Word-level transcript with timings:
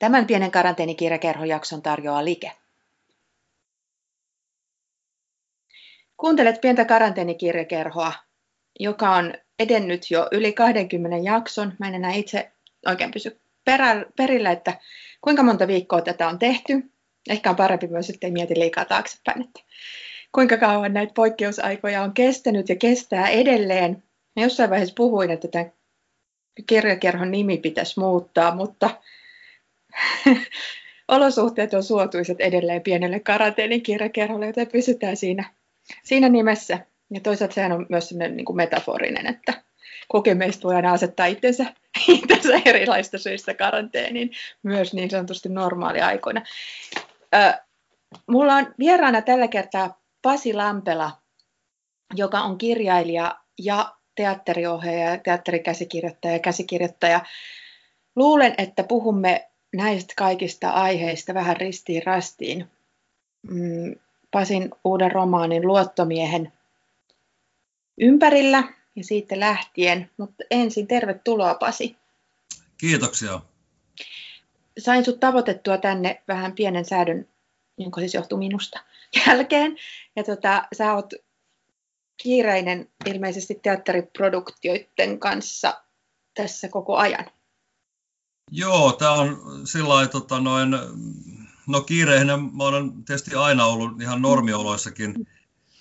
Tämän 0.00 0.26
pienen 0.26 0.50
karanteenikirjakerhojakson 0.50 1.82
tarjoaa 1.82 2.24
Like. 2.24 2.52
Kuuntelet 6.16 6.60
pientä 6.60 6.84
karanteenikirjakerhoa, 6.84 8.12
joka 8.80 9.10
on 9.10 9.34
edennyt 9.58 10.10
jo 10.10 10.28
yli 10.32 10.52
20 10.52 11.16
jakson. 11.16 11.72
Mä 11.78 11.88
en 11.88 11.94
enää 11.94 12.12
itse 12.12 12.52
oikein 12.86 13.10
pysy 13.10 13.40
perillä, 14.16 14.50
että 14.50 14.78
kuinka 15.20 15.42
monta 15.42 15.66
viikkoa 15.66 16.00
tätä 16.00 16.28
on 16.28 16.38
tehty. 16.38 16.90
Ehkä 17.28 17.50
on 17.50 17.56
parempi 17.56 17.86
myös, 17.86 18.10
että 18.10 18.26
ei 18.26 18.30
mieti 18.30 18.54
liikaa 18.58 18.84
taaksepäin, 18.84 19.42
että 19.42 19.60
kuinka 20.32 20.56
kauan 20.56 20.92
näitä 20.92 21.12
poikkeusaikoja 21.14 22.02
on 22.02 22.14
kestänyt 22.14 22.68
ja 22.68 22.76
kestää 22.76 23.28
edelleen. 23.28 24.02
Mä 24.36 24.42
jossain 24.42 24.70
vaiheessa 24.70 24.94
puhuin, 24.96 25.30
että 25.30 25.48
tämän 25.48 25.72
kirjakerhon 26.66 27.30
nimi 27.30 27.58
pitäisi 27.58 28.00
muuttaa, 28.00 28.54
mutta 28.54 28.90
olosuhteet 31.08 31.74
on 31.74 31.82
suotuiset 31.82 32.40
edelleen 32.40 32.82
pienelle 32.82 33.20
karanteenikirjakerholle, 33.20 34.46
joten 34.46 34.66
pysytään 34.66 35.16
siinä, 35.16 35.54
siinä 36.02 36.28
nimessä. 36.28 36.78
Ja 37.10 37.20
toisaalta 37.20 37.54
sehän 37.54 37.72
on 37.72 37.86
myös 37.88 38.08
sellainen 38.08 38.36
niin 38.36 38.44
kuin 38.44 38.56
metaforinen, 38.56 39.26
että 39.26 39.62
kukin 40.08 40.38
voi 40.64 40.74
aina 40.74 40.92
asettaa 40.92 41.26
itsensä, 41.26 41.64
itsensä 42.08 42.60
erilaista 42.64 43.18
syistä 43.18 43.54
karanteeniin, 43.54 44.30
myös 44.62 44.94
niin 44.94 45.10
sanotusti 45.10 45.48
normaaliaikoina. 45.48 46.42
Ö, 47.34 47.52
mulla 48.26 48.54
on 48.54 48.74
vieraana 48.78 49.22
tällä 49.22 49.48
kertaa 49.48 50.00
Pasi 50.22 50.54
Lampela, 50.54 51.10
joka 52.14 52.40
on 52.40 52.58
kirjailija 52.58 53.38
ja 53.58 53.96
teatteriohjaaja, 54.14 55.18
teatterikäsikirjoittaja 55.18 56.32
ja 56.32 56.38
käsikirjoittaja. 56.38 57.20
Luulen, 58.16 58.54
että 58.58 58.84
puhumme 58.84 59.50
näistä 59.74 60.14
kaikista 60.16 60.70
aiheista 60.70 61.34
vähän 61.34 61.56
ristiin 61.56 62.02
rastiin. 62.06 62.66
Mm, 63.42 63.94
Pasin 64.30 64.70
uuden 64.84 65.12
romaanin 65.12 65.66
Luottomiehen 65.66 66.52
ympärillä 68.00 68.64
ja 68.96 69.04
siitä 69.04 69.40
lähtien. 69.40 70.10
Mutta 70.16 70.44
ensin 70.50 70.86
tervetuloa 70.86 71.54
Pasi. 71.54 71.96
Kiitoksia. 72.78 73.40
Sain 74.78 75.04
sut 75.04 75.20
tavoitettua 75.20 75.78
tänne 75.78 76.22
vähän 76.28 76.52
pienen 76.52 76.84
säädön, 76.84 77.28
jonka 77.78 78.00
siis 78.00 78.14
johtuu 78.14 78.38
minusta, 78.38 78.80
jälkeen. 79.26 79.76
Ja 80.16 80.24
tota, 80.24 80.62
sä 80.78 80.94
oot 80.94 81.12
kiireinen 82.22 82.88
ilmeisesti 83.06 83.54
teatteriproduktioiden 83.62 85.18
kanssa 85.18 85.82
tässä 86.34 86.68
koko 86.68 86.96
ajan. 86.96 87.26
Joo, 88.50 88.92
tämä 88.92 89.12
on 89.12 89.60
sillä 89.64 90.06
tota 90.06 90.40
noin, 90.40 90.70
no 91.66 91.80
kiireinen 91.80 92.40
mä 92.56 92.64
olen 92.64 93.04
tietysti 93.04 93.34
aina 93.34 93.64
ollut 93.64 94.00
ihan 94.00 94.22
normioloissakin 94.22 95.28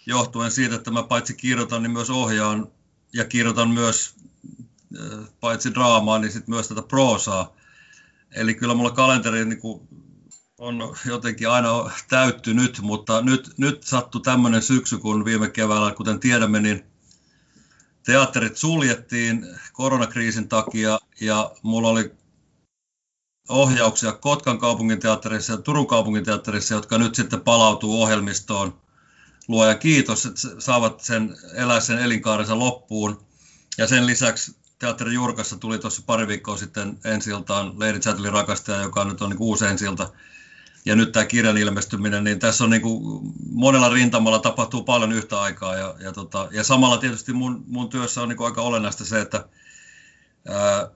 johtuen 0.06 0.52
siitä, 0.52 0.76
että 0.76 0.92
mä 0.92 1.04
paitsi 1.04 1.34
kirjoitan, 1.34 1.84
niin 1.84 1.92
myös 1.92 2.10
ohjaan 2.10 2.68
ja 3.14 3.26
kirjoitan 3.26 3.70
myös 3.70 4.16
äh, 5.00 5.20
paitsi 5.40 5.74
draamaa, 5.74 6.20
niin 6.20 6.32
sitten 6.32 6.56
myös 6.56 6.68
tätä 6.68 6.82
proosaa. 6.82 7.56
Eli 8.36 8.56
kyllä 8.56 8.74
mulla 8.74 8.92
kalenteri 8.92 9.46
niin 9.46 9.62
kuin 9.62 9.88
on 10.58 10.96
jotenkin 11.06 11.50
aina 11.50 11.92
täyttynyt, 12.10 12.82
mutta 12.82 13.22
nyt, 13.22 13.54
nyt 13.58 13.84
sattui 13.84 14.22
tämmöinen 14.22 14.62
syksy, 14.62 14.98
kun 14.98 15.26
viime 15.26 15.50
keväällä, 15.50 15.92
kuten 15.92 16.20
tiedämme, 16.20 16.60
niin 16.60 16.86
teatterit 18.06 18.58
suljettiin 18.58 19.46
koronakriisin 19.74 20.48
takia 20.50 21.00
ja 21.22 21.52
mulla 21.64 21.90
oli 21.90 22.19
ohjauksia 23.50 24.12
Kotkan 24.12 24.60
kaupunginteatterissa 24.60 25.54
ja 25.54 25.58
Turun 25.58 25.88
kaupunginteatterissa, 25.88 26.74
jotka 26.74 26.98
nyt 26.98 27.16
sitten 27.16 27.42
palautuu 27.42 28.02
ohjelmistoon. 28.02 28.82
Luoja 29.48 29.76
kiitos, 29.76 30.26
että 30.26 30.42
saavat 30.60 31.02
sen, 31.02 31.38
elää 31.54 31.80
sen 31.80 32.00
elinkaarensa 32.00 32.60
loppuun. 32.60 33.22
Ja 33.78 33.88
sen 33.88 34.06
lisäksi 34.06 34.56
Teatteri 34.80 35.14
Jurkassa 35.14 35.58
tuli 35.58 35.80
tuossa 35.80 36.02
pari 36.06 36.28
viikkoa 36.28 36.58
sitten 36.58 37.00
ensi 37.04 37.32
Lady 37.32 38.00
Chatterley 38.00 38.32
rakastaja, 38.32 38.82
joka 38.82 39.06
nyt 39.06 39.22
on 39.22 39.30
niin 39.30 39.40
uusi 39.40 39.66
ensi 39.66 39.86
ja 40.86 40.96
nyt 40.96 41.12
tämä 41.12 41.26
kirjan 41.26 41.58
ilmestyminen, 41.58 42.24
niin 42.24 42.40
tässä 42.40 42.64
on 42.64 42.70
niin 42.70 42.82
kuin 42.82 43.22
monella 43.52 43.90
rintamalla 43.90 44.40
tapahtuu 44.40 44.84
paljon 44.84 45.12
yhtä 45.12 45.42
aikaa 45.42 45.76
ja, 45.76 45.96
ja, 46.00 46.12
tota, 46.12 46.48
ja 46.52 46.64
samalla 46.64 46.98
tietysti 46.98 47.34
mun, 47.34 47.64
mun 47.68 47.90
työssä 47.90 48.22
on 48.22 48.30
niin 48.30 48.38
kuin 48.38 48.46
aika 48.46 48.62
olennaista 48.62 49.06
se, 49.06 49.22
että 49.22 49.46
ää, 50.48 50.88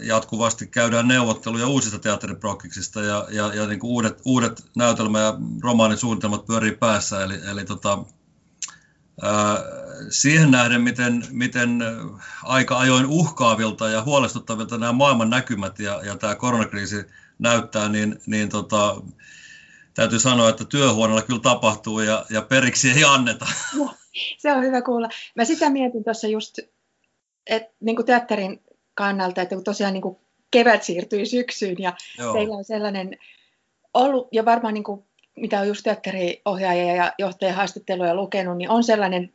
jatkuvasti 0.00 0.66
käydään 0.66 1.08
neuvotteluja 1.08 1.66
uusista 1.66 1.98
teatteriprokkiksista 1.98 3.00
ja, 3.02 3.26
ja, 3.30 3.54
ja 3.54 3.66
niin 3.66 3.80
kuin 3.80 3.90
uudet, 3.90 4.20
uudet 4.24 4.64
näytelmä- 4.76 5.20
ja 5.20 5.34
romaanisuunnitelmat 5.62 6.46
pyörii 6.46 6.76
päässä, 6.76 7.24
eli, 7.24 7.34
eli 7.50 7.64
tota, 7.64 7.98
ää, 9.22 9.58
siihen 10.10 10.50
nähden, 10.50 10.80
miten, 10.80 11.24
miten 11.30 11.78
aika 12.42 12.78
ajoin 12.78 13.06
uhkaavilta 13.06 13.88
ja 13.88 14.02
huolestuttavilta 14.02 14.78
nämä 14.78 14.92
maailman 14.92 15.30
näkymät 15.30 15.78
ja, 15.78 16.00
ja 16.04 16.16
tämä 16.16 16.34
koronakriisi 16.34 17.04
näyttää, 17.38 17.88
niin, 17.88 18.20
niin 18.26 18.48
tota, 18.48 19.02
täytyy 19.94 20.18
sanoa, 20.18 20.48
että 20.48 20.64
työhuoneella 20.64 21.22
kyllä 21.22 21.40
tapahtuu 21.40 22.00
ja, 22.00 22.26
ja 22.30 22.42
periksi 22.42 22.90
ei 22.90 23.04
anneta. 23.04 23.46
Se 24.38 24.52
on 24.52 24.62
hyvä 24.62 24.82
kuulla. 24.82 25.08
Mä 25.36 25.44
sitä 25.44 25.70
mietin 25.70 26.04
tuossa 26.04 26.26
just, 26.26 26.58
että 27.46 27.74
niin 27.80 28.04
teatterin 28.06 28.60
kannalta, 28.94 29.42
että 29.42 29.54
kun 29.54 29.64
tosiaan 29.64 29.92
niin 29.92 30.02
kuin 30.02 30.16
kevät 30.50 30.82
siirtyi 30.82 31.26
syksyyn 31.26 31.76
ja 31.78 31.92
Joo. 32.18 32.32
teillä 32.32 32.56
on 32.56 32.64
sellainen 32.64 33.18
ollut, 33.94 34.28
ja 34.32 34.44
varmaan 34.44 34.74
niin 34.74 34.84
kuin, 34.84 35.04
mitä 35.36 35.60
on 35.60 35.68
just 35.68 35.80
teatteriohjaaja 35.84 36.94
ja 36.94 37.12
johtajan 37.18 37.54
haastatteluja 37.54 38.14
lukenut, 38.14 38.58
niin 38.58 38.70
on 38.70 38.84
sellainen, 38.84 39.32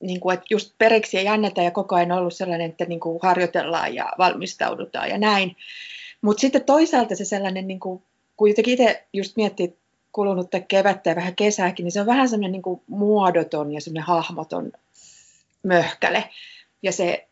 niin 0.00 0.20
kuin, 0.20 0.34
että 0.34 0.46
just 0.50 0.74
periksi 0.78 1.18
ei 1.18 1.28
anneta 1.28 1.62
ja 1.62 1.70
koko 1.70 1.94
ajan 1.94 2.12
ollut 2.12 2.34
sellainen, 2.34 2.70
että 2.70 2.84
niin 2.84 3.00
kuin 3.00 3.18
harjoitellaan 3.22 3.94
ja 3.94 4.12
valmistaudutaan 4.18 5.08
ja 5.08 5.18
näin. 5.18 5.56
Mutta 6.20 6.40
sitten 6.40 6.64
toisaalta 6.64 7.16
se 7.16 7.24
sellainen, 7.24 7.68
niin 7.68 7.80
kuin, 7.80 8.02
kun 8.36 8.48
jotenkin 8.48 8.72
itse 8.72 9.04
just 9.12 9.36
miettii 9.36 9.76
kulunutta 10.12 10.60
kevättä 10.60 11.10
ja 11.10 11.16
vähän 11.16 11.36
kesääkin, 11.36 11.84
niin 11.84 11.92
se 11.92 12.00
on 12.00 12.06
vähän 12.06 12.28
sellainen 12.28 12.52
niin 12.52 12.62
kuin 12.62 12.82
muodoton 12.86 13.72
ja 13.72 13.80
semmoinen 13.80 14.06
hahmoton 14.06 14.72
möhkäle. 15.62 16.24
Ja, 16.82 16.92
se, 16.92 17.25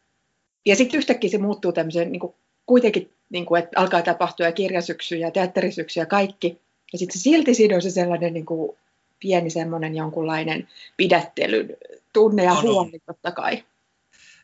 ja 0.67 0.77
sitten 0.77 0.99
yhtäkkiä 0.99 1.31
se 1.31 1.39
muuttuu 1.39 1.73
tämmöiseen 1.73 2.13
niin 2.13 2.21
kuin, 2.21 2.35
kuitenkin, 2.67 3.11
niin 3.31 3.47
kuin, 3.47 3.63
että 3.63 3.81
alkaa 3.81 4.03
tapahtua 4.03 4.47
ja 4.47 4.53
kirjasyksy 4.53 5.17
ja 5.17 5.31
teatterisyksy 5.31 6.01
ja 6.01 6.07
kaikki. 6.07 6.59
Ja 6.93 6.99
sitten 6.99 7.21
silti 7.21 7.55
siinä 7.55 7.77
on 7.77 7.83
se 7.83 7.91
sellainen 7.91 8.35
niin 8.35 8.47
kuin, 8.47 8.77
pieni 9.21 9.51
semmoinen 9.51 9.97
jonkunlainen 9.97 10.69
pidättelyn 10.97 11.77
tunne 12.13 12.45
ja 12.45 12.63
huoli 12.63 13.03
totta 13.07 13.33
kai. 13.33 13.65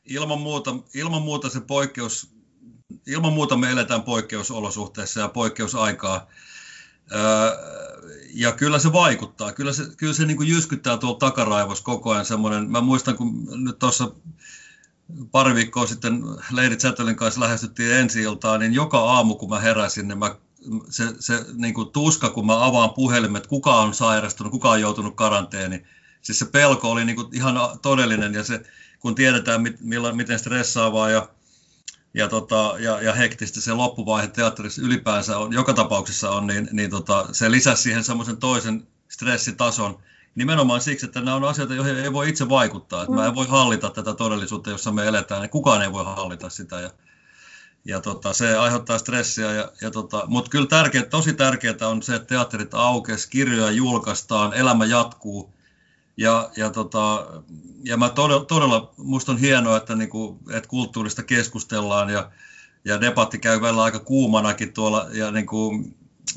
Ilman 0.04 0.40
muuta, 0.40 0.76
ilman 0.94 1.22
muuta 1.22 1.48
se 1.48 1.60
poikkeus 1.60 2.30
ilman 3.06 3.32
muuta 3.32 3.56
me 3.56 3.70
eletään 3.70 4.02
poikkeusolosuhteissa 4.02 5.20
ja 5.20 5.28
poikkeusaikaa. 5.28 6.30
Ja 8.34 8.52
kyllä 8.52 8.78
se 8.78 8.92
vaikuttaa. 8.92 9.52
Kyllä 9.52 9.72
se, 9.72 9.82
kyllä 9.96 10.12
se 10.12 10.26
niin 10.26 10.36
kuin 10.36 10.48
jyskyttää 10.48 10.96
tuolla 10.96 11.18
takaraivossa 11.18 11.84
koko 11.84 12.10
ajan 12.10 12.24
semmoinen. 12.24 12.70
Mä 12.70 12.80
muistan, 12.80 13.16
kun 13.16 13.46
nyt 13.64 13.78
tuossa 13.78 14.12
pari 15.30 15.54
viikkoa 15.54 15.86
sitten 15.86 16.22
Lady 16.50 16.76
Chattelin 16.76 17.16
kanssa 17.16 17.40
lähestyttiin 17.40 17.92
ensi 17.92 18.22
iltaan, 18.22 18.60
niin 18.60 18.74
joka 18.74 18.98
aamu 18.98 19.34
kun 19.34 19.48
mä 19.48 19.58
heräsin, 19.58 20.08
niin 20.08 20.18
mä, 20.18 20.34
se, 20.88 21.04
se 21.18 21.44
niin 21.54 21.74
kuin 21.74 21.88
tuska, 21.88 22.30
kun 22.30 22.46
mä 22.46 22.66
avaan 22.66 22.90
puhelimet, 22.90 23.46
kuka 23.46 23.74
on 23.74 23.94
sairastunut, 23.94 24.50
kuka 24.50 24.70
on 24.70 24.80
joutunut 24.80 25.16
karanteeni. 25.16 25.84
Siis 26.22 26.38
se 26.38 26.44
pelko 26.44 26.90
oli 26.90 27.04
niin 27.04 27.16
kuin 27.16 27.28
ihan 27.32 27.54
todellinen 27.82 28.34
ja 28.34 28.44
se, 28.44 28.62
kun 28.98 29.14
tiedetään, 29.14 29.62
mit, 29.62 29.80
millä, 29.80 30.12
miten 30.12 30.38
stressaavaa 30.38 31.10
ja 31.10 31.28
ja, 32.14 32.28
tota, 32.28 32.74
ja, 32.78 33.02
ja 33.02 33.12
hektistä 33.12 33.60
se 33.60 33.72
loppuvaihe 33.72 34.28
teatterissa 34.28 34.82
ylipäänsä 34.82 35.38
on, 35.38 35.52
joka 35.52 35.74
tapauksessa 35.74 36.30
on, 36.30 36.46
niin, 36.46 36.68
niin 36.72 36.90
tota, 36.90 37.28
se 37.32 37.50
lisäsi 37.50 37.82
siihen 37.82 38.04
semmoisen 38.04 38.36
toisen 38.36 38.86
stressitason, 39.08 39.98
nimenomaan 40.34 40.80
siksi, 40.80 41.06
että 41.06 41.20
nämä 41.20 41.36
on 41.36 41.44
asioita, 41.44 41.74
joihin 41.74 41.96
ei 41.96 42.12
voi 42.12 42.28
itse 42.28 42.48
vaikuttaa. 42.48 43.02
Että 43.02 43.12
mm. 43.12 43.18
Mä 43.18 43.26
en 43.26 43.34
voi 43.34 43.46
hallita 43.46 43.90
tätä 43.90 44.14
todellisuutta, 44.14 44.70
jossa 44.70 44.92
me 44.92 45.06
eletään, 45.06 45.42
ja 45.42 45.48
kukaan 45.48 45.82
ei 45.82 45.92
voi 45.92 46.04
hallita 46.04 46.50
sitä. 46.50 46.80
Ja, 46.80 46.90
ja 47.84 48.00
tota, 48.00 48.32
se 48.32 48.56
aiheuttaa 48.56 48.98
stressiä. 48.98 49.52
Ja, 49.52 49.72
ja 49.80 49.90
tota, 49.90 50.24
Mutta 50.26 50.50
kyllä 50.50 50.66
tärkeä, 50.66 51.02
tosi 51.02 51.32
tärkeää 51.32 51.88
on 51.88 52.02
se, 52.02 52.14
että 52.14 52.28
teatterit 52.28 52.74
aukesi, 52.74 53.30
kirjoja 53.30 53.70
julkaistaan, 53.70 54.54
elämä 54.54 54.84
jatkuu. 54.84 55.54
Ja, 56.16 56.50
ja, 56.56 56.70
tota, 56.70 57.26
ja 57.84 57.96
mä 57.96 58.08
todella, 58.08 58.44
todella, 58.44 58.94
musta 58.96 59.32
on 59.32 59.38
hienoa, 59.38 59.76
että, 59.76 59.94
niinku, 59.94 60.38
että 60.50 60.68
kulttuurista 60.68 61.22
keskustellaan 61.22 62.10
ja, 62.10 62.30
ja 62.84 63.00
debatti 63.00 63.38
käy 63.38 63.60
välillä 63.60 63.82
aika 63.82 63.98
kuumanakin 63.98 64.72
tuolla 64.72 65.06
ja 65.12 65.30
niinku, 65.30 65.84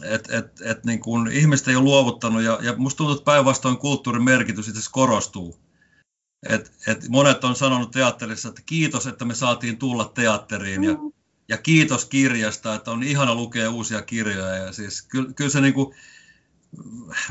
et, 0.01 0.29
et, 0.31 0.61
et, 0.61 0.83
niinku, 0.83 1.17
ihmiset 1.31 1.67
ei 1.67 1.75
ole 1.75 1.83
luovuttanut 1.83 2.41
ja, 2.41 2.59
ja 2.61 2.75
musta 2.77 2.97
tuntuu, 2.97 3.15
että 3.15 3.25
päinvastoin 3.25 3.77
kulttuurin 3.77 4.23
merkitys 4.23 4.67
itse 4.67 4.81
korostuu. 4.91 5.59
Et, 6.49 6.71
et 6.87 7.09
monet 7.09 7.43
on 7.43 7.55
sanonut 7.55 7.91
teatterissa, 7.91 8.49
että 8.49 8.61
kiitos, 8.65 9.07
että 9.07 9.25
me 9.25 9.35
saatiin 9.35 9.77
tulla 9.77 10.11
teatteriin 10.15 10.83
ja, 10.83 10.97
ja 11.47 11.57
kiitos 11.57 12.05
kirjasta, 12.05 12.75
että 12.75 12.91
on 12.91 13.03
ihana 13.03 13.35
lukea 13.35 13.71
uusia 13.71 14.01
kirjoja. 14.01 14.55
Ja 14.55 14.71
siis 14.71 15.01
kyllä, 15.01 15.33
kyllä 15.33 15.49
se 15.49 15.61
niin 15.61 15.73
kuin, 15.73 15.95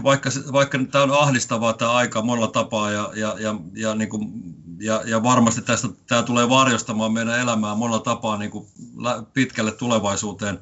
vaikka, 0.02 0.30
vaikka 0.52 0.78
tämä 0.90 1.04
on 1.04 1.22
ahdistavaa 1.22 1.72
tämä 1.72 1.90
aika 1.90 2.22
monella 2.22 2.48
tapaa 2.48 2.90
ja, 2.90 3.10
ja, 3.14 3.36
ja, 3.38 3.54
ja, 3.74 3.94
niin 3.94 4.08
kuin, 4.08 4.32
ja, 4.78 5.02
ja 5.06 5.22
varmasti 5.22 5.62
tästä 5.62 5.88
tämä 6.06 6.22
tulee 6.22 6.48
varjostamaan 6.48 7.12
meidän 7.12 7.40
elämää 7.40 7.74
monella 7.74 8.00
tapaa 8.00 8.38
niin 8.38 8.50
kuin 8.50 8.66
pitkälle 9.32 9.72
tulevaisuuteen, 9.72 10.58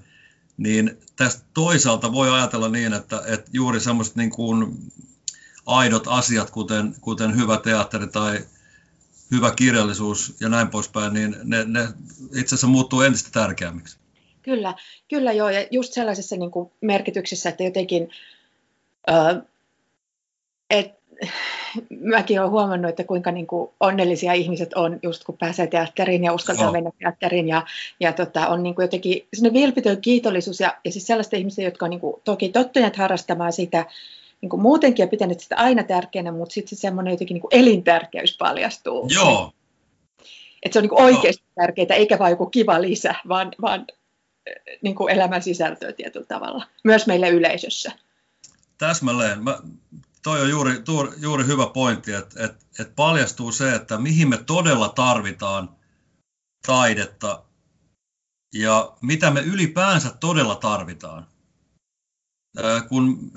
niin 0.60 0.98
tästä 1.16 1.42
toisaalta 1.54 2.12
voi 2.12 2.30
ajatella 2.30 2.68
niin, 2.68 2.92
että, 2.92 3.22
että 3.26 3.50
juuri 3.52 3.80
semmoiset 3.80 4.16
niin 4.16 4.30
kuin 4.30 4.76
aidot 5.66 6.04
asiat, 6.06 6.50
kuten, 6.50 6.94
kuten 7.00 7.36
hyvä 7.36 7.58
teatteri 7.58 8.06
tai 8.06 8.38
hyvä 9.30 9.50
kirjallisuus 9.50 10.34
ja 10.40 10.48
näin 10.48 10.68
poispäin, 10.68 11.12
niin 11.14 11.36
ne, 11.44 11.64
ne 11.64 11.88
itse 12.34 12.54
asiassa 12.54 12.66
muuttuu 12.66 13.00
entistä 13.00 13.30
tärkeämmiksi. 13.32 13.98
Kyllä, 14.42 14.74
kyllä 15.08 15.32
joo, 15.32 15.50
ja 15.50 15.66
just 15.70 15.92
sellaisessa 15.92 16.36
niin 16.36 16.50
kuin 16.50 16.70
merkityksessä, 16.80 17.48
että 17.48 17.62
jotenkin, 17.62 18.08
äh, 19.10 19.42
et, 20.70 20.99
mäkin 21.90 22.40
olen 22.40 22.50
huomannut, 22.50 22.88
että 22.88 23.04
kuinka 23.04 23.30
niin 23.30 23.46
kuin 23.46 23.70
onnellisia 23.80 24.32
ihmiset 24.32 24.74
on 24.74 24.98
just 25.02 25.24
kun 25.24 25.38
pääsee 25.38 25.66
teatteriin 25.66 26.24
ja 26.24 26.32
uskaltaa 26.32 26.66
no. 26.66 26.72
mennä 26.72 26.90
teatteriin 26.98 27.48
ja, 27.48 27.66
ja 28.00 28.12
tota, 28.12 28.48
on 28.48 28.62
niin 28.62 28.74
kuin 28.74 28.84
jotenkin 28.84 29.26
vilpitön 29.52 30.00
kiitollisuus 30.00 30.60
ja, 30.60 30.76
ja 30.84 30.92
siis 30.92 31.06
sellaista 31.06 31.36
ihmisiä, 31.36 31.64
jotka 31.64 31.84
on 31.84 31.90
niin 31.90 32.00
kuin, 32.00 32.22
toki 32.24 32.48
tottuneet 32.48 32.96
harrastamaan 32.96 33.52
sitä 33.52 33.86
niin 34.40 34.50
kuin 34.50 34.62
muutenkin 34.62 35.02
ja 35.02 35.08
pitänyt 35.08 35.40
sitä 35.40 35.56
aina 35.56 35.82
tärkeänä, 35.82 36.32
mutta 36.32 36.52
sitten 36.52 36.78
se 36.78 36.80
semmoinen 36.80 37.10
jotenkin 37.10 37.34
niin 37.34 37.42
kuin 37.42 37.54
elintärkeys 37.54 38.36
paljastuu. 38.38 39.08
Joo. 39.14 39.52
Että 40.62 40.72
se 40.72 40.78
on 40.78 40.82
niin 40.82 40.90
kuin 40.90 41.02
oikeasti 41.02 41.44
Joo. 41.46 41.66
tärkeää, 41.66 41.94
eikä 41.94 42.18
vain 42.18 42.30
joku 42.30 42.46
kiva 42.46 42.82
lisä, 42.82 43.14
vaan, 43.28 43.52
vaan 43.62 43.86
niin 44.82 44.94
kuin 44.94 45.14
elämän 45.14 45.42
sisältöä 45.42 45.92
tietyllä 45.92 46.26
tavalla, 46.26 46.66
myös 46.84 47.06
meille 47.06 47.28
yleisössä. 47.28 47.92
Täsmälleen. 48.78 49.44
Mä, 49.44 49.58
toi 50.22 50.40
on 50.40 50.50
juuri, 50.50 50.82
juuri 51.16 51.46
hyvä 51.46 51.66
pointti, 51.66 52.12
että, 52.12 52.44
että, 52.44 52.66
että 52.78 52.92
paljastuu 52.96 53.52
se, 53.52 53.74
että 53.74 53.98
mihin 53.98 54.28
me 54.28 54.36
todella 54.36 54.88
tarvitaan 54.88 55.76
taidetta 56.66 57.44
ja 58.54 58.92
mitä 59.00 59.30
me 59.30 59.40
ylipäänsä 59.40 60.10
todella 60.20 60.54
tarvitaan 60.54 61.26
kun 62.88 63.32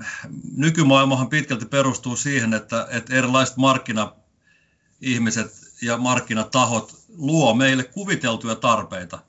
nykymaailmahan 0.58 1.30
pitkälti 1.30 1.66
perustuu 1.66 2.16
siihen, 2.16 2.54
että, 2.54 2.88
että 2.90 3.16
erilaiset 3.16 3.58
markkina-ihmiset 3.58 5.52
ja 5.82 5.98
markkinatahot 5.98 6.96
luo 7.18 7.54
meille 7.54 7.84
kuviteltuja 7.84 8.56
tarpeita, 8.56 9.20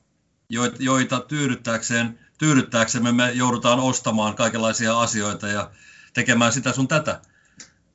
joita 0.78 1.20
tyydyttääkseen, 1.20 2.18
tyydyttääksemme 2.38 3.12
me 3.12 3.32
joudutaan 3.32 3.80
ostamaan 3.80 4.34
kaikenlaisia 4.34 5.00
asioita 5.00 5.48
ja 5.48 5.70
tekemään 6.14 6.52
sitä 6.52 6.72
sun 6.72 6.88
tätä. 6.88 7.20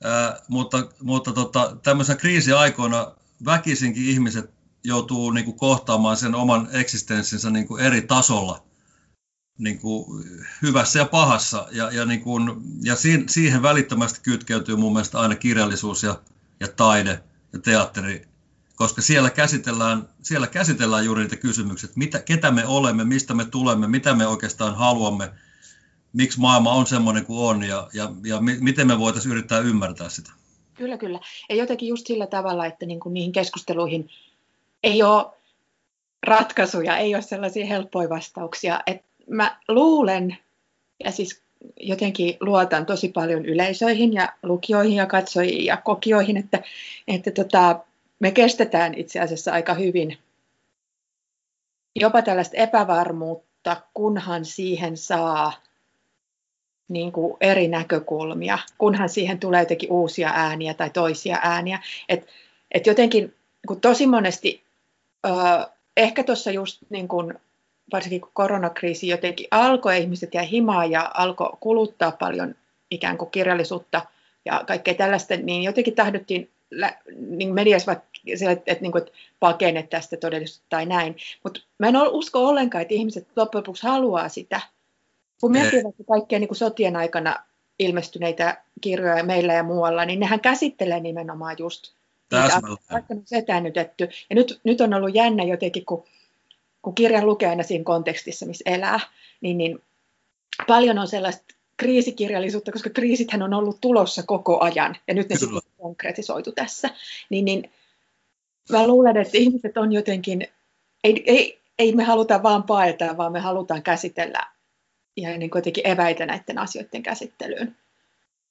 Ää, 0.03 0.39
mutta 0.47 0.89
mutta 1.01 1.33
tota, 1.33 1.77
tämmöisenä 1.83 2.17
kriisiaikoina 2.17 3.11
väkisinkin 3.45 4.05
ihmiset 4.05 4.49
joutuu 4.83 5.31
niin 5.31 5.45
kuin, 5.45 5.57
kohtaamaan 5.57 6.17
sen 6.17 6.35
oman 6.35 6.67
eksistenssinsä 6.71 7.49
niin 7.49 7.67
kuin, 7.67 7.83
eri 7.83 8.01
tasolla– 8.01 8.63
niin 9.59 9.79
kuin 9.79 10.25
hyvässä 10.61 10.99
ja 10.99 11.05
pahassa. 11.05 11.67
Ja, 11.71 11.91
ja, 11.91 12.05
niin 12.05 12.21
kuin, 12.21 12.61
ja 12.81 12.95
siihen 13.27 13.61
välittömästi 13.61 14.19
kytkeytyy 14.23 14.75
mun 14.75 14.93
mielestä 14.93 15.19
aina 15.19 15.35
kirjallisuus 15.35 16.03
ja, 16.03 16.21
ja 16.59 16.67
taide 16.67 17.23
ja 17.53 17.59
teatteri, 17.59 18.27
koska 18.75 19.01
siellä 19.01 19.29
käsitellään, 19.29 20.09
siellä 20.21 20.47
käsitellään 20.47 21.05
juuri 21.05 21.21
niitä 21.21 21.35
kysymyksiä, 21.35 21.89
mitä, 21.95 22.19
ketä 22.19 22.51
me 22.51 22.65
olemme, 22.65 23.03
mistä 23.03 23.33
me 23.33 23.45
tulemme, 23.45 23.87
mitä 23.87 24.13
me 24.13 24.27
oikeastaan 24.27 24.75
haluamme, 24.75 25.31
miksi 26.13 26.39
maailma 26.39 26.71
on 26.71 26.87
sellainen 26.87 27.25
kuin 27.25 27.39
on 27.39 27.63
ja, 27.63 27.87
ja, 27.93 28.09
ja 28.25 28.41
miten 28.41 28.87
me 28.87 28.99
voitaisiin 28.99 29.31
yrittää 29.31 29.59
ymmärtää 29.59 30.09
sitä. 30.09 30.31
Kyllä, 30.73 30.97
kyllä. 30.97 31.19
Ja 31.49 31.55
jotenkin 31.55 31.89
just 31.89 32.07
sillä 32.07 32.27
tavalla, 32.27 32.65
että 32.65 32.85
niin 32.85 32.99
kuin 32.99 33.13
niihin 33.13 33.31
keskusteluihin 33.31 34.09
ei 34.83 35.03
ole 35.03 35.25
ratkaisuja, 36.27 36.97
ei 36.97 37.15
ole 37.15 37.21
sellaisia 37.21 37.65
helppoja 37.65 38.09
vastauksia. 38.09 38.79
Että 38.87 39.05
mä 39.29 39.57
luulen, 39.67 40.37
ja 41.03 41.11
siis 41.11 41.41
jotenkin 41.79 42.37
luotan 42.39 42.85
tosi 42.85 43.09
paljon 43.09 43.45
yleisöihin 43.45 44.13
ja 44.13 44.33
lukijoihin 44.43 44.95
ja 44.95 45.05
katsojiin 45.05 45.65
ja 45.65 45.77
kokijoihin, 45.77 46.37
että, 46.37 46.61
että 47.07 47.31
tota, 47.31 47.79
me 48.19 48.31
kestetään 48.31 48.93
itse 48.93 49.19
asiassa 49.19 49.51
aika 49.51 49.73
hyvin 49.73 50.17
jopa 51.95 52.21
tällaista 52.21 52.57
epävarmuutta, 52.57 53.81
kunhan 53.93 54.45
siihen 54.45 54.97
saa 54.97 55.53
niin 56.89 57.11
kuin 57.11 57.37
eri 57.41 57.67
näkökulmia, 57.67 58.59
kunhan 58.77 59.09
siihen 59.09 59.39
tulee 59.39 59.61
jotenkin 59.61 59.91
uusia 59.91 60.31
ääniä 60.33 60.73
tai 60.73 60.89
toisia 60.89 61.39
ääniä. 61.41 61.79
Et, 62.09 62.27
et 62.71 62.87
jotenkin 62.87 63.33
kun 63.67 63.81
tosi 63.81 64.07
monesti, 64.07 64.63
ö, 65.25 65.29
ehkä 65.97 66.23
tuossa 66.23 66.51
just 66.51 66.81
niin 66.89 67.07
kuin 67.07 67.33
varsinkin 67.93 68.21
kun 68.21 68.31
koronakriisi 68.33 69.07
jotenkin 69.07 69.47
alkoi, 69.51 69.97
ihmiset 69.97 70.33
jäi 70.33 70.51
himaan 70.51 70.91
ja 70.91 71.11
alkoi 71.13 71.57
kuluttaa 71.59 72.11
paljon 72.11 72.55
ikään 72.91 73.17
kuin 73.17 73.31
kirjallisuutta 73.31 74.01
ja 74.45 74.63
kaikkea 74.67 74.93
tällaista, 74.93 75.35
niin 75.35 75.63
jotenkin 75.63 75.95
tahdottiin 75.95 76.49
niin 77.15 77.53
mediassa 77.53 77.87
vaikka 77.87 78.05
että, 78.27 78.51
että, 78.51 78.63
että, 78.71 78.81
niin 78.81 78.97
että 78.97 79.11
pakene 79.39 79.83
tästä 79.83 80.17
todellisuutta 80.17 80.69
tai 80.69 80.85
näin. 80.85 81.15
Mutta 81.43 81.61
mä 81.77 81.87
en 81.87 81.95
usko 82.11 82.47
ollenkaan, 82.47 82.81
että 82.81 82.93
ihmiset 82.93 83.27
loppujen 83.35 83.61
lopuksi 83.61 83.87
haluaa 83.87 84.29
sitä. 84.29 84.61
Kun 85.41 85.51
miettii 85.51 85.83
vaikka 85.83 86.03
kaikkia 86.03 86.39
niin 86.39 86.47
kuin 86.47 86.57
sotien 86.57 86.95
aikana 86.95 87.35
ilmestyneitä 87.79 88.63
kirjoja 88.81 89.23
meillä 89.23 89.53
ja 89.53 89.63
muualla, 89.63 90.05
niin 90.05 90.19
nehän 90.19 90.39
käsittelee 90.39 90.99
nimenomaan 90.99 91.55
just 91.59 91.93
vaikka 92.91 93.13
on 93.13 93.23
Ja 94.29 94.35
nyt, 94.35 94.59
nyt 94.63 94.81
on 94.81 94.93
ollut 94.93 95.15
jännä 95.15 95.43
jotenkin, 95.43 95.85
kun 95.85 96.03
kun 96.81 96.95
kirjan 96.95 97.25
lukee 97.25 97.49
aina 97.49 97.63
siinä 97.63 97.83
kontekstissa, 97.83 98.45
missä 98.45 98.69
elää, 98.69 98.99
niin, 99.41 99.57
niin 99.57 99.79
paljon 100.67 100.97
on 100.97 101.07
sellaista 101.07 101.55
kriisikirjallisuutta, 101.77 102.71
koska 102.71 102.89
kriisithän 102.89 103.41
on 103.41 103.53
ollut 103.53 103.81
tulossa 103.81 104.23
koko 104.23 104.59
ajan, 104.63 104.95
ja 105.07 105.13
nyt 105.13 105.29
ne 105.29 105.35
sitten 105.35 105.61
konkretisoitu 105.77 106.51
tässä. 106.51 106.89
Niin, 107.29 107.45
niin 107.45 107.71
mä 108.71 108.87
luulen, 108.87 109.17
että 109.17 109.37
ihmiset 109.37 109.77
on 109.77 109.93
jotenkin, 109.93 110.47
ei, 111.03 111.23
ei, 111.25 111.59
ei 111.79 111.95
me 111.95 112.03
haluta 112.03 112.43
vaan 112.43 112.63
paeta, 112.63 113.17
vaan 113.17 113.31
me 113.31 113.39
halutaan 113.39 113.83
käsitellä 113.83 114.47
ja 115.21 115.37
niin 115.37 115.51
jotenkin 115.55 115.87
eväitä 115.87 116.25
näiden 116.25 116.57
asioiden 116.57 117.03
käsittelyyn. 117.03 117.77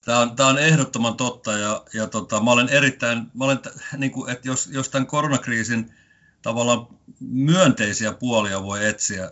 Tämä 0.04 0.18
on, 0.18 0.36
tämä 0.36 0.48
on 0.48 0.58
ehdottoman 0.58 1.16
totta 1.16 1.52
ja, 1.52 1.84
ja 1.94 2.06
tota, 2.06 2.40
mä 2.40 2.50
olen 2.50 2.68
erittäin, 2.68 3.18
mä 3.34 3.44
olen, 3.44 3.58
niin 3.96 4.12
kuin, 4.12 4.30
että 4.30 4.48
jos, 4.48 4.66
jos 4.72 4.88
tämän 4.88 5.06
koronakriisin 5.06 5.94
tavallaan 6.42 6.86
myönteisiä 7.20 8.12
puolia 8.12 8.62
voi 8.62 8.86
etsiä 8.86 9.30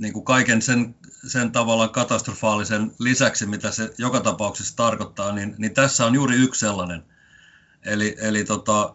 niin 0.00 0.12
kuin 0.12 0.24
kaiken 0.24 0.62
sen, 0.62 0.94
sen 1.26 1.52
tavallaan 1.52 1.90
katastrofaalisen 1.90 2.92
lisäksi, 2.98 3.46
mitä 3.46 3.70
se 3.70 3.94
joka 3.98 4.20
tapauksessa 4.20 4.76
tarkoittaa, 4.76 5.32
niin, 5.32 5.54
niin 5.58 5.74
tässä 5.74 6.06
on 6.06 6.14
juuri 6.14 6.36
yksi 6.36 6.60
sellainen. 6.60 7.02
Eli, 7.84 8.16
eli 8.20 8.44
tota, 8.44 8.94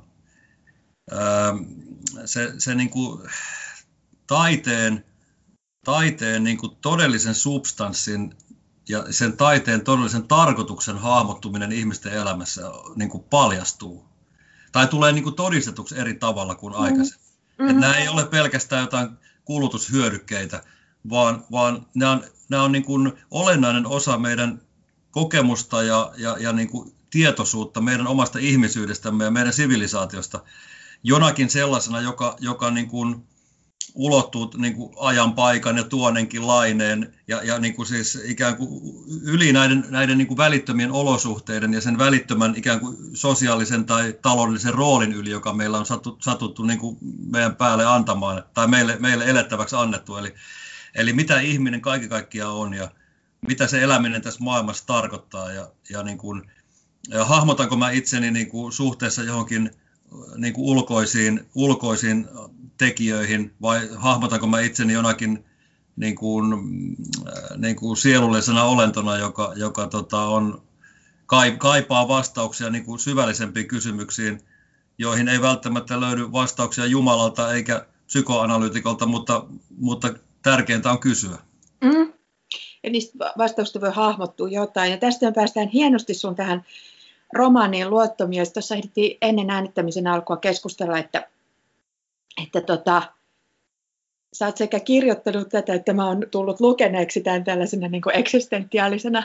se, 2.25 2.53
se 2.57 2.75
niin 2.75 2.89
kuin 2.89 3.29
taiteen, 4.27 5.05
taiteen 5.87 6.43
niin 6.43 6.57
kuin 6.57 6.75
todellisen 6.81 7.35
substanssin 7.35 8.33
ja 8.89 9.05
sen 9.09 9.37
taiteen 9.37 9.81
todellisen 9.81 10.27
tarkoituksen 10.27 10.97
hahmottuminen 10.97 11.71
ihmisten 11.71 12.13
elämässä 12.13 12.61
niin 12.95 13.09
kuin 13.09 13.23
paljastuu 13.23 14.05
tai 14.71 14.87
tulee 14.87 15.11
niin 15.11 15.23
kuin 15.23 15.35
todistetuksi 15.35 15.99
eri 15.99 16.13
tavalla 16.13 16.55
kuin 16.55 16.73
mm. 16.73 16.81
aikaisemmin. 16.81 17.27
Mm-hmm. 17.27 17.69
Että 17.69 17.81
nämä 17.81 17.97
ei 17.97 18.07
ole 18.07 18.25
pelkästään 18.25 18.81
jotain 18.81 19.09
kulutushyödykkeitä, 19.45 20.63
vaan, 21.09 21.45
vaan 21.51 21.85
nämä 21.93 22.11
on, 22.11 22.23
nämä 22.49 22.63
on 22.63 22.71
niin 22.71 22.85
kuin 22.85 23.13
olennainen 23.31 23.87
osa 23.87 24.17
meidän 24.17 24.61
kokemusta 25.11 25.83
ja, 25.83 26.11
ja, 26.17 26.37
ja 26.39 26.53
niin 26.53 26.69
kuin 26.69 26.95
tietoisuutta 27.09 27.81
meidän 27.81 28.07
omasta 28.07 28.39
ihmisyydestämme 28.39 29.23
ja 29.23 29.31
meidän 29.31 29.53
sivilisaatiosta 29.53 30.43
jonakin 31.03 31.49
sellaisena, 31.49 32.01
joka, 32.01 32.35
joka 32.39 32.71
niin 32.71 32.87
kuin 32.87 33.27
ulottuu 33.97 34.51
niin 34.57 34.75
kuin 34.75 34.93
ajan 34.99 35.33
paikan 35.33 35.77
ja 35.77 35.83
tuonenkin 35.83 36.47
laineen 36.47 37.13
ja, 37.27 37.43
ja 37.43 37.59
niin 37.59 37.73
kuin 37.73 37.85
siis 37.85 38.21
ikään 38.25 38.57
kuin 38.57 38.69
yli 39.23 39.53
näiden, 39.53 39.85
näiden 39.89 40.17
niin 40.17 40.27
kuin 40.27 40.37
välittömien 40.37 40.91
olosuhteiden 40.91 41.73
ja 41.73 41.81
sen 41.81 41.97
välittömän 41.97 42.53
ikään 42.55 42.79
kuin 42.79 42.97
sosiaalisen 43.13 43.85
tai 43.85 44.15
taloudellisen 44.21 44.73
roolin 44.73 45.13
yli, 45.13 45.29
joka 45.29 45.53
meillä 45.53 45.77
on 45.77 45.85
satuttu, 45.85 46.23
satuttu 46.23 46.63
niin 46.63 46.79
kuin 46.79 46.97
meidän 47.31 47.55
päälle 47.55 47.85
antamaan 47.85 48.43
tai 48.53 48.67
meille, 48.67 48.97
meille 48.99 49.25
elettäväksi 49.25 49.75
annettu. 49.75 50.15
Eli, 50.15 50.33
eli 50.95 51.13
mitä 51.13 51.39
ihminen 51.39 51.81
kaikki 51.81 52.07
kaikkiaan 52.07 52.55
on 52.55 52.73
ja 52.73 52.91
mitä 53.47 53.67
se 53.67 53.83
eläminen 53.83 54.21
tässä 54.21 54.43
maailmassa 54.43 54.87
tarkoittaa 54.87 55.51
ja, 55.51 55.71
ja, 55.89 56.03
niin 56.03 56.17
kuin, 56.17 56.51
ja 57.09 57.25
hahmotanko 57.25 57.77
mä 57.77 57.91
itseni 57.91 58.31
niin 58.31 58.49
kuin 58.49 58.73
suhteessa 58.73 59.23
johonkin 59.23 59.71
niin 60.35 60.53
kuin 60.53 60.65
ulkoisiin, 60.65 61.45
ulkoisiin 61.55 62.27
tekijöihin 62.77 63.53
vai 63.61 63.89
hahmotanko 63.95 64.47
mä 64.47 64.59
itseni 64.59 64.93
jonakin 64.93 65.45
niin 65.95 66.15
kuin, 66.15 66.45
niin 67.57 67.75
kuin 67.75 67.97
sielullisena 67.97 68.63
olentona, 68.63 69.17
joka, 69.17 69.53
joka 69.55 69.87
tota, 69.87 70.21
on, 70.21 70.61
kaipaa 71.57 72.07
vastauksia 72.07 72.69
niin 72.69 72.85
kuin 72.85 72.99
syvällisempiin 72.99 73.67
kysymyksiin, 73.67 74.41
joihin 74.97 75.27
ei 75.27 75.41
välttämättä 75.41 75.99
löydy 75.99 76.31
vastauksia 76.31 76.85
Jumalalta 76.85 77.53
eikä 77.53 77.85
psykoanalyytikolta, 78.05 79.05
mutta, 79.05 79.45
mutta 79.77 80.13
tärkeintä 80.43 80.91
on 80.91 80.99
kysyä. 80.99 81.37
Mm. 81.81 82.13
Ja 82.83 82.89
niistä 82.89 83.33
vastauksista 83.37 83.81
voi 83.81 83.91
hahmottua 83.93 84.49
jotain. 84.49 84.91
Ja 84.91 84.97
tästä 84.97 85.31
päästään 85.31 85.67
hienosti 85.67 86.13
sun 86.13 86.35
tähän 86.35 86.65
romaaniin 87.33 87.89
luottomia. 87.89 88.45
Tuossa 88.45 88.75
ehdittiin 88.75 89.17
ennen 89.21 89.49
äänittämisen 89.49 90.07
alkua 90.07 90.37
keskustella, 90.37 90.97
että, 90.97 91.27
että 92.43 92.61
tota, 92.61 93.01
sä 94.33 94.45
oot 94.45 94.57
sekä 94.57 94.79
kirjoittanut 94.79 95.49
tätä, 95.49 95.73
että 95.73 95.93
mä 95.93 96.07
oon 96.07 96.25
tullut 96.31 96.59
lukeneeksi 96.59 97.21
tämän 97.21 97.43
tällaisena 97.43 97.87
niin 97.87 98.01
eksistentiaalisena 98.13 99.23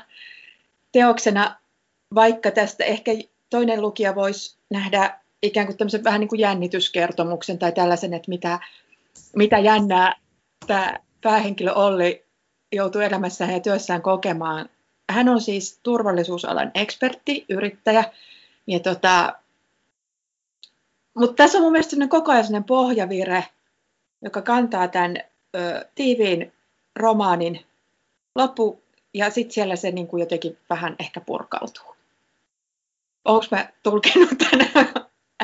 teoksena, 0.92 1.56
vaikka 2.14 2.50
tästä 2.50 2.84
ehkä 2.84 3.12
toinen 3.50 3.82
lukija 3.82 4.14
voisi 4.14 4.58
nähdä 4.70 5.18
ikään 5.42 5.66
kuin 5.66 5.76
tämmöisen 5.76 6.04
vähän 6.04 6.20
niin 6.20 6.28
kuin 6.28 6.40
jännityskertomuksen 6.40 7.58
tai 7.58 7.72
tällaisen, 7.72 8.14
että 8.14 8.28
mitä, 8.28 8.58
mitä 9.36 9.58
jännää 9.58 10.16
tämä 10.66 10.98
päähenkilö 11.20 11.72
Olli 11.72 12.24
joutuu 12.72 13.00
elämässään 13.00 13.52
ja 13.52 13.60
työssään 13.60 14.02
kokemaan. 14.02 14.68
Hän 15.10 15.28
on 15.28 15.40
siis 15.40 15.80
turvallisuusalan 15.82 16.70
ekspertti, 16.74 17.44
yrittäjä. 17.48 18.04
Ja 18.66 18.80
tota, 18.80 19.34
mutta 21.14 21.36
tässä 21.36 21.58
on 21.58 21.64
mun 21.64 21.72
mielestä 21.72 22.08
koko 22.08 22.32
ajan 22.32 22.64
pohjavire, 22.64 23.44
joka 24.22 24.42
kantaa 24.42 24.88
tämän 24.88 25.16
ö, 25.56 25.88
tiiviin 25.94 26.52
romaanin 26.96 27.66
loppu, 28.34 28.82
ja 29.14 29.30
sitten 29.30 29.54
siellä 29.54 29.76
se 29.76 29.90
niin 29.90 30.06
kuin 30.06 30.20
jotenkin 30.20 30.58
vähän 30.70 30.96
ehkä 30.98 31.20
purkautuu. 31.20 31.96
Onko 33.24 33.46
mä 33.50 33.68
tulkenut 33.82 34.38
tänään 34.38 34.94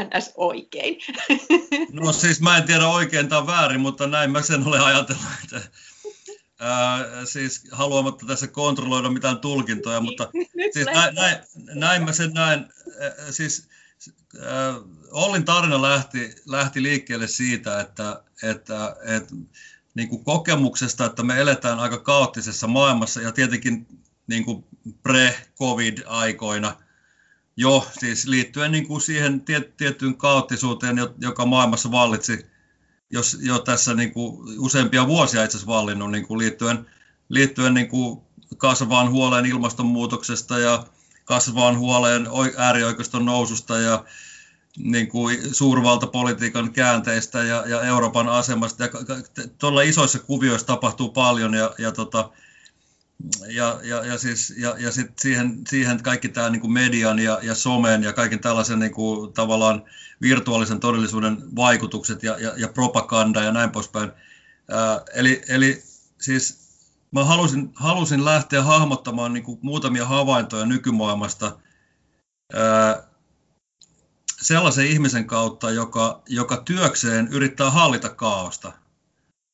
ns. 0.05 0.33
oikein? 0.35 0.99
No 1.93 2.13
siis 2.13 2.41
mä 2.41 2.57
en 2.57 2.65
tiedä 2.65 2.89
oikein 2.89 3.29
tai 3.29 3.47
väärin, 3.47 3.81
mutta 3.81 4.07
näin 4.07 4.31
mä 4.31 4.43
sen 4.43 4.67
olen 4.67 4.81
ajatellut, 4.81 5.25
että 5.45 5.61
ää, 6.61 6.99
siis 7.25 7.69
haluamatta 7.73 8.27
tässä 8.27 8.47
kontrolloida 8.47 9.11
mitään 9.11 9.39
tulkintoja, 9.39 10.01
mutta 10.01 10.29
siis 10.73 10.87
näin, 10.87 11.15
näin, 11.15 11.37
näin 11.75 12.05
mä 12.05 12.13
sen 12.13 12.33
näin, 12.33 12.67
ää, 13.01 13.33
siis 13.33 13.69
ää, 14.41 14.75
Ollin 15.11 15.45
tarina 15.45 15.83
lähti, 15.83 16.35
lähti 16.47 16.83
liikkeelle 16.83 17.27
siitä, 17.27 17.81
että, 17.81 18.23
että, 18.43 18.97
että 19.05 19.35
niin 19.95 20.09
kuin 20.09 20.25
kokemuksesta, 20.25 21.05
että 21.05 21.23
me 21.23 21.41
eletään 21.41 21.81
aika 21.81 21.99
kaoottisessa 21.99 22.67
maailmassa 22.67 23.21
ja 23.21 23.33
tietenkin 23.33 23.87
niin 24.27 24.45
kuin 24.45 24.65
pre-covid-aikoina 25.03 26.77
jo, 27.57 27.89
siis 28.01 28.27
liittyen 28.27 28.73
niin 28.73 28.87
kuin 28.87 29.01
siihen 29.01 29.45
tiettyyn 29.77 30.17
kaoottisuuteen, 30.17 30.97
joka 31.21 31.47
maailmassa 31.47 31.91
vallitsi 31.91 32.47
jos 33.11 33.39
jo 33.41 33.59
tässä 33.59 33.95
niin 33.95 34.13
kuin 34.13 34.59
useampia 34.59 35.07
vuosia 35.07 35.45
itse 35.45 35.57
asiassa 35.57 35.75
vallinnut 35.75 36.11
niin 36.11 36.27
kuin 36.27 36.39
liittyen, 36.39 36.87
liittyen 37.29 37.75
niin 37.75 37.89
kuin 37.89 38.21
kasvavaan 38.57 39.11
huoleen 39.11 39.47
ilmastonmuutoksesta 39.47 40.59
ja 40.59 40.85
kasvavaan 41.29 41.79
huoleen 41.79 42.29
äärioikeiston 42.57 43.25
noususta 43.25 43.79
ja 43.79 44.05
niin 44.79 45.09
kuin 45.09 45.55
suurvaltapolitiikan 45.55 46.73
käänteistä 46.73 47.43
ja, 47.43 47.65
ja 47.67 47.83
Euroopan 47.83 48.29
asemasta. 48.29 48.85
Ja 48.85 48.91
tuolla 49.59 49.83
isoissa 49.83 50.19
kuvioissa 50.19 50.67
tapahtuu 50.67 51.09
paljon 51.09 51.55
ja, 51.55 51.75
ja, 51.79 51.93
tota, 51.93 52.31
ja, 53.49 53.81
ja, 53.83 54.05
ja, 54.05 54.19
siis, 54.19 54.55
ja, 54.57 54.75
ja 54.79 54.93
sit 54.93 55.19
siihen, 55.19 55.61
siihen 55.69 56.03
kaikki 56.03 56.29
tämä 56.29 56.51
niin 56.51 56.73
median 56.73 57.19
ja, 57.19 57.39
ja 57.43 57.55
somen 57.55 58.03
ja 58.03 58.13
kaiken 58.13 58.41
tällaisen 58.41 58.79
niin 58.79 58.93
kuin, 58.93 59.33
tavallaan 59.33 59.85
virtuaalisen 60.23 60.81
todellisuuden 60.81 61.57
vaikutukset 61.57 62.23
ja, 62.23 62.39
ja, 62.39 62.53
ja 62.57 62.69
propaganda 62.69 63.43
ja 63.43 63.53
näin 63.53 63.71
poispäin. 63.71 64.11
Ää, 64.71 65.01
eli, 65.15 65.43
eli 65.49 65.83
siis 66.21 66.68
mä 67.13 67.25
halusin, 67.25 67.73
halusin 67.75 68.25
lähteä 68.25 68.63
hahmottamaan 68.63 69.33
niin 69.33 69.45
kuin 69.45 69.59
muutamia 69.63 70.07
havaintoja 70.07 70.67
nykymaailmasta 70.67 71.59
ää, 72.55 73.09
sellaisen 74.41 74.87
ihmisen 74.87 75.27
kautta, 75.27 75.71
joka, 75.71 76.23
joka 76.29 76.57
työkseen 76.57 77.29
yrittää 77.29 77.71
hallita 77.71 78.09
kaaosta. 78.09 78.73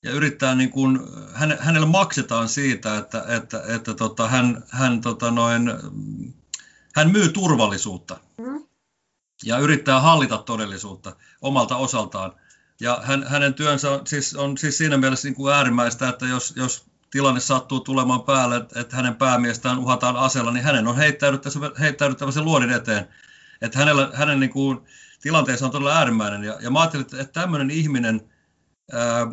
Ja 0.02 0.11
yrittää 0.11 0.54
niin 0.54 0.70
kuin, 0.70 1.00
hän, 1.32 1.56
hänelle 1.61 1.87
maksetaan 1.87 2.49
siitä, 2.49 2.99
että, 2.99 3.25
että, 3.28 3.62
että 3.68 3.94
tota, 3.94 4.28
hän, 4.28 4.64
hän, 4.70 5.00
tota 5.00 5.30
noin, 5.30 5.73
hän 6.94 7.11
myy 7.11 7.28
turvallisuutta. 7.28 8.16
Mm. 8.38 8.66
Ja 9.44 9.58
yrittää 9.58 10.00
hallita 10.00 10.38
todellisuutta 10.38 11.16
omalta 11.40 11.76
osaltaan. 11.76 12.32
Ja 12.80 13.00
hän, 13.02 13.25
hänen 13.28 13.54
työnsä 13.54 13.90
on 13.90 14.06
siis, 14.06 14.34
on 14.34 14.58
siis 14.58 14.78
siinä 14.78 14.96
mielessä 14.96 15.28
niin 15.28 15.34
kuin 15.34 15.54
äärimmäistä, 15.54 16.08
että 16.08 16.26
jos, 16.26 16.52
jos 16.56 16.87
tilanne 17.14 17.40
sattuu 17.40 17.80
tulemaan 17.80 18.23
päälle, 18.23 18.56
että, 18.56 18.80
että 18.80 18.97
hänen 18.97 19.14
päämiestään 19.14 19.78
uhataan 19.78 20.16
asella, 20.16 20.52
niin 20.52 20.64
hänen 20.64 20.88
on 20.88 20.97
heittäydyttävä, 20.97 21.71
heittäydyttävä 21.80 22.30
sen 22.30 22.44
luodin 22.44 22.71
eteen 22.71 23.09
että 23.62 23.78
hänellä, 23.78 24.11
hänen 24.14 24.40
niin 24.40 24.50
kuin, 24.50 24.80
tilanteensa 25.23 25.64
on 25.64 25.71
todella 25.71 25.97
äärimmäinen. 25.97 26.44
Ja, 26.44 26.59
ja 26.61 26.71
mä 26.71 26.80
ajattelin, 26.80 27.04
että, 27.04 27.21
että 27.21 27.40
tämmöinen 27.40 27.71
ihminen 27.71 28.30
ää, 28.92 29.26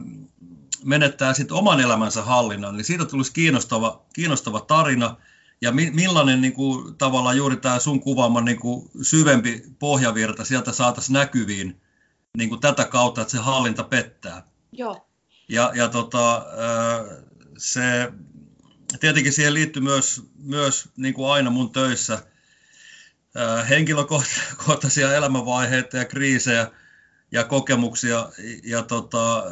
menettää 0.84 1.34
sitten 1.34 1.58
oman 1.58 1.80
elämänsä 1.80 2.22
hallinnan, 2.22 2.78
niin 2.78 2.86
siitä 2.86 3.06
tulisi 3.06 3.34
kiinnostava, 3.34 4.06
kiinnostava 4.14 4.60
tarina. 4.60 5.16
Ja 5.62 5.72
mi, 5.72 5.92
millainen 5.92 6.42
niin 6.42 6.54
kuin, 6.54 6.96
tavallaan 6.96 7.38
juuri 7.38 7.58
tämä 7.58 7.80
sun 7.80 8.00
kuvaama 8.00 8.42
niin 8.42 8.60
kuin, 8.60 8.90
syvempi 9.02 9.64
pohjavirta 9.80 10.46
sieltä 10.46 10.72
saataisiin 10.72 11.14
näkyviin 11.14 11.82
niin 12.38 12.50
kuin 12.50 12.62
tätä 12.62 12.86
kautta, 12.86 13.22
että 13.22 13.32
se 13.32 13.38
hallinta 13.38 13.84
pettää. 13.84 14.44
Joo. 14.72 15.08
Ja, 15.50 15.72
ja 15.76 15.88
tota, 15.88 16.46
se, 17.62 18.12
tietenkin 19.00 19.34
siihen 19.34 19.54
liittyy 19.54 19.82
myös, 19.82 20.22
myös 20.44 20.90
niin 20.98 21.14
kuin 21.14 21.32
aina 21.32 21.50
mun 21.50 21.72
töissä– 21.72 22.24
henkilökohtaisia 23.70 25.14
elämänvaiheita 25.18 25.98
ja 25.98 26.06
kriisejä 26.06 26.72
ja 27.32 27.44
kokemuksia, 27.44 28.30
ja 28.64 28.84
tota, 28.84 29.44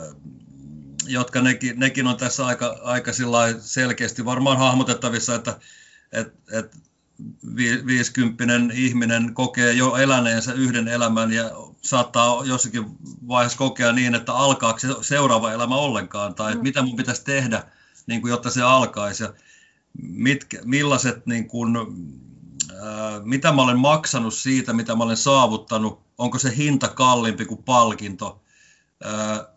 jotka 1.08 1.42
nekin, 1.42 1.80
nekin 1.80 2.08
on 2.08 2.18
tässä 2.18 2.46
aika, 2.46 2.80
aika 2.84 3.12
selkeästi 3.60 4.26
varmaan 4.26 4.58
hahmotettavissa, 4.58 5.36
että 5.36 5.60
et, 6.12 6.34
et 6.52 6.76
viisikymppinen 7.86 8.72
ihminen 8.74 9.34
kokee 9.34 9.74
jo 9.74 9.96
eläneensä 9.96 10.54
yhden 10.54 10.88
elämän 10.88 11.34
ja 11.34 11.52
saattaa 11.82 12.46
jossakin 12.46 12.86
vaiheessa 13.28 13.58
kokea 13.58 13.92
niin, 13.92 14.16
että 14.16 14.34
alkaako 14.34 14.80
se 14.80 14.88
seuraava 15.02 15.52
elämä 15.52 15.76
ollenkaan, 15.76 16.36
tai 16.36 16.56
mm. 16.56 16.62
mitä 16.62 16.82
mun 16.82 16.96
pitäisi 16.96 17.24
tehdä, 17.24 17.64
niin 18.08 18.22
kuin, 18.22 18.32
jotta 18.32 18.50
se 18.50 18.62
alkaisi, 18.62 19.24
ja 19.24 19.34
mitkä, 20.02 20.60
millaiset 20.66 21.26
niin 21.26 21.48
kuin, 21.48 21.78
mitä 23.24 23.52
mä 23.52 23.62
olen 23.62 23.80
maksanut 23.80 24.34
siitä, 24.34 24.74
mitä 24.74 24.96
mä 24.96 25.04
olen 25.04 25.18
saavuttanut, 25.18 26.02
onko 26.18 26.40
se 26.40 26.56
hinta 26.58 26.88
kalliimpi 26.88 27.46
kuin 27.46 27.64
palkinto, 27.64 28.42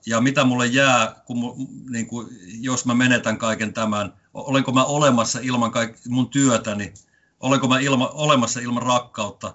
ja 0.07 0.21
mitä 0.21 0.45
mulle 0.45 0.67
jää, 0.67 1.23
kun, 1.27 1.69
niin 1.91 2.07
kuin, 2.07 2.29
jos 2.61 2.87
mä 2.87 2.95
menetän 2.95 3.39
kaiken 3.39 3.73
tämän, 3.73 4.13
olenko 4.35 4.73
mä 4.73 4.85
olemassa 4.85 5.39
ilman 5.43 5.71
kaik, 5.71 5.97
mun 6.09 6.29
työtäni, 6.29 6.95
olenko 7.41 7.69
mä 7.69 7.79
ilma, 7.79 8.09
olemassa 8.09 8.61
ilman 8.61 8.83
rakkautta. 8.83 9.55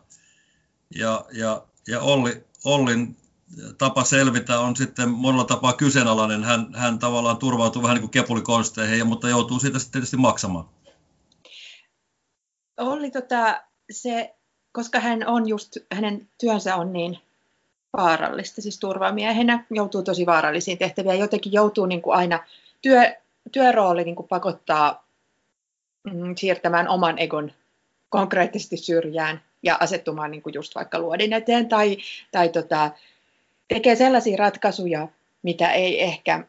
Ja, 0.95 1.25
ja, 1.33 1.65
ja 1.87 2.01
Olli, 2.01 2.43
Ollin 2.63 3.17
tapa 3.77 4.03
selvitä 4.03 4.59
on 4.59 4.75
sitten 4.75 5.09
monella 5.09 5.43
tapaa 5.43 5.73
kyseenalainen. 5.73 6.43
Hän, 6.43 6.67
hän 6.75 6.99
tavallaan 6.99 7.37
turvautuu 7.37 7.83
vähän 7.83 7.95
niin 7.95 8.01
kuin 8.01 8.11
kepulikonsteihin, 8.11 9.07
mutta 9.07 9.29
joutuu 9.29 9.59
siitä 9.59 9.79
sitten 9.79 9.91
tietysti 9.91 10.17
maksamaan. 10.17 10.65
Olli, 12.77 13.11
tota, 13.11 13.61
se, 13.91 14.35
koska 14.71 14.99
hän 14.99 15.27
on 15.27 15.47
just, 15.47 15.77
hänen 15.91 16.29
työnsä 16.37 16.75
on 16.75 16.93
niin 16.93 17.19
vaarallista, 17.97 18.61
siis 18.61 18.79
turvamiehenä 18.79 19.65
joutuu 19.69 20.03
tosi 20.03 20.25
vaarallisiin 20.25 20.77
tehtäviin 20.77 21.13
ja 21.13 21.19
jotenkin 21.19 21.53
joutuu 21.53 21.85
niin 21.85 22.01
kuin 22.01 22.15
aina, 22.15 22.43
työ, 22.81 23.01
työrooli 23.51 24.03
niin 24.03 24.15
kuin 24.15 24.27
pakottaa 24.27 25.07
mm, 26.03 26.35
siirtämään 26.35 26.87
oman 26.87 27.19
egon 27.19 27.51
konkreettisesti 28.09 28.77
syrjään 28.77 29.41
ja 29.63 29.77
asettumaan 29.79 30.31
niin 30.31 30.41
kuin 30.41 30.53
just 30.53 30.75
vaikka 30.75 30.99
luodin 30.99 31.33
eteen 31.33 31.69
tai, 31.69 31.97
tai 32.31 32.49
tota, 32.49 32.91
tekee 33.67 33.95
sellaisia 33.95 34.37
ratkaisuja, 34.37 35.07
mitä 35.43 35.71
ei 35.71 36.03
ehkä 36.03 36.43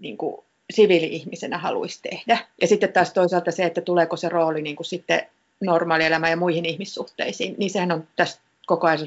niin 0.00 0.18
kuin, 0.18 0.44
siviili-ihmisenä 0.72 1.58
haluaisi 1.58 2.02
tehdä. 2.02 2.38
Ja 2.60 2.66
sitten 2.66 2.92
taas 2.92 3.12
toisaalta 3.12 3.50
se, 3.50 3.64
että 3.64 3.80
tuleeko 3.80 4.16
se 4.16 4.28
rooli 4.28 4.62
niin 4.62 4.76
kuin 4.76 4.86
sitten 4.86 5.26
normaalielämään 5.60 6.30
ja 6.30 6.36
muihin 6.36 6.64
ihmissuhteisiin, 6.64 7.54
niin 7.58 7.70
sehän 7.70 7.92
on 7.92 8.08
tästä 8.16 8.42
koko 8.66 8.86
ajan 8.86 8.98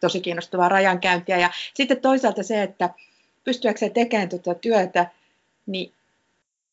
tosi 0.00 0.20
kiinnostavaa 0.20 0.68
rajankäyntiä. 0.68 1.38
Ja 1.38 1.50
sitten 1.74 2.00
toisaalta 2.00 2.42
se, 2.42 2.62
että 2.62 2.90
pystyäkseen 3.44 3.92
tekemään 3.92 4.28
tuota 4.28 4.54
työtä, 4.54 5.06
niin 5.66 5.92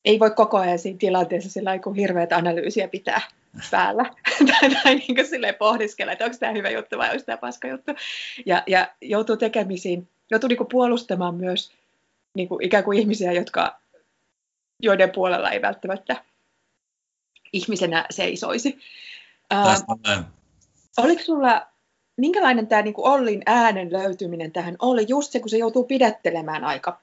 ei 0.06 0.20
voi 0.20 0.32
koko 0.32 0.58
ajan 0.58 0.80
siinä 0.80 0.98
tilanteessa 0.98 1.50
sillä 1.50 1.80
kun 1.80 1.96
hirveät 1.96 2.34
analyysiä 2.34 2.88
pitää 2.88 3.22
päällä 3.72 4.06
tai, 4.52 4.70
tai 4.84 4.96
niin 4.96 5.16
kuin 5.16 5.56
pohdiskella, 5.60 6.12
että 6.12 6.26
onko 6.26 6.38
tämä 6.40 6.52
hyvä 6.52 6.70
juttu 6.70 6.98
vai 6.98 7.10
onko 7.10 7.24
tämä 7.26 7.38
paska 7.38 7.68
juttu. 7.68 7.92
Ja, 8.46 8.64
ja 8.68 8.88
joutuu 9.02 9.38
tekemisiin, 9.38 10.08
joutuu 10.32 10.48
niin 10.48 10.58
kuin 10.58 10.70
puolustamaan 10.72 11.36
myös 11.36 11.72
niin 12.34 12.48
kuin 12.48 12.66
ikään 12.66 12.84
kuin 12.84 13.00
ihmisiä, 13.00 13.32
jotka, 13.32 13.80
joiden 14.80 15.12
puolella 15.12 15.52
ei 15.52 15.62
välttämättä 15.62 16.16
ihmisenä 17.54 18.06
seisoisi. 18.10 18.80
Tästä 19.50 19.86
Oliko 20.98 21.22
sulla, 21.22 21.68
minkälainen 22.18 22.68
tämä 22.68 22.82
niin 22.82 22.94
Ollin 22.98 23.42
äänen 23.46 23.94
löytyminen 23.94 24.52
tähän 24.52 24.76
oli? 24.80 25.06
Just 25.08 25.32
se, 25.32 25.40
kun 25.40 25.50
se 25.50 25.58
joutuu 25.58 25.84
pidättelemään 25.84 26.64
aika 26.64 27.00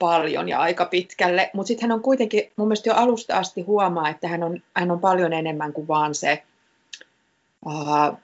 paljon 0.00 0.48
ja 0.48 0.60
aika 0.60 0.84
pitkälle, 0.84 1.50
mutta 1.52 1.68
sitten 1.68 1.88
hän 1.88 1.96
on 1.96 2.02
kuitenkin 2.02 2.52
mun 2.56 2.68
mielestä 2.68 2.90
jo 2.90 2.94
alusta 2.94 3.36
asti 3.36 3.62
huomaa, 3.62 4.08
että 4.08 4.28
hän 4.28 4.42
on, 4.42 4.62
hän 4.76 4.90
on 4.90 5.00
paljon 5.00 5.32
enemmän 5.32 5.72
kuin 5.72 5.88
vaan 5.88 6.14
se 6.14 6.42
uh, 7.66 8.18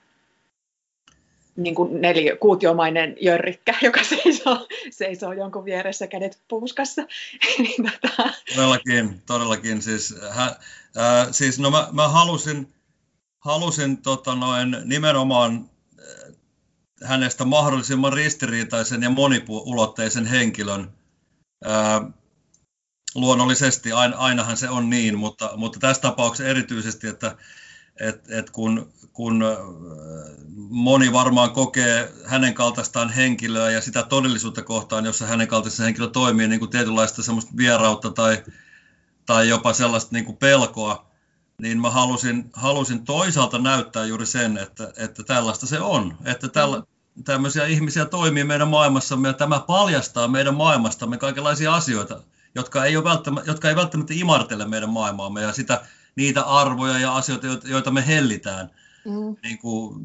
niin 1.55 1.75
kuin 1.75 2.01
neli, 2.01 2.37
kuutiomainen 2.39 3.15
jörrikkä, 3.21 3.75
joka 3.81 4.03
seisoo, 4.03 4.67
seisoo 4.91 5.33
jonkun 5.33 5.65
vieressä 5.65 6.07
kädet 6.07 6.39
puuskassa. 6.47 7.01
Niin 7.57 7.91
tota... 8.01 8.33
Todellakin, 8.55 9.21
todellakin. 9.25 9.81
Siis, 9.81 10.15
hä, 10.29 10.45
äh, 10.45 11.27
siis 11.31 11.59
no 11.59 11.71
mä, 11.71 11.87
mä 11.91 12.07
halusin, 12.07 12.73
halusin 13.39 14.01
tota 14.01 14.35
noin, 14.35 14.77
nimenomaan 14.85 15.69
hänestä 17.03 17.45
mahdollisimman 17.45 18.13
ristiriitaisen 18.13 19.03
ja 19.03 19.09
moniulotteisen 19.09 20.25
henkilön, 20.25 20.91
luonnollisesti, 23.15 23.91
ainahan 23.91 24.57
se 24.57 24.69
on 24.69 24.89
niin, 24.89 25.17
mutta, 25.17 25.51
mutta 25.57 25.79
tässä 25.79 26.01
tapauksessa 26.01 26.49
erityisesti, 26.49 27.07
että 27.07 27.37
et, 27.99 28.31
et 28.31 28.49
kun, 28.49 28.93
kun 29.13 29.43
moni 30.69 31.13
varmaan 31.13 31.51
kokee 31.51 32.11
hänen 32.25 32.53
kaltaistaan 32.53 33.09
henkilöä 33.09 33.71
ja 33.71 33.81
sitä 33.81 34.03
todellisuutta 34.03 34.61
kohtaan, 34.61 35.05
jossa 35.05 35.25
hänen 35.25 35.47
kaltaisessa 35.47 35.83
henkilö 35.83 36.07
toimii 36.07 36.47
niin 36.47 36.59
kuin 36.59 36.71
tietynlaista 36.71 37.23
semmoista 37.23 37.51
vierautta 37.57 38.11
tai, 38.11 38.43
tai 39.25 39.49
jopa 39.49 39.73
sellaista 39.73 40.09
niin 40.11 40.25
kuin 40.25 40.37
pelkoa, 40.37 41.05
niin 41.61 41.81
mä 41.81 41.89
halusin, 41.89 42.49
halusin 42.53 43.05
toisaalta 43.05 43.59
näyttää 43.59 44.05
juuri 44.05 44.25
sen, 44.25 44.57
että, 44.57 44.93
että 44.97 45.23
tällaista 45.23 45.67
se 45.67 45.79
on, 45.79 46.17
että 46.25 46.47
tällä, 46.47 46.83
tämmöisiä 47.23 47.65
ihmisiä 47.65 48.05
toimii 48.05 48.43
meidän 48.43 48.67
maailmassamme 48.67 49.27
ja 49.27 49.33
tämä 49.33 49.59
paljastaa 49.59 50.27
meidän 50.27 50.55
maailmastamme 50.55 51.17
kaikenlaisia 51.17 51.75
asioita, 51.75 52.21
jotka 52.55 52.85
ei, 52.85 52.97
ole 52.97 53.03
välttämättä, 53.03 53.51
jotka 53.51 53.69
ei 53.69 53.75
välttämättä 53.75 54.13
imartele 54.13 54.65
meidän 54.65 54.89
maailmaamme 54.89 55.41
ja 55.41 55.53
sitä, 55.53 55.85
niitä 56.15 56.41
arvoja 56.41 56.99
ja 56.99 57.15
asioita, 57.15 57.47
joita 57.67 57.91
me 57.91 58.07
hellitään 58.07 58.69
mm. 59.05 59.35
niin 59.43 59.57
kuin 59.57 59.95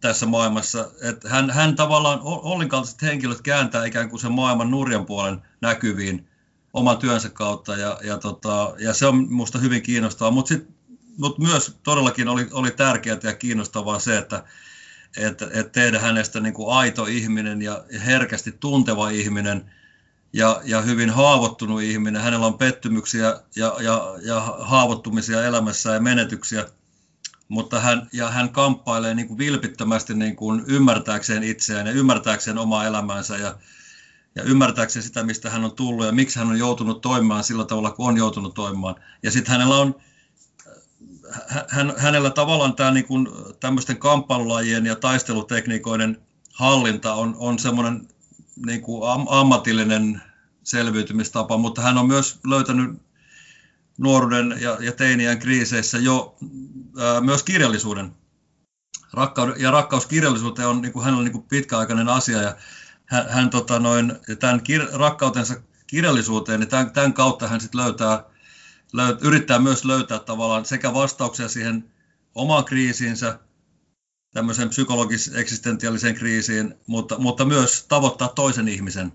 tässä 0.00 0.26
maailmassa. 0.26 0.90
Että 1.02 1.28
hän, 1.28 1.50
hän 1.50 1.76
tavallaan, 1.76 2.20
Ollin 2.22 2.68
kaltaiset 2.68 3.02
henkilöt 3.02 3.42
kääntää 3.42 3.84
ikään 3.84 4.10
kuin 4.10 4.20
sen 4.20 4.32
maailman 4.32 4.70
nurjan 4.70 5.06
puolen 5.06 5.42
näkyviin 5.60 6.28
oman 6.72 6.98
työnsä 6.98 7.28
kautta 7.28 7.76
ja, 7.76 7.98
ja, 8.04 8.18
tota, 8.18 8.74
ja 8.78 8.94
se 8.94 9.06
on 9.06 9.16
minusta 9.16 9.58
hyvin 9.58 9.82
kiinnostavaa, 9.82 10.30
mutta 10.30 10.54
mut 11.18 11.38
myös 11.38 11.76
todellakin 11.82 12.28
oli, 12.28 12.46
oli 12.52 12.70
tärkeää 12.70 13.18
ja 13.22 13.34
kiinnostavaa 13.34 13.98
se, 13.98 14.18
että 14.18 14.44
että, 15.16 15.44
että 15.52 15.72
tehdä 15.72 15.98
hänestä 15.98 16.40
niin 16.40 16.54
kuin 16.54 16.76
aito 16.76 17.06
ihminen 17.06 17.62
ja 17.62 17.84
herkästi 18.06 18.52
tunteva 18.52 19.10
ihminen 19.10 19.70
ja, 20.32 20.60
ja 20.64 20.80
hyvin 20.80 21.10
haavoittunut 21.10 21.82
ihminen. 21.82 22.22
Hänellä 22.22 22.46
on 22.46 22.58
pettymyksiä 22.58 23.40
ja, 23.56 23.76
ja, 23.80 24.14
ja 24.22 24.40
haavoittumisia 24.58 25.44
elämässä 25.44 25.94
ja 25.94 26.00
menetyksiä, 26.00 26.66
mutta 27.48 27.80
hän, 27.80 28.08
ja 28.12 28.30
hän 28.30 28.50
kamppailee 28.50 29.14
niin 29.14 29.28
kuin 29.28 29.38
vilpittömästi 29.38 30.14
niin 30.14 30.36
kuin 30.36 30.64
ymmärtääkseen 30.66 31.42
itseään 31.42 31.86
ja 31.86 31.92
ymmärtääkseen 31.92 32.58
omaa 32.58 32.86
elämäänsä 32.86 33.36
ja, 33.36 33.54
ja 34.34 34.42
ymmärtääkseen 34.42 35.02
sitä, 35.02 35.22
mistä 35.22 35.50
hän 35.50 35.64
on 35.64 35.72
tullut 35.72 36.06
ja 36.06 36.12
miksi 36.12 36.38
hän 36.38 36.48
on 36.48 36.58
joutunut 36.58 37.00
toimimaan 37.00 37.44
sillä 37.44 37.64
tavalla, 37.64 37.90
kun 37.90 38.08
on 38.08 38.16
joutunut 38.16 38.54
toimimaan. 38.54 38.94
Ja 39.22 39.30
sitten 39.30 39.52
hänellä 39.52 39.76
on 39.76 39.94
hän, 41.68 41.94
hänellä 41.96 42.30
tavallaan 42.30 42.76
tämä 42.76 42.90
niin 42.90 43.06
kuin, 43.06 43.28
tämmöisten 43.60 43.98
kamppailulajien 43.98 44.86
ja 44.86 44.96
taistelutekniikoiden 44.96 46.22
hallinta 46.52 47.14
on, 47.14 47.36
on 47.38 47.58
semmoinen 47.58 48.08
niin 48.66 48.82
kuin 48.82 49.10
am, 49.10 49.26
ammatillinen 49.28 50.22
selviytymistapa, 50.62 51.56
mutta 51.56 51.82
hän 51.82 51.98
on 51.98 52.06
myös 52.06 52.40
löytänyt 52.44 53.02
nuoruuden 53.98 54.56
ja, 54.60 54.76
ja 54.80 54.92
teinien 54.92 55.38
kriiseissä 55.38 55.98
jo 55.98 56.36
ää, 57.00 57.20
myös 57.20 57.42
kirjallisuuden. 57.42 58.12
Rakkaud, 59.12 59.56
ja 59.56 59.70
rakkaus 59.70 60.06
kirjallisuuteen 60.06 60.68
on 60.68 60.82
niin 60.82 60.92
kuin, 60.92 61.04
hänellä 61.04 61.24
niin 61.24 61.32
kuin 61.32 61.44
pitkäaikainen 61.48 62.08
asia 62.08 62.42
ja 62.42 62.56
hän, 63.06 63.28
hän 63.28 63.50
tota 63.50 63.78
noin, 63.80 64.12
tämän 64.38 64.62
kir, 64.62 64.86
rakkautensa 64.92 65.54
kirjallisuuteen, 65.86 66.60
niin 66.60 66.68
tämän, 66.68 66.90
tämän 66.90 67.12
kautta 67.12 67.48
hän 67.48 67.60
sitten 67.60 67.80
löytää 67.80 68.24
löyt, 68.92 69.22
yrittää 69.22 69.58
myös 69.58 69.84
löytää 69.84 70.18
tavallaan 70.18 70.64
sekä 70.64 70.94
vastauksia 70.94 71.48
siihen 71.48 71.92
omaan 72.34 72.64
kriisiinsä, 72.64 73.38
tämmöiseen 74.36 74.68
psykologis-eksistentiaaliseen 74.68 76.14
kriisiin, 76.14 76.74
mutta, 76.86 77.18
mutta 77.18 77.44
myös 77.44 77.86
tavoittaa 77.88 78.28
toisen 78.28 78.68
ihmisen. 78.68 79.12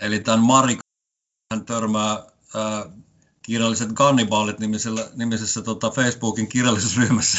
Eli 0.00 0.20
tämän 0.20 0.40
Marika 0.40 0.80
hän 1.52 1.64
törmää 1.64 2.10
ää, 2.10 2.84
kirjalliset 3.42 3.88
kannibaalit 3.94 4.58
nimisellä, 4.58 5.08
nimisessä 5.16 5.62
tota, 5.62 5.90
Facebookin 5.90 6.48
kirjallisuusryhmässä. 6.48 7.38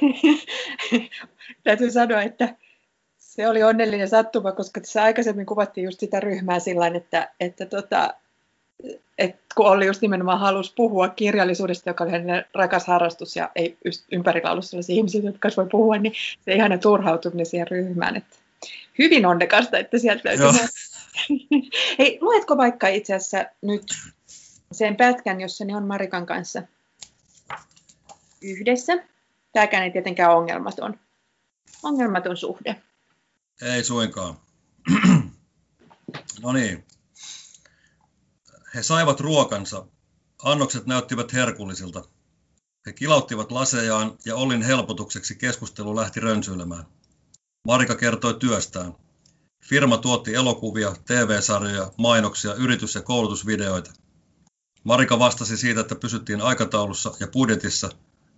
Täytyy 1.64 1.90
sanoa, 1.90 2.22
että 2.22 2.56
se 3.18 3.48
oli 3.48 3.62
onnellinen 3.62 4.08
sattuma, 4.08 4.52
koska 4.52 4.80
tässä 4.80 5.02
aikaisemmin 5.02 5.46
kuvattiin 5.46 5.84
just 5.84 6.00
sitä 6.00 6.20
ryhmää 6.20 6.60
sillä 6.60 6.86
että, 6.86 7.34
että 7.40 7.66
tota, 7.66 8.14
et 9.18 9.36
kun 9.54 9.66
Olli 9.66 9.86
just 9.86 10.00
nimenomaan 10.00 10.40
halusi 10.40 10.72
puhua 10.76 11.08
kirjallisuudesta, 11.08 11.90
joka 11.90 12.04
oli 12.04 12.12
hänen 12.12 12.44
rakas 12.54 12.86
harrastus 12.86 13.36
ja 13.36 13.50
ei 13.54 13.76
ympärillä 14.12 14.50
ollut 14.50 14.64
sellaisia 14.64 14.96
ihmisiä, 14.96 15.20
jotka 15.24 15.48
voi 15.56 15.66
puhua, 15.70 15.98
niin 15.98 16.12
se 16.44 16.50
ei 16.50 16.58
hänen 16.58 16.80
turhautunut 16.80 17.48
siihen 17.48 17.68
ryhmään. 17.68 18.16
Et 18.16 18.24
hyvin 18.98 19.26
onnekasta, 19.26 19.78
että 19.78 19.98
sieltä 19.98 20.28
löytyy. 20.28 20.46
Hei, 21.98 22.18
luetko 22.20 22.56
vaikka 22.56 22.88
itse 22.88 23.14
asiassa 23.14 23.44
nyt 23.62 23.82
sen 24.72 24.96
pätkän, 24.96 25.40
jossa 25.40 25.64
ne 25.64 25.76
on 25.76 25.86
Marikan 25.86 26.26
kanssa 26.26 26.62
yhdessä? 28.42 28.92
Tämäkään 29.52 29.84
ei 29.84 29.90
tietenkään 29.90 30.30
ole 30.30 30.38
ongelmaton, 30.38 30.98
ongelmaton 31.82 32.36
suhde. 32.36 32.76
Ei 33.62 33.84
suinkaan. 33.84 34.34
no 36.42 36.52
niin, 36.52 36.84
he 38.74 38.82
saivat 38.82 39.20
ruokansa. 39.20 39.86
Annokset 40.42 40.86
näyttivät 40.86 41.32
herkullisilta. 41.32 42.04
He 42.86 42.92
kilauttivat 42.92 43.52
lasejaan 43.52 44.18
ja 44.24 44.36
Ollin 44.36 44.62
helpotukseksi 44.62 45.36
keskustelu 45.36 45.96
lähti 45.96 46.20
rönsyilemään. 46.20 46.84
Marika 47.66 47.94
kertoi 47.94 48.34
työstään. 48.34 48.94
Firma 49.64 49.98
tuotti 49.98 50.34
elokuvia, 50.34 50.96
TV-sarjoja, 51.04 51.92
mainoksia, 51.98 52.54
yritys- 52.54 52.94
ja 52.94 53.02
koulutusvideoita. 53.02 53.92
Marika 54.84 55.18
vastasi 55.18 55.56
siitä, 55.56 55.80
että 55.80 55.94
pysyttiin 55.94 56.40
aikataulussa 56.40 57.14
ja 57.20 57.26
budjetissa 57.26 57.90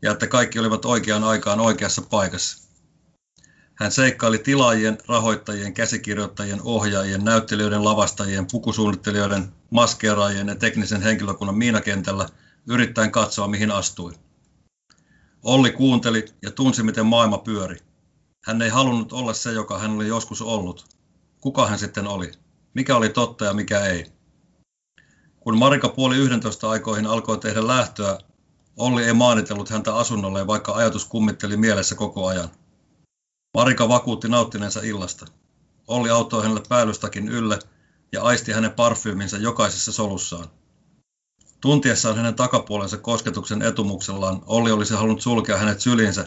ja 0.02 0.12
että 0.12 0.26
kaikki 0.26 0.58
olivat 0.58 0.84
oikeaan 0.84 1.24
aikaan 1.24 1.60
oikeassa 1.60 2.02
paikassa. 2.02 2.65
Hän 3.78 3.92
seikkaili 3.92 4.38
tilaajien, 4.38 4.98
rahoittajien, 5.08 5.74
käsikirjoittajien, 5.74 6.60
ohjaajien, 6.62 7.24
näyttelijöiden, 7.24 7.84
lavastajien, 7.84 8.46
pukusuunnittelijoiden, 8.46 9.52
maskeeraajien 9.70 10.48
ja 10.48 10.54
teknisen 10.54 11.02
henkilökunnan 11.02 11.58
miinakentällä 11.58 12.28
yrittäen 12.66 13.10
katsoa, 13.10 13.48
mihin 13.48 13.70
astui. 13.70 14.12
Olli 15.42 15.72
kuunteli 15.72 16.24
ja 16.42 16.50
tunsi, 16.50 16.82
miten 16.82 17.06
maailma 17.06 17.38
pyöri. 17.38 17.76
Hän 18.44 18.62
ei 18.62 18.68
halunnut 18.68 19.12
olla 19.12 19.32
se, 19.32 19.52
joka 19.52 19.78
hän 19.78 19.90
oli 19.90 20.08
joskus 20.08 20.42
ollut. 20.42 20.86
Kuka 21.40 21.66
hän 21.66 21.78
sitten 21.78 22.06
oli? 22.06 22.32
Mikä 22.74 22.96
oli 22.96 23.08
totta 23.08 23.44
ja 23.44 23.54
mikä 23.54 23.80
ei? 23.80 24.12
Kun 25.40 25.58
Marika 25.58 25.88
puoli 25.88 26.16
11 26.16 26.70
aikoihin 26.70 27.06
alkoi 27.06 27.38
tehdä 27.38 27.66
lähtöä, 27.66 28.18
Olli 28.76 29.04
ei 29.04 29.12
maanitellut 29.12 29.70
häntä 29.70 29.96
asunnolleen, 29.96 30.46
vaikka 30.46 30.72
ajatus 30.72 31.04
kummitteli 31.04 31.56
mielessä 31.56 31.94
koko 31.94 32.26
ajan. 32.26 32.48
Marika 33.56 33.88
vakuutti 33.88 34.28
nauttineensa 34.28 34.80
illasta. 34.84 35.26
Olli 35.88 36.10
auttoi 36.10 36.42
hänelle 36.42 36.62
päällystäkin 36.68 37.28
ylle 37.28 37.58
ja 38.12 38.22
aisti 38.22 38.52
hänen 38.52 38.72
parfyyminsä 38.72 39.36
jokaisessa 39.36 39.92
solussaan. 39.92 40.46
Tuntiessaan 41.60 42.16
hänen 42.16 42.34
takapuolensa 42.34 42.96
kosketuksen 42.96 43.62
etumuksellaan 43.62 44.42
Olli 44.46 44.70
olisi 44.70 44.94
halunnut 44.94 45.20
sulkea 45.20 45.56
hänet 45.56 45.80
syliinsä, 45.80 46.24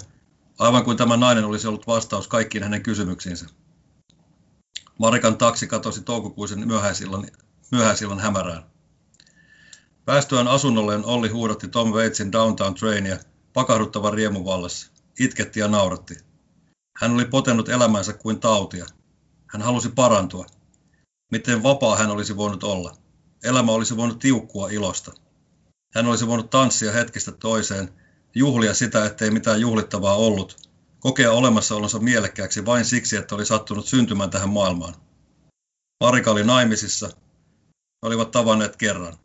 aivan 0.59 0.83
kuin 0.83 0.97
tämä 0.97 1.17
nainen 1.17 1.45
olisi 1.45 1.67
ollut 1.67 1.87
vastaus 1.87 2.27
kaikkiin 2.27 2.63
hänen 2.63 2.83
kysymyksiinsä. 2.83 3.45
Marikan 4.99 5.37
taksi 5.37 5.67
katosi 5.67 6.01
toukokuisen 6.01 6.67
myöhäisillan, 6.67 7.27
myöhäisillan 7.71 8.19
hämärään. 8.19 8.63
Päästyään 10.05 10.47
asunnolleen 10.47 11.05
Olli 11.05 11.29
huudatti 11.29 11.67
Tom 11.67 11.91
Waitsin 11.91 12.31
Downtown 12.31 12.75
Trainia 12.75 13.17
pakahduttavan 13.53 14.13
riemun 14.13 14.45
vallassa. 14.45 14.91
Itketti 15.19 15.59
ja 15.59 15.67
nauratti. 15.67 16.28
Hän 16.99 17.11
oli 17.11 17.25
potenut 17.25 17.69
elämänsä 17.69 18.13
kuin 18.13 18.39
tautia. 18.39 18.85
Hän 19.47 19.61
halusi 19.61 19.89
parantua. 19.89 20.45
Miten 21.31 21.63
vapaa 21.63 21.95
hän 21.95 22.11
olisi 22.11 22.37
voinut 22.37 22.63
olla. 22.63 22.95
Elämä 23.43 23.71
olisi 23.71 23.97
voinut 23.97 24.19
tiukkua 24.19 24.69
ilosta. 24.69 25.11
Hän 25.95 26.05
olisi 26.05 26.27
voinut 26.27 26.49
tanssia 26.49 26.91
hetkestä 26.91 27.31
toiseen, 27.31 27.89
juhlia 28.35 28.73
sitä, 28.73 29.05
ettei 29.05 29.31
mitään 29.31 29.61
juhlittavaa 29.61 30.15
ollut, 30.15 30.69
kokea 30.99 31.31
olemassaolonsa 31.31 31.99
mielekkääksi 31.99 32.65
vain 32.65 32.85
siksi, 32.85 33.17
että 33.17 33.35
oli 33.35 33.45
sattunut 33.45 33.85
syntymään 33.85 34.29
tähän 34.29 34.49
maailmaan. 34.49 34.95
Marika 36.03 36.31
oli 36.31 36.43
naimisissa, 36.43 37.07
he 37.67 38.07
olivat 38.07 38.31
tavanneet 38.31 38.75
kerran, 38.75 39.17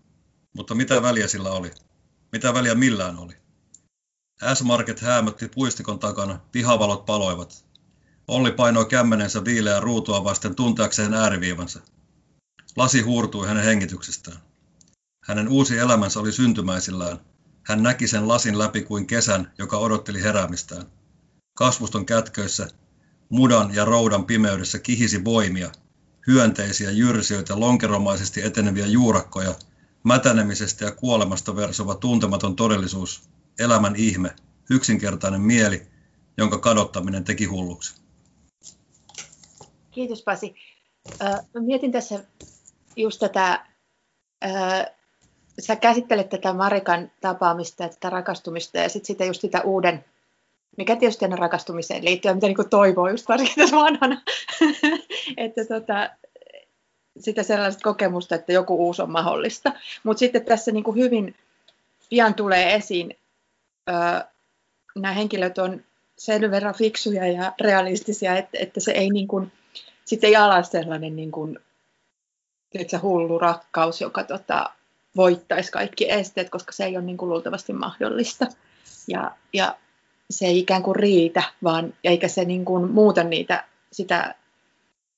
mutta 0.56 0.74
mitä 0.74 1.02
väliä 1.02 1.28
sillä 1.28 1.50
oli? 1.50 1.70
Mitä 2.32 2.54
väliä 2.54 2.74
millään 2.74 3.18
oli? 3.18 3.34
S-Market 4.54 5.00
häämötti 5.00 5.48
puistikon 5.48 5.98
takana, 5.98 6.40
pihavalot 6.52 7.06
paloivat. 7.06 7.63
Olli 8.28 8.52
painoi 8.52 8.86
kämmenensä 8.86 9.44
viileää 9.44 9.80
ruutua 9.80 10.24
vasten 10.24 10.54
tunteakseen 10.54 11.14
ääriviivansa. 11.14 11.80
Lasi 12.76 13.00
huurtui 13.00 13.46
hänen 13.46 13.64
hengityksestään. 13.64 14.36
Hänen 15.24 15.48
uusi 15.48 15.78
elämänsä 15.78 16.20
oli 16.20 16.32
syntymäisillään. 16.32 17.20
Hän 17.62 17.82
näki 17.82 18.08
sen 18.08 18.28
lasin 18.28 18.58
läpi 18.58 18.82
kuin 18.82 19.06
kesän, 19.06 19.52
joka 19.58 19.78
odotteli 19.78 20.22
heräämistään. 20.22 20.86
Kasvuston 21.54 22.06
kätköissä, 22.06 22.68
mudan 23.28 23.74
ja 23.74 23.84
roudan 23.84 24.26
pimeydessä 24.26 24.78
kihisi 24.78 25.24
voimia, 25.24 25.72
hyönteisiä 26.26 26.90
jyrsijöitä, 26.90 27.60
lonkeromaisesti 27.60 28.42
eteneviä 28.42 28.86
juurakkoja, 28.86 29.54
mätänemisestä 30.04 30.84
ja 30.84 30.92
kuolemasta 30.92 31.56
versova 31.56 31.94
tuntematon 31.94 32.56
todellisuus, 32.56 33.28
elämän 33.58 33.96
ihme, 33.96 34.36
yksinkertainen 34.70 35.40
mieli, 35.40 35.86
jonka 36.38 36.58
kadottaminen 36.58 37.24
teki 37.24 37.44
hulluksi. 37.44 38.03
Kiitos 39.94 40.22
Pasi. 40.22 40.54
Mä 41.54 41.60
mietin 41.60 41.92
tässä 41.92 42.24
just 42.96 43.20
tätä, 43.20 43.66
sä 45.58 45.76
käsittelet 45.76 46.28
tätä 46.28 46.52
Marikan 46.52 47.10
tapaamista 47.20 47.82
ja 47.82 47.88
tätä 47.88 48.10
rakastumista 48.10 48.78
ja 48.78 48.88
sitten 48.88 49.06
sitä 49.06 49.24
just 49.24 49.40
sitä 49.40 49.60
uuden, 49.60 50.04
mikä 50.76 50.96
tietysti 50.96 51.24
aina 51.24 51.36
rakastumiseen 51.36 52.04
liittyy, 52.04 52.34
mitä 52.34 52.46
niin 52.46 52.70
toivoo 52.70 53.08
just 53.08 53.28
varsinkin 53.28 53.56
tässä 53.56 53.76
vanhana, 53.76 54.22
että 55.36 55.64
tota, 55.64 56.10
sitä 57.20 57.42
sellaista 57.42 57.82
kokemusta, 57.82 58.34
että 58.34 58.52
joku 58.52 58.86
uusi 58.86 59.02
on 59.02 59.10
mahdollista. 59.10 59.72
Mutta 60.02 60.18
sitten 60.18 60.44
tässä 60.44 60.72
niin 60.72 60.84
kuin 60.84 60.96
hyvin 60.96 61.34
pian 62.10 62.34
tulee 62.34 62.74
esiin, 62.74 63.16
nämä 64.94 65.12
henkilöt 65.12 65.58
on 65.58 65.84
sen 66.18 66.50
verran 66.50 66.74
fiksuja 66.74 67.26
ja 67.26 67.52
realistisia, 67.60 68.36
että, 68.36 68.58
että 68.60 68.80
se 68.80 68.92
ei 68.92 69.10
niin 69.10 69.28
kuin, 69.28 69.52
sitten 70.04 70.28
ei 70.28 70.36
ala 70.36 70.62
sellainen 70.62 71.16
niin 71.16 71.32
kuin, 71.32 71.58
se 72.88 72.96
hullu 72.96 73.38
rakkaus, 73.38 74.00
joka 74.00 74.24
tota, 74.24 74.70
voittaisi 75.16 75.72
kaikki 75.72 76.10
esteet, 76.10 76.50
koska 76.50 76.72
se 76.72 76.84
ei 76.84 76.96
ole 76.96 77.04
niin 77.04 77.16
kuin 77.16 77.28
luultavasti 77.28 77.72
mahdollista. 77.72 78.46
Ja, 79.08 79.30
ja 79.52 79.76
se 80.30 80.46
ei 80.46 80.58
ikään 80.58 80.82
kuin 80.82 80.96
riitä, 80.96 81.42
vaan 81.62 81.94
eikä 82.04 82.28
se 82.28 82.44
niin 82.44 82.64
kuin 82.64 82.90
muuta 82.90 83.24
niitä, 83.24 83.64
sitä 83.92 84.34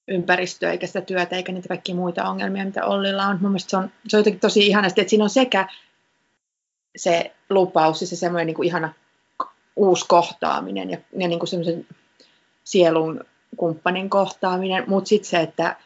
ympäristöä, 0.09 0.71
eikä 0.71 0.87
sitä 0.87 1.01
työtä, 1.01 1.37
eikä 1.37 1.53
niitä 1.53 1.69
kaikkia 1.69 1.95
muita 1.95 2.29
ongelmia, 2.29 2.65
mitä 2.65 2.85
Ollilla 2.85 3.27
on. 3.27 3.39
Mun 3.41 3.61
se 3.61 3.77
on, 3.77 3.91
se 4.09 4.17
on 4.17 4.21
jotenkin 4.21 4.41
tosi 4.41 4.67
ihanasti, 4.67 5.01
että 5.01 5.11
siinä 5.11 5.25
on 5.25 5.31
sekä 5.31 5.69
se 6.97 7.35
lupaus 7.51 8.01
ja 8.01 8.07
se 8.07 8.17
semmoinen 8.17 8.47
niin 8.47 8.55
kuin 8.55 8.67
ihana 8.67 8.93
uusi 9.77 10.05
kohtaaminen 10.09 10.91
ja, 10.91 10.99
ja 11.19 11.29
niin 11.29 11.39
kuin 11.39 11.49
semmoisen 11.49 11.87
sielun 12.65 13.25
kumppanin 13.57 14.11
kohtaaminen, 14.11 14.85
mutta 14.87 15.09
sitten 15.09 15.31
se, 15.31 15.41
että 15.41 15.77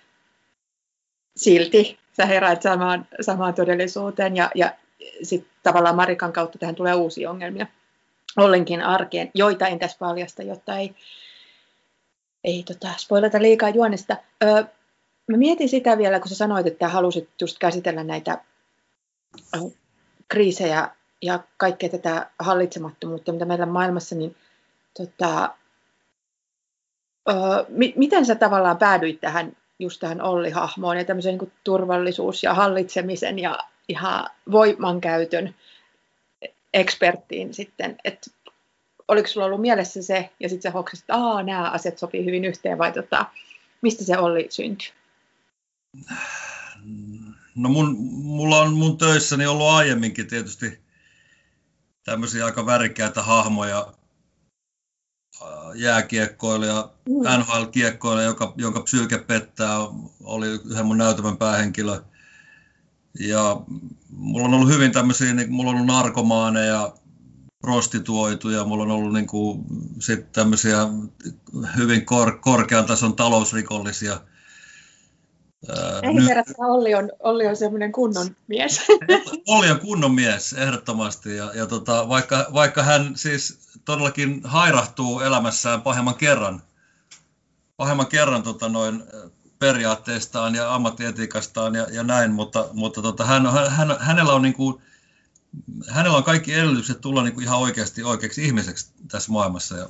silti 1.36 1.98
sä 2.16 2.26
heräät 2.26 2.62
samaan, 2.62 3.06
samaan 3.20 3.54
todellisuuteen 3.54 4.36
ja, 4.36 4.50
ja 4.54 4.72
sitten 5.22 5.50
tavallaan 5.62 5.96
Marikan 5.96 6.32
kautta 6.32 6.58
tähän 6.58 6.74
tulee 6.74 6.94
uusia 6.94 7.30
ongelmia 7.30 7.66
ollenkin 8.36 8.82
arkeen, 8.82 9.30
joita 9.34 9.66
en 9.66 9.78
tässä 9.78 9.98
paljasta, 9.98 10.42
jotta 10.42 10.76
ei, 10.76 10.94
ei 12.44 12.62
tota, 12.62 12.88
spoilata 12.98 13.42
liikaa 13.42 13.68
juonesta. 13.68 14.16
Öö, 14.42 14.64
mä 15.30 15.36
mietin 15.36 15.68
sitä 15.68 15.98
vielä, 15.98 16.20
kun 16.20 16.28
sä 16.28 16.34
sanoit, 16.34 16.66
että 16.66 16.88
halusit 16.88 17.28
just 17.40 17.58
käsitellä 17.58 18.04
näitä 18.04 18.44
kriisejä 20.28 20.88
ja 21.22 21.40
kaikkea 21.56 21.88
tätä 21.88 22.30
hallitsemattomuutta, 22.38 23.32
mitä 23.32 23.44
meillä 23.44 23.66
maailmassa, 23.66 24.14
niin 24.14 24.36
tota, 24.96 25.54
mi- 27.68 27.94
miten 27.96 28.26
sä 28.26 28.34
tavallaan 28.34 28.78
päädyit 28.78 29.20
tähän 29.20 29.56
just 29.78 30.00
tähän 30.00 30.22
Olli-hahmoon 30.22 30.96
ja 30.96 31.04
tämmöisen 31.04 31.38
niin 31.38 31.52
turvallisuus 31.64 32.42
ja 32.42 32.54
hallitsemisen 32.54 33.38
ja 33.38 33.58
ihan 33.88 34.26
voimankäytön 34.50 35.54
eksperttiin 36.74 37.54
sitten, 37.54 37.96
että 38.04 38.30
oliko 39.08 39.28
sulla 39.28 39.46
ollut 39.46 39.60
mielessä 39.60 40.02
se, 40.02 40.30
ja 40.40 40.48
sitten 40.48 40.62
sä 40.62 40.70
hoksasit, 40.70 41.02
että 41.02 41.16
Aa, 41.16 41.42
nämä 41.42 41.70
asiat 41.70 41.98
sopii 41.98 42.24
hyvin 42.24 42.44
yhteen, 42.44 42.78
vai 42.78 42.92
tota, 42.92 43.26
mistä 43.82 44.04
se 44.04 44.18
Olli 44.18 44.46
syntyi? 44.50 44.92
No 47.54 47.68
mun, 47.68 47.96
mulla 48.22 48.60
on 48.60 48.74
mun 48.74 48.98
töissäni 48.98 49.46
ollut 49.46 49.66
aiemminkin 49.66 50.26
tietysti 50.26 50.80
tämmöisiä 52.04 52.44
aika 52.44 52.66
värikkäitä 52.66 53.22
hahmoja, 53.22 53.92
jääkiekkoilija, 55.74 56.90
mm. 57.08 57.40
NHL-kiekkoilija, 57.40 58.26
joka, 58.26 58.52
jonka 58.56 58.80
psyyke 58.80 59.18
pettää, 59.18 59.76
oli 60.24 60.46
yhden 60.46 60.86
mun 60.86 60.98
näytävän 60.98 61.36
päähenkilö. 61.36 62.00
Ja 63.20 63.60
mulla 64.10 64.48
on 64.48 64.54
ollut 64.54 64.68
hyvin 64.68 64.92
tämmöisiä, 64.92 65.34
niin 65.34 65.52
mulla 65.52 65.70
on 65.70 65.76
ollut 65.76 65.86
narkomaaneja, 65.86 66.92
prostituoituja, 67.60 68.64
mulla 68.64 68.82
on 68.82 68.90
ollut 68.90 69.12
niin 69.12 69.26
kuin, 69.26 69.64
sit 69.98 70.32
tämmöisiä 70.32 70.78
hyvin 71.76 72.06
kor, 72.06 72.38
korkean 72.40 72.84
tason 72.84 73.16
talousrikollisia. 73.16 74.20
Ei 76.02 76.14
Nyt... 76.14 76.28
Olli 76.58 76.94
on, 76.94 77.10
Olli 77.18 77.46
on 77.46 77.56
semmoinen 77.56 77.92
kunnon 77.92 78.36
mies. 78.46 78.80
Olli 79.48 79.70
on 79.70 79.80
kunnon 79.80 80.14
mies, 80.14 80.52
ehdottomasti. 80.52 81.36
Ja, 81.36 81.50
ja 81.54 81.66
tota, 81.66 82.08
vaikka, 82.08 82.46
vaikka 82.52 82.82
hän 82.82 83.12
siis 83.16 83.58
todellakin 83.84 84.40
hairahtuu 84.44 85.20
elämässään 85.20 85.82
pahemman 85.82 86.14
kerran, 86.14 86.62
pahemman 87.76 88.06
kerran 88.06 88.42
tota 88.42 88.68
noin, 88.68 89.02
periaatteistaan 89.58 90.54
ja 90.54 90.74
ammattietiikastaan 90.74 91.74
ja, 91.74 91.86
ja 91.90 92.02
näin, 92.02 92.32
mutta, 92.32 92.68
mutta 92.72 93.02
tota, 93.02 93.24
hän, 93.24 93.46
hän, 93.68 93.96
hänellä, 94.00 94.32
on 94.32 94.42
niin 94.42 94.54
kuin, 94.54 94.82
hänellä 95.88 96.16
on 96.16 96.24
kaikki 96.24 96.54
edellytykset 96.54 97.00
tulla 97.00 97.22
niin 97.22 97.34
kuin 97.34 97.44
ihan 97.44 97.58
oikeasti 97.58 98.02
oikeaksi 98.02 98.44
ihmiseksi 98.44 98.92
tässä 99.08 99.32
maailmassa. 99.32 99.76
Ja, 99.76 99.88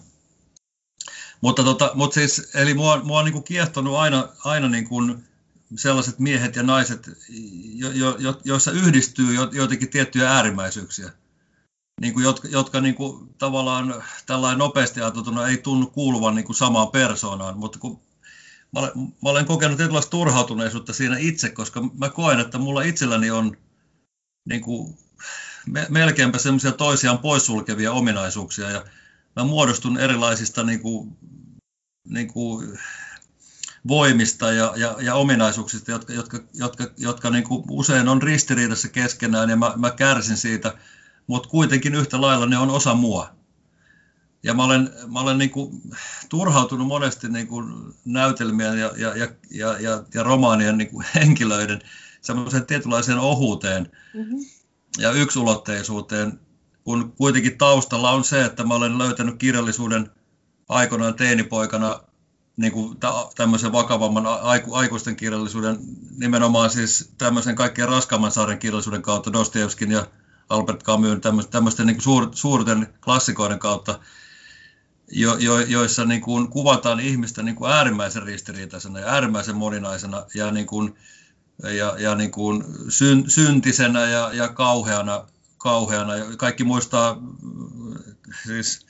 mutta, 1.40 1.64
tota, 1.64 1.90
mutta 1.94 2.14
siis, 2.14 2.50
eli 2.54 2.74
mua, 2.74 3.00
mua 3.04 3.18
on 3.18 3.24
niin 3.24 3.32
kuin 3.32 3.44
kiehtonut 3.44 3.96
aina, 3.96 4.28
aina 4.44 4.68
niin 4.68 4.88
kuin 4.88 5.29
sellaiset 5.76 6.18
miehet 6.18 6.56
ja 6.56 6.62
naiset, 6.62 7.10
jo, 7.74 7.90
jo, 7.90 8.16
jo, 8.18 8.40
joissa 8.44 8.72
yhdistyy 8.72 9.34
jotenkin 9.52 9.90
tiettyjä 9.90 10.30
äärimmäisyyksiä. 10.30 11.10
Niin 12.00 12.14
kuin, 12.14 12.24
jotka, 12.24 12.48
jotka 12.48 12.80
niin 12.80 12.94
kuin, 12.94 13.34
tavallaan 13.38 14.02
tällainen 14.26 14.58
nopeasti 14.58 15.00
ajateltuna 15.00 15.48
ei 15.48 15.56
tunnu 15.56 15.86
kuuluvan 15.86 16.34
niin 16.34 16.44
kuin 16.44 16.56
samaan 16.56 16.90
persoonaan, 16.90 17.58
mutta 17.58 17.78
kun 17.78 18.00
mä 18.72 18.80
olen, 18.80 18.92
mä 18.96 19.30
olen 19.30 19.46
kokenut 19.46 19.76
tietynlaista 19.76 20.10
turhautuneisuutta 20.10 20.92
siinä 20.92 21.18
itse, 21.18 21.50
koska 21.50 21.80
mä 21.98 22.08
koen, 22.08 22.40
että 22.40 22.58
mulla 22.58 22.82
itselläni 22.82 23.30
on 23.30 23.56
niin 24.48 24.60
kuin, 24.60 24.98
me, 25.66 25.86
melkeinpä 25.90 26.38
semmoisia 26.38 26.72
toisiaan 26.72 27.18
poissulkevia 27.18 27.92
ominaisuuksia. 27.92 28.70
Ja 28.70 28.84
mä 29.36 29.44
muodostun 29.44 29.98
erilaisista 29.98 30.62
niin 30.62 30.80
kuin, 30.80 31.16
niin 32.08 32.32
kuin, 32.32 32.78
voimista 33.88 34.52
ja, 34.52 34.72
ja, 34.76 34.96
ja 35.00 35.14
ominaisuuksista, 35.14 35.90
jotka, 35.90 36.12
jotka, 36.12 36.38
jotka, 36.54 36.86
jotka 36.96 37.30
niin 37.30 37.44
kuin 37.44 37.64
usein 37.70 38.08
on 38.08 38.22
ristiriidassa 38.22 38.88
keskenään 38.88 39.50
ja 39.50 39.56
mä, 39.56 39.72
mä 39.76 39.90
kärsin 39.90 40.36
siitä– 40.36 40.74
mutta 41.30 41.48
kuitenkin 41.48 41.94
yhtä 41.94 42.20
lailla 42.20 42.46
ne 42.46 42.58
on 42.58 42.70
osa 42.70 42.94
mua. 42.94 43.30
Ja 44.42 44.54
mä 44.54 44.64
olen, 44.64 44.90
mä 45.12 45.20
olen 45.20 45.38
niin 45.38 45.50
kuin 45.50 45.82
turhautunut 46.28 46.86
monesti 46.86 47.28
niin 47.28 47.46
kuin 47.46 47.94
näytelmien 48.04 48.78
ja, 48.78 48.92
ja, 48.96 49.16
ja, 49.16 49.28
ja, 49.50 49.80
ja, 49.80 50.04
ja 50.14 50.22
romaanien 50.22 50.78
niin 50.78 50.90
kuin 50.90 51.06
henkilöiden 51.14 51.80
semmoiseen 52.20 52.66
tietynlaiseen 52.66 53.18
ohuuteen 53.18 53.90
mm-hmm. 54.14 54.38
ja 54.98 55.12
yksulotteisuuteen, 55.12 56.40
kun 56.84 57.12
kuitenkin 57.12 57.58
taustalla 57.58 58.10
on 58.10 58.24
se, 58.24 58.44
että 58.44 58.64
mä 58.64 58.74
olen 58.74 58.98
löytänyt 58.98 59.38
kirjallisuuden 59.38 60.10
aikoinaan 60.68 61.14
teinipoikana 61.14 62.00
niin 62.60 62.72
kuin 62.72 62.98
tämmöisen 63.36 63.72
vakavamman 63.72 64.26
aiku, 64.26 64.74
aikuisten 64.74 65.16
kirjallisuuden, 65.16 65.78
nimenomaan 66.16 66.70
siis 66.70 67.12
tämmöisen 67.18 67.54
kaikkein 67.54 67.88
raskaamman 67.88 68.32
sarjan 68.32 68.58
kirjallisuuden 68.58 69.02
kautta, 69.02 69.32
Dostoevskin 69.32 69.90
ja 69.90 70.06
Albert 70.48 70.82
Camus, 70.82 71.18
tämmöisten, 71.20 71.52
tämmöisten 71.52 71.86
niin 71.86 72.00
suur, 72.00 72.28
suurten 72.32 72.94
klassikoiden 73.04 73.58
kautta, 73.58 73.98
jo, 75.08 75.36
jo, 75.36 75.60
joissa 75.60 76.04
niin 76.04 76.20
kuin 76.20 76.48
kuvataan 76.48 77.00
ihmistä 77.00 77.42
niin 77.42 77.56
kuin 77.56 77.72
äärimmäisen 77.72 78.22
ristiriitaisena 78.22 79.00
ja 79.00 79.06
äärimmäisen 79.06 79.56
moninaisena 79.56 80.26
ja, 80.34 80.50
niin 80.50 80.66
kuin, 80.66 80.94
ja, 81.62 81.94
ja 81.98 82.14
niin 82.14 82.30
kuin 82.30 82.64
syn, 82.88 83.30
syntisenä 83.30 84.06
ja, 84.06 84.30
ja 84.32 84.48
kauheana, 84.48 85.26
kauheana. 85.58 86.12
Kaikki 86.36 86.64
muistaa 86.64 87.22
siis 88.46 88.86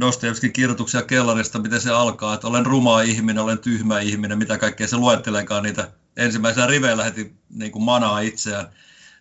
Dostoevskin 0.00 0.52
kirjoituksia 0.52 1.02
kellarista, 1.02 1.58
miten 1.58 1.80
se 1.80 1.90
alkaa, 1.90 2.34
että 2.34 2.46
olen 2.46 2.66
ruma 2.66 3.00
ihminen, 3.00 3.42
olen 3.42 3.58
tyhmä 3.58 4.00
ihminen, 4.00 4.38
mitä 4.38 4.58
kaikkea 4.58 4.88
se 4.88 4.96
luetteleekaan 4.96 5.62
niitä 5.62 5.90
ensimmäisenä 6.16 6.66
riveillä 6.66 7.04
heti 7.04 7.34
niin 7.50 7.72
kuin 7.72 7.82
manaa 7.82 8.20
itseään. 8.20 8.66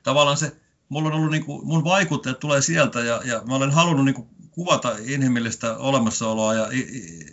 Tavallaan 0.03 0.37
se, 0.37 0.55
mulla 0.89 1.07
on 1.07 1.15
ollut, 1.15 1.31
niin 1.31 1.45
kuin, 1.45 1.67
mun 1.67 1.83
vaikutteet 1.83 2.39
tulee 2.39 2.61
sieltä 2.61 2.99
ja, 2.99 3.21
ja 3.25 3.41
mä 3.47 3.55
olen 3.55 3.71
halunnut 3.71 4.05
niin 4.05 4.15
kuin, 4.15 4.27
kuvata 4.51 4.95
inhimillistä 5.05 5.77
olemassaoloa 5.77 6.53
ja, 6.53 6.67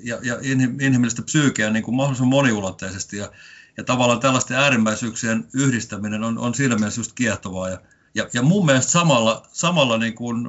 ja, 0.03 0.18
ja 0.22 0.38
inhimillistä 0.81 1.22
psyykeä 1.22 1.70
niin 1.70 1.83
kuin 1.83 1.94
mahdollisimman 1.94 2.31
moniulotteisesti 2.31 3.16
ja, 3.16 3.33
ja 3.77 3.85
tavallaan 3.85 4.20
tällaisten 4.20 4.57
äärimmäisyyksien 4.57 5.49
yhdistäminen 5.55 6.25
on, 6.25 6.38
on 6.38 6.55
siinä 6.55 6.77
mielessä 6.77 7.01
just 7.01 7.12
kiehtovaa 7.12 7.68
ja, 7.68 7.79
ja, 8.14 8.29
ja 8.33 8.42
mun 8.42 8.66
mielestä 8.66 8.92
samalla, 8.92 9.46
samalla 9.53 9.99
niin 9.99 10.14
kuin 10.14 10.49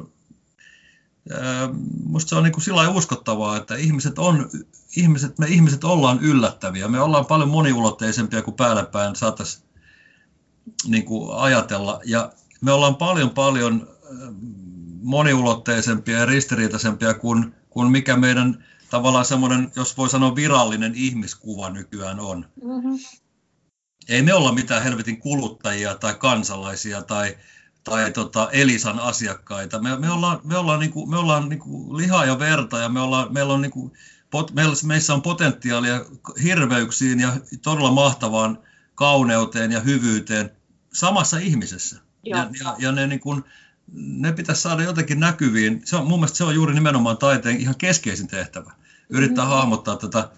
Minusta 2.06 2.30
se 2.30 2.36
on 2.36 2.44
niin 2.44 2.54
kuin 2.54 2.64
sillä 2.64 2.90
uskottavaa, 2.90 3.58
että 3.58 3.76
ihmiset 3.76 4.20
on, 4.20 4.50
ihmiset, 4.96 5.40
me 5.40 5.48
ihmiset 5.48 5.84
ollaan 5.84 6.20
yllättäviä. 6.22 6.88
Me 6.88 7.00
ollaan 7.00 7.26
paljon 7.26 7.50
moniulotteisempia 7.50 8.42
kuin 8.42 8.56
päälle 8.56 8.86
päin 8.86 9.16
saataisiin 9.16 9.64
niin 10.88 11.06
kuin 11.06 11.38
ajatella. 11.38 12.02
Ja 12.06 12.32
me 12.62 12.72
ollaan 12.72 12.96
paljon 12.96 13.30
paljon 13.30 13.88
moniulotteisempia 15.02 16.18
ja 16.18 16.26
ristiriitaisempia 16.26 17.14
kuin, 17.14 17.56
kuin 17.70 17.92
mikä 17.92 18.18
meidän 18.18 18.66
tavallaan 18.90 19.26
semmoinen, 19.26 19.72
jos 19.76 19.98
voi 19.98 20.10
sanoa 20.10 20.36
virallinen 20.36 20.96
ihmiskuva 20.96 21.70
nykyään 21.70 22.20
on. 22.20 22.46
Mm-hmm. 22.64 23.00
Ei 24.10 24.22
me 24.22 24.34
olla 24.34 24.52
mitään 24.52 24.84
helvetin 24.84 25.20
kuluttajia 25.20 25.96
tai 25.96 26.16
kansalaisia 26.16 27.02
tai, 27.02 27.38
tai 27.90 28.12
tota 28.12 28.50
Elisan 28.52 29.00
asiakkaita. 29.00 29.80
Me, 29.80 29.98
me 29.98 30.10
ollaan, 30.10 30.40
me 30.44 30.58
ollaan, 30.58 30.80
niinku, 30.80 31.06
me 31.06 31.18
ollaan 31.18 31.50
niinku 31.50 31.98
lihaa 31.98 32.26
ja 32.26 32.40
verta 32.40 32.80
ja 32.80 32.90
me 32.90 33.00
ollaan, 33.00 33.34
meillä 33.34 33.54
on 33.54 33.62
niinku, 33.62 33.94
pot, 34.30 34.54
meillä, 34.54 34.76
meissä 34.86 35.14
on 35.14 35.22
potentiaalia 35.22 36.06
hirveyksiin 36.44 37.20
ja 37.20 37.38
todella 37.62 37.92
mahtavaan 37.92 38.60
kauneuteen 38.96 39.72
ja 39.72 39.80
hyvyyteen 39.80 40.52
samassa 40.94 41.38
ihmisessä. 41.38 42.00
Ja, 42.24 42.50
ja, 42.64 42.76
ja 42.80 42.92
ne, 42.92 43.08
niin 43.08 43.20
kuin, 43.20 43.44
ne 43.94 44.32
pitäisi 44.32 44.62
saada 44.62 44.84
jotenkin 44.84 45.20
näkyviin. 45.20 45.82
Se 45.86 45.96
on, 45.96 46.08
mun 46.08 46.20
mielestä 46.20 46.38
se 46.38 46.44
on 46.44 46.56
juuri 46.56 46.74
nimenomaan 46.74 47.18
taiteen 47.18 47.58
ihan 47.58 47.76
keskeisin 47.78 48.28
tehtävä. 48.28 48.72
Yrittää 49.10 49.46
mm-hmm. 49.46 49.58
hahmottaa 49.58 49.96
tätä 49.96 50.30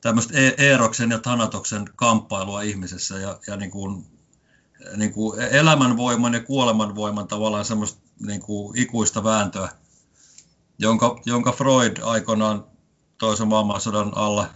tämmöistä 0.00 0.38
e- 0.38 0.54
Eeroksen 0.58 1.10
ja 1.10 1.18
Tanatoksen 1.18 1.84
kamppailua 1.96 2.62
ihmisessä 2.62 3.18
ja, 3.18 3.38
ja 3.46 3.56
niin 3.56 3.70
kuin 3.70 4.06
niin 4.96 5.12
kuin 5.12 5.40
elämänvoiman 5.40 6.34
ja 6.34 6.40
kuolemanvoiman 6.40 7.28
tavallaan 7.28 7.64
semmoista 7.64 8.00
niin 8.20 8.40
kuin 8.40 8.78
ikuista 8.78 9.24
vääntöä, 9.24 9.68
jonka, 10.78 11.20
jonka 11.26 11.52
Freud 11.52 11.96
aikoinaan 12.02 12.64
toisen 13.18 13.48
maailmansodan 13.48 14.12
alla 14.16 14.46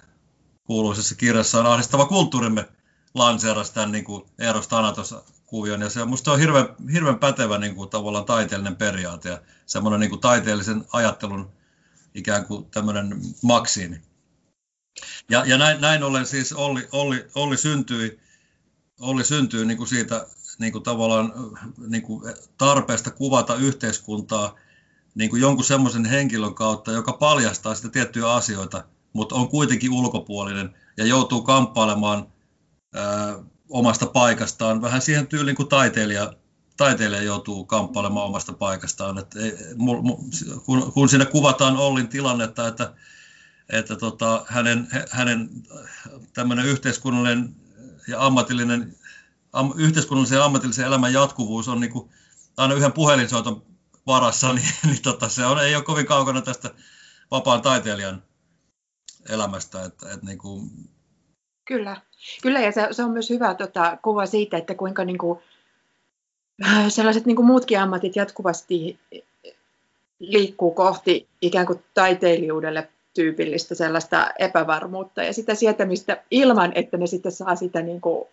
kuuluisessa 0.64 1.14
kirjassaan 1.14 1.66
Ahdistava 1.66 2.06
kulttuurimme 2.06 2.68
lanseerasi 3.14 3.74
tämän 3.74 3.92
niin 3.92 4.04
kuin 4.04 4.24
Eros 4.38 4.68
Thanatos 4.68 5.14
kuvion, 5.46 5.80
ja 5.80 5.90
se 5.90 6.02
on, 6.02 6.08
musta 6.08 6.32
on 6.32 6.38
hirveän, 6.38 6.68
hirveän 6.92 7.18
pätevä 7.18 7.58
niin 7.58 7.74
kuin, 7.74 7.90
tavallaan 7.90 8.24
taiteellinen 8.24 8.76
periaate 8.76 9.28
ja 9.28 9.40
semmoinen 9.66 10.00
niin 10.00 10.10
kuin, 10.10 10.20
taiteellisen 10.20 10.84
ajattelun 10.92 11.52
ikään 12.14 12.44
kuin 12.44 12.70
tämmöinen 12.70 13.20
maksiini. 13.42 14.00
Ja, 15.30 15.44
ja 15.46 15.58
näin, 15.58 15.80
näin 15.80 16.02
ollen 16.02 16.26
siis 16.26 16.52
Olli, 16.52 16.88
Olli, 16.92 17.26
Olli 17.34 17.56
syntyi 17.56 18.20
Olli 19.00 19.24
syntyy 19.24 19.64
niin 19.64 19.78
kuin 19.78 19.88
siitä 19.88 20.26
niin 20.58 20.72
kuin 20.72 20.84
tavallaan 20.84 21.32
niin 21.88 22.02
kuin 22.02 22.34
tarpeesta 22.58 23.10
kuvata 23.10 23.54
yhteiskuntaa 23.54 24.54
niin 25.14 25.30
kuin 25.30 25.42
jonkun 25.42 25.64
semmoisen 25.64 26.04
henkilön 26.04 26.54
kautta, 26.54 26.92
joka 26.92 27.12
paljastaa 27.12 27.74
sitä 27.74 27.88
tiettyjä 27.88 28.32
asioita, 28.32 28.84
mutta 29.12 29.34
on 29.34 29.48
kuitenkin 29.48 29.92
ulkopuolinen 29.92 30.74
ja 30.96 31.06
joutuu 31.06 31.42
kamppailemaan 31.42 32.26
ää, 32.94 33.38
omasta 33.68 34.06
paikastaan, 34.06 34.82
vähän 34.82 35.02
siihen 35.02 35.26
tyyliin 35.26 35.56
kuin 35.56 35.68
taiteilija, 35.68 36.32
taiteilija 36.76 37.22
joutuu 37.22 37.64
kamppailemaan 37.64 38.26
omasta 38.26 38.52
paikastaan. 38.52 39.18
Et 39.18 39.36
ei, 39.36 39.56
mul, 39.76 40.02
mul, 40.02 40.16
kun, 40.64 40.92
kun 40.92 41.08
siinä 41.08 41.24
kuvataan 41.24 41.76
Ollin 41.76 42.08
tilannetta, 42.08 42.68
että, 42.68 42.92
että 43.68 43.96
tota, 43.96 44.44
hänen, 44.48 44.88
hänen 45.10 45.50
tämmöinen 46.34 46.66
yhteiskunnallinen 46.66 47.54
ja 48.08 48.26
ammatillinen, 48.26 48.94
am, 49.52 49.72
yhteiskunnallisen 49.76 50.36
ja 50.36 50.44
ammatillisen 50.44 50.86
elämän 50.86 51.12
jatkuvuus 51.12 51.68
on 51.68 51.80
niin 51.80 51.92
kuin 51.92 52.10
aina 52.56 52.74
yhden 52.74 52.92
puhelinsoiton 52.92 53.62
varassa, 54.06 54.52
niin, 54.52 54.68
niin 54.84 55.02
tota, 55.02 55.28
se 55.28 55.46
on, 55.46 55.64
ei 55.64 55.76
ole 55.76 55.84
kovin 55.84 56.06
kaukana 56.06 56.42
tästä 56.42 56.70
vapaan 57.30 57.62
taiteilijan 57.62 58.22
elämästä. 59.28 59.84
Että, 59.84 60.12
että 60.12 60.26
niin 60.26 60.38
kuin... 60.38 60.70
Kyllä, 61.64 62.02
kyllä 62.42 62.60
ja 62.60 62.72
se, 62.72 62.88
se 62.90 63.04
on 63.04 63.10
myös 63.10 63.30
hyvä 63.30 63.54
tota, 63.54 63.98
kuva 64.02 64.26
siitä, 64.26 64.56
että 64.56 64.74
kuinka 64.74 65.04
niin 65.04 65.18
kuin, 65.18 65.38
äh, 66.66 66.84
sellaiset 66.88 67.26
niin 67.26 67.36
kuin 67.36 67.46
muutkin 67.46 67.80
ammatit 67.80 68.16
jatkuvasti 68.16 68.98
liikkuu 70.18 70.74
kohti 70.74 71.28
ikään 71.40 71.66
kuin 71.66 71.84
taiteilijuudelle 71.94 72.88
tyypillistä 73.18 73.74
sellaista 73.74 74.30
epävarmuutta 74.38 75.22
ja 75.22 75.32
sitä 75.32 75.54
sietämistä 75.54 76.22
ilman, 76.30 76.72
että 76.74 76.96
ne 76.96 77.06
sitten 77.06 77.32
saa 77.32 77.56
sitä 77.56 77.82
niin 77.82 78.00
kuin, 78.00 78.28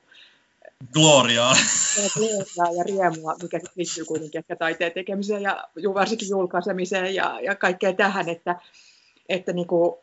gloriaa. 0.94 1.56
gloriaa 2.18 2.78
ja 2.78 2.84
riemua, 2.84 3.36
mikä 3.42 3.60
liittyy 3.76 4.06
kuitenkin 4.06 4.40
ehkä 4.40 4.56
taiteen 4.56 4.92
tekemiseen 4.92 5.42
ja 5.42 5.68
varsinkin 5.94 6.30
julkaisemiseen 6.30 7.16
ja, 7.16 7.40
ja 7.42 7.56
kaikkea 7.56 7.94
tähän, 7.94 8.30
että, 8.30 8.56
että 9.30 9.54
niin 9.54 9.68
kuin, 9.68 9.96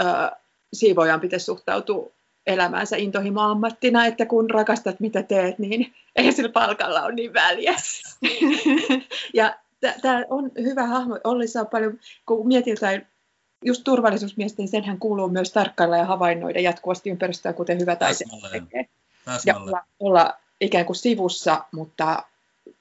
äh, 0.00 0.30
siivoojan 0.72 1.20
pitäisi 1.20 1.46
suhtautua 1.46 2.10
elämäänsä 2.46 2.96
intohimo-ammattina, 2.96 4.06
että 4.06 4.26
kun 4.26 4.50
rakastat 4.50 5.00
mitä 5.00 5.22
teet, 5.22 5.58
niin 5.58 5.94
ei 6.16 6.32
sillä 6.32 6.48
palkalla 6.48 7.02
ole 7.02 7.14
niin 7.14 7.34
väliä. 7.34 7.74
ja 9.34 9.54
tämä 10.02 10.24
on 10.30 10.50
hyvä 10.62 10.86
hahmo. 10.86 11.18
Ollissa 11.24 11.60
on 11.60 11.66
paljon, 11.66 11.98
kun 12.26 12.48
mietin 12.48 12.70
jotain 12.70 13.06
just 13.64 13.84
turvallisuusmiesten, 13.84 14.68
senhän 14.68 14.98
kuuluu 14.98 15.28
myös 15.28 15.52
tarkkailla 15.52 15.96
ja 15.96 16.04
havainnoida 16.04 16.60
jatkuvasti 16.60 17.10
ympäristöä, 17.10 17.52
kuten 17.52 17.80
hyvä 17.80 17.96
taisi 17.96 18.24
tekee. 18.52 18.88
Ja 19.46 19.56
olla, 19.56 19.80
olla 20.00 20.34
ikään 20.60 20.86
kuin 20.86 20.96
sivussa, 20.96 21.64
mutta 21.72 22.22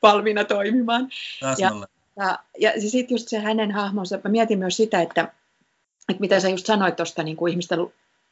valmiina 0.02 0.44
toimimaan. 0.46 1.10
Ja, 1.58 1.70
ja, 2.18 2.40
ja 2.58 2.90
sitten 2.90 3.16
just 3.16 3.28
se 3.28 3.40
hänen 3.40 3.72
hahmonsa, 3.72 4.20
mä 4.24 4.32
mietin 4.32 4.60
myös 4.60 4.78
sitä, 4.78 5.02
että, 5.02 5.22
että 6.10 6.22
mitä 6.22 6.40
sä 6.40 6.50
just 6.50 6.66
sanoit 6.66 6.96
tuosta 6.96 7.24
niin 7.24 7.38
kuin 7.38 7.52
ihmisten 7.52 7.80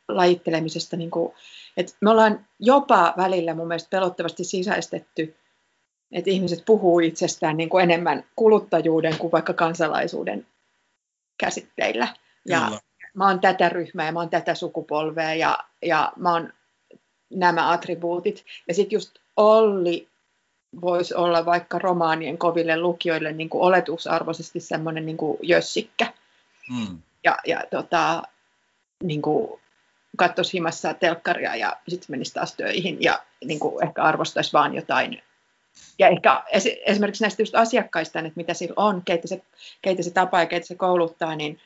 lajittelemisesta, 0.07 0.97
niin 0.97 1.12
kuin, 1.12 1.33
että 1.77 1.93
me 2.01 2.10
ollaan 2.10 2.45
jopa 2.60 3.13
välillä 3.17 3.53
mun 3.53 3.67
mielestä 3.67 3.89
pelottavasti 3.89 4.43
sisäistetty, 4.43 5.36
että 6.12 6.29
ihmiset 6.29 6.65
puhuu 6.65 6.99
itsestään 6.99 7.57
niin 7.57 7.69
kuin 7.69 7.83
enemmän 7.83 8.23
kuluttajuuden 8.36 9.17
kuin 9.17 9.31
vaikka 9.31 9.53
kansalaisuuden 9.53 10.47
käsitteillä. 11.38 12.07
Ja 12.47 12.62
Kyllä. 12.62 12.79
mä 13.13 13.27
oon 13.27 13.39
tätä 13.39 13.69
ryhmää 13.69 14.05
ja 14.05 14.12
mä 14.12 14.19
oon 14.19 14.29
tätä 14.29 14.55
sukupolvea 14.55 15.33
ja, 15.33 15.60
ja 15.81 16.13
mä 16.15 16.33
oon 16.33 16.53
nämä 17.29 17.71
attribuutit. 17.71 18.45
Ja 18.67 18.73
sitten 18.73 18.95
just 18.95 19.19
Olli 19.38 20.07
voisi 20.81 21.15
olla 21.15 21.45
vaikka 21.45 21.79
romaanien 21.79 22.38
koville 22.38 22.79
lukijoille 22.79 23.31
niin 23.31 23.49
kuin 23.49 23.62
oletusarvoisesti 23.62 24.60
semmoinen 24.60 25.05
niin 25.05 25.17
kuin 25.17 25.38
jössikkä. 25.41 26.13
Mm. 26.69 27.01
Ja, 27.23 27.38
ja 27.45 27.63
tota, 27.71 28.23
niin 29.03 29.21
kuin 29.21 29.60
katsoisi 30.17 30.53
himassa 30.53 30.93
telkkaria 30.93 31.55
ja 31.55 31.77
sitten 31.88 32.07
menisi 32.10 32.33
taas 32.33 32.55
töihin 32.55 32.97
ja 33.03 33.23
niin 33.45 33.60
kuin 33.60 33.83
ehkä 33.83 34.03
arvostaisi 34.03 34.53
vaan 34.53 34.75
jotain. 34.75 35.23
Ja 35.99 36.07
ehkä 36.07 36.43
esimerkiksi 36.86 37.23
näistä 37.23 37.41
just 37.41 37.55
asiakkaista, 37.55 38.19
että 38.19 38.31
mitä 38.36 38.53
sillä 38.53 38.73
on, 38.75 39.01
keitä 39.05 39.27
se, 39.27 39.41
keitä 39.81 40.03
se 40.03 40.12
tapaa 40.12 40.39
ja 40.39 40.45
keitä 40.45 40.67
se 40.67 40.75
kouluttaa, 40.75 41.36
niin 41.36 41.60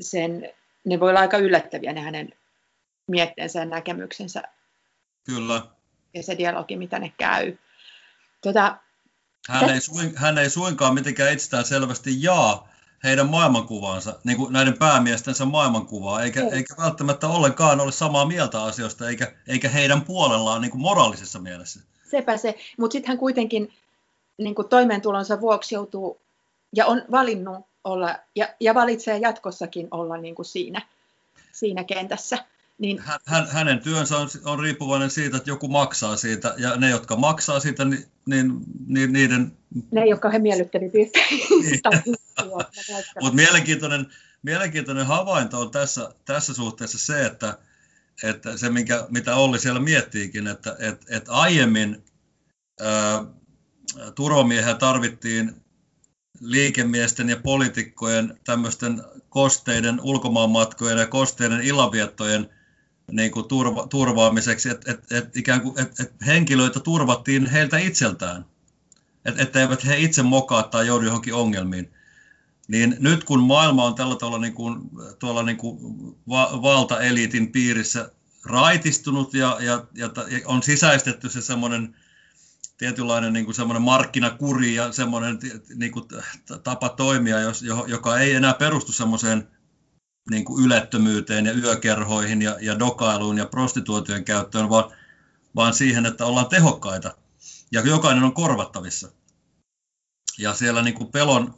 sen, 0.00 0.48
ne 0.84 1.00
voi 1.00 1.10
olla 1.10 1.20
aika 1.20 1.38
yllättäviä 1.38 1.92
ne 1.92 2.00
hänen 2.00 2.32
mietteensä 3.06 3.58
ja 3.58 3.64
näkemyksensä. 3.64 4.42
Kyllä. 5.26 5.62
Ja 6.14 6.22
se 6.22 6.38
dialogi, 6.38 6.76
mitä 6.76 6.98
ne 6.98 7.12
käy. 7.18 7.56
Tota, 8.40 8.76
hän, 9.48 9.70
ei 9.70 9.80
suin, 9.80 10.12
hän 10.16 10.38
ei 10.38 10.50
suinkaan 10.50 10.94
mitenkään 10.94 11.32
itsestään 11.32 11.64
selvästi 11.64 12.22
jaa 12.22 12.68
heidän 13.04 13.30
maailmankuvaansa, 13.30 14.18
niin 14.24 14.36
kuin 14.36 14.52
näiden 14.52 14.78
päämiestensä 14.78 15.44
maailmankuvaa, 15.44 16.22
eikä, 16.22 16.40
eikä 16.52 16.74
välttämättä 16.78 17.28
ollenkaan 17.28 17.80
ole 17.80 17.92
samaa 17.92 18.26
mieltä 18.26 18.62
asioista, 18.62 19.08
eikä, 19.08 19.32
eikä 19.46 19.68
heidän 19.68 20.02
puolellaan 20.02 20.60
niin 20.60 20.70
kuin 20.70 20.80
moraalisessa 20.80 21.38
mielessä. 21.38 21.80
Sepä 22.10 22.36
se, 22.36 22.58
mutta 22.78 22.92
sitten 22.92 23.08
hän 23.08 23.18
kuitenkin 23.18 23.72
niin 24.38 24.54
kuin 24.54 24.68
toimeentulonsa 24.68 25.40
vuoksi 25.40 25.74
joutuu 25.74 26.20
ja 26.76 26.86
on 26.86 27.02
valinnut 27.10 27.69
olla 27.84 28.16
ja, 28.36 28.48
ja 28.60 28.74
valitsee 28.74 29.18
jatkossakin 29.18 29.88
olla 29.90 30.16
niin 30.16 30.34
kuin 30.34 30.46
siinä, 30.46 30.82
siinä 31.52 31.84
kentässä. 31.84 32.38
Niin, 32.78 33.02
hän, 33.26 33.48
hänen 33.50 33.80
työnsä 33.80 34.18
on, 34.18 34.28
on 34.44 34.58
riippuvainen 34.58 35.10
siitä, 35.10 35.36
että 35.36 35.50
joku 35.50 35.68
maksaa 35.68 36.16
siitä, 36.16 36.54
ja 36.58 36.76
ne, 36.76 36.90
jotka 36.90 37.16
maksaa 37.16 37.60
siitä, 37.60 37.84
niin, 37.84 38.04
niin, 38.26 38.60
niin 38.86 39.12
niiden... 39.12 39.52
Ne, 39.90 40.06
jotka 40.06 40.30
he 40.30 40.38
miellyttelivät 40.38 40.92
niin. 40.92 41.80
Mutta 43.20 43.36
mielenkiintoinen, 43.36 44.06
mielenkiintoinen 44.42 45.06
havainto 45.06 45.60
on 45.60 45.70
tässä, 45.70 46.14
tässä 46.24 46.54
suhteessa 46.54 46.98
se, 46.98 47.26
että, 47.26 47.58
että 48.22 48.56
se, 48.56 48.70
minkä, 48.70 49.06
mitä 49.10 49.36
Olli 49.36 49.58
siellä 49.58 49.80
miettiikin, 49.80 50.46
että 50.46 50.76
et, 50.78 51.04
et 51.10 51.24
aiemmin 51.28 52.04
ää, 52.80 53.24
turvamiehiä 54.14 54.74
tarvittiin 54.74 55.54
liikemiesten 56.40 57.28
ja 57.28 57.36
poliitikkojen 57.36 58.38
tämmöisten 58.44 59.02
kosteiden 59.28 60.00
ulkomaanmatkojen 60.02 60.98
ja 60.98 61.06
kosteiden 61.06 61.60
illanviettojen 61.60 62.50
niin 63.10 63.30
kuin 63.30 63.48
turva, 63.48 63.86
turvaamiseksi, 63.86 64.68
että 64.68 64.90
et, 64.92 65.12
et 65.12 65.36
ikään 65.36 65.60
kuin 65.60 65.80
et, 65.80 66.00
et 66.00 66.12
henkilöitä 66.26 66.80
turvattiin 66.80 67.46
heiltä 67.46 67.78
itseltään, 67.78 68.44
että 69.24 69.42
et 69.42 69.56
eivät 69.56 69.86
he 69.86 69.98
itse 69.98 70.22
mokaa 70.22 70.62
tai 70.62 70.86
joudu 70.86 71.04
johonkin 71.04 71.34
ongelmiin. 71.34 71.90
Niin 72.68 72.96
nyt 72.98 73.24
kun 73.24 73.42
maailma 73.42 73.84
on 73.84 73.94
tällä 73.94 74.16
tavalla 74.16 74.38
niin 74.38 74.54
kuin, 74.54 74.80
tuolla 75.18 75.42
niin 75.42 75.56
kuin 75.56 75.78
va, 76.28 76.62
valtaeliitin 76.62 77.52
piirissä 77.52 78.10
raitistunut 78.44 79.34
ja, 79.34 79.58
ja, 79.60 79.86
ja, 79.94 80.10
ja 80.16 80.40
on 80.44 80.62
sisäistetty 80.62 81.28
se 81.28 81.40
semmoinen 81.40 81.96
tietynlainen 82.80 83.32
niin 83.32 83.44
kuin 83.44 83.54
semmoinen 83.54 83.82
markkinakuri 83.82 84.74
ja 84.74 84.92
semmoinen 84.92 85.38
niin 85.74 85.92
kuin, 85.92 86.04
tapa 86.62 86.88
toimia, 86.88 87.40
jos, 87.40 87.62
joka 87.86 88.18
ei 88.18 88.34
enää 88.34 88.54
perustu 88.54 88.92
semmoiseen 88.92 89.48
niin 90.30 90.44
kuin 90.44 90.64
ylettömyyteen 90.64 91.46
ja 91.46 91.52
yökerhoihin 91.52 92.42
ja, 92.42 92.56
ja 92.60 92.78
dokailuun 92.78 93.38
ja 93.38 93.46
prostituotion 93.46 94.24
käyttöön, 94.24 94.68
vaan, 94.68 94.90
vaan 95.56 95.74
siihen, 95.74 96.06
että 96.06 96.26
ollaan 96.26 96.46
tehokkaita 96.46 97.16
ja 97.72 97.80
jokainen 97.80 98.24
on 98.24 98.34
korvattavissa. 98.34 99.12
Ja 100.38 100.54
siellä 100.54 100.82
niin 100.82 100.94
kuin 100.94 101.12
pelon, 101.12 101.54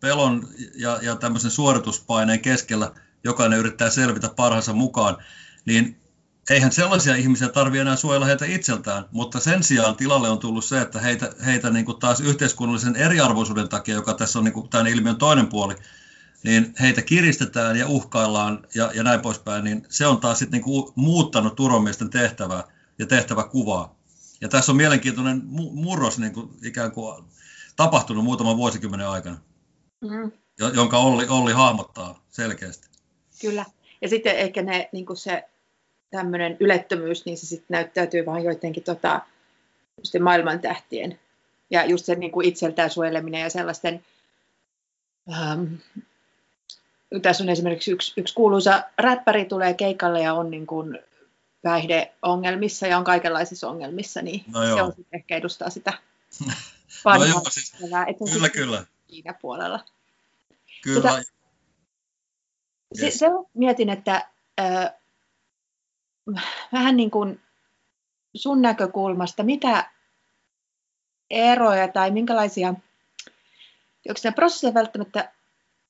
pelon 0.00 0.48
ja, 0.74 0.98
ja 1.02 1.16
tämmöisen 1.16 1.50
suorituspaineen 1.50 2.40
keskellä 2.40 2.92
jokainen 3.24 3.58
yrittää 3.58 3.90
selvitä 3.90 4.28
parhaansa 4.28 4.72
mukaan, 4.72 5.16
niin 5.64 6.05
eihän 6.50 6.72
sellaisia 6.72 7.16
ihmisiä 7.16 7.48
tarvitse 7.48 7.80
enää 7.80 7.96
suojella 7.96 8.26
heitä 8.26 8.44
itseltään, 8.44 9.04
mutta 9.10 9.40
sen 9.40 9.62
sijaan 9.62 9.96
tilalle 9.96 10.28
on 10.28 10.38
tullut 10.38 10.64
se, 10.64 10.80
että 10.80 11.00
heitä, 11.00 11.30
heitä 11.46 11.70
niin 11.70 11.84
kuin 11.84 11.98
taas 11.98 12.20
yhteiskunnallisen 12.20 12.96
eriarvoisuuden 12.96 13.68
takia, 13.68 13.94
joka 13.94 14.14
tässä 14.14 14.38
on 14.38 14.44
niin 14.44 14.52
kuin 14.52 14.68
tämän 14.68 14.86
ilmiön 14.86 15.16
toinen 15.16 15.46
puoli, 15.46 15.74
niin 16.42 16.74
heitä 16.80 17.02
kiristetään 17.02 17.76
ja 17.76 17.88
uhkaillaan 17.88 18.66
ja, 18.74 18.90
ja 18.94 19.02
näin 19.02 19.20
poispäin, 19.20 19.64
niin 19.64 19.86
se 19.88 20.06
on 20.06 20.20
taas 20.20 20.38
sitten 20.38 20.60
niin 20.60 20.92
muuttanut 20.94 21.56
turvamiesten 21.56 22.10
tehtävää 22.10 22.64
ja 22.98 23.06
tehtäväkuvaa. 23.06 23.96
Ja 24.40 24.48
tässä 24.48 24.72
on 24.72 24.76
mielenkiintoinen 24.76 25.42
murros 25.72 26.18
niin 26.18 26.32
kuin 26.32 26.50
ikään 26.64 26.92
kuin 26.92 27.24
tapahtunut 27.76 28.24
muutaman 28.24 28.56
vuosikymmenen 28.56 29.08
aikana, 29.08 29.38
mm. 30.00 30.32
jonka 30.74 30.98
Olli, 30.98 31.26
Olli 31.28 31.52
hahmottaa 31.52 32.24
selkeästi. 32.28 32.88
Kyllä. 33.40 33.64
Ja 34.02 34.08
sitten 34.08 34.36
ehkä 34.36 34.62
ne, 34.62 34.88
niin 34.92 35.06
kuin 35.06 35.16
se 35.16 35.44
tämmöinen 36.16 36.56
ylettömyys, 36.60 37.24
niin 37.24 37.36
se 37.36 37.46
sitten 37.46 37.66
näyttäytyy 37.68 38.26
vaan 38.26 38.44
joidenkin 38.44 38.82
tota, 38.82 39.20
maailman 40.20 40.60
tähtien. 40.60 41.18
Ja 41.70 41.84
just 41.84 42.04
se 42.04 42.14
niin 42.14 42.32
kuin 42.32 42.48
itseltään 42.48 42.90
suojeleminen 42.90 43.40
ja 43.40 43.50
sellaisten 43.50 44.04
ähm, 45.32 45.64
tässä 47.22 47.44
on 47.44 47.50
esimerkiksi 47.50 47.90
yksi, 47.90 48.12
yksi 48.16 48.34
kuuluisa 48.34 48.82
räppäri 48.98 49.44
tulee 49.44 49.74
keikalle 49.74 50.20
ja 50.20 50.34
on 50.34 50.50
niin 50.50 50.66
kuin 50.66 50.98
päihdeongelmissa 51.62 52.86
ja 52.86 52.98
on 52.98 53.04
kaikenlaisissa 53.04 53.68
ongelmissa, 53.68 54.22
niin 54.22 54.44
no 54.52 54.74
se 54.74 54.82
on 54.82 54.92
sitten 54.96 55.18
ehkä 55.18 55.36
edustaa 55.36 55.70
sitä 55.70 55.92
no 57.04 57.24
joo, 57.24 57.42
siis, 57.50 57.74
kyllä, 58.32 58.48
kyllä. 58.48 58.84
Siinä 59.08 59.34
puolella. 59.40 59.84
Kyllä. 60.82 61.00
Tota, 61.00 61.16
yes. 61.16 63.14
se, 63.14 63.18
se 63.18 63.26
mietin, 63.54 63.88
että 63.88 64.28
äh, 64.60 64.92
vähän 66.72 66.96
niin 66.96 67.10
kuin 67.10 67.40
sun 68.34 68.62
näkökulmasta, 68.62 69.42
mitä 69.42 69.90
eroja 71.30 71.88
tai 71.88 72.10
minkälaisia, 72.10 72.68
onko 72.68 74.20
nämä 74.24 74.34
prosesseja 74.34 74.74
välttämättä 74.74 75.32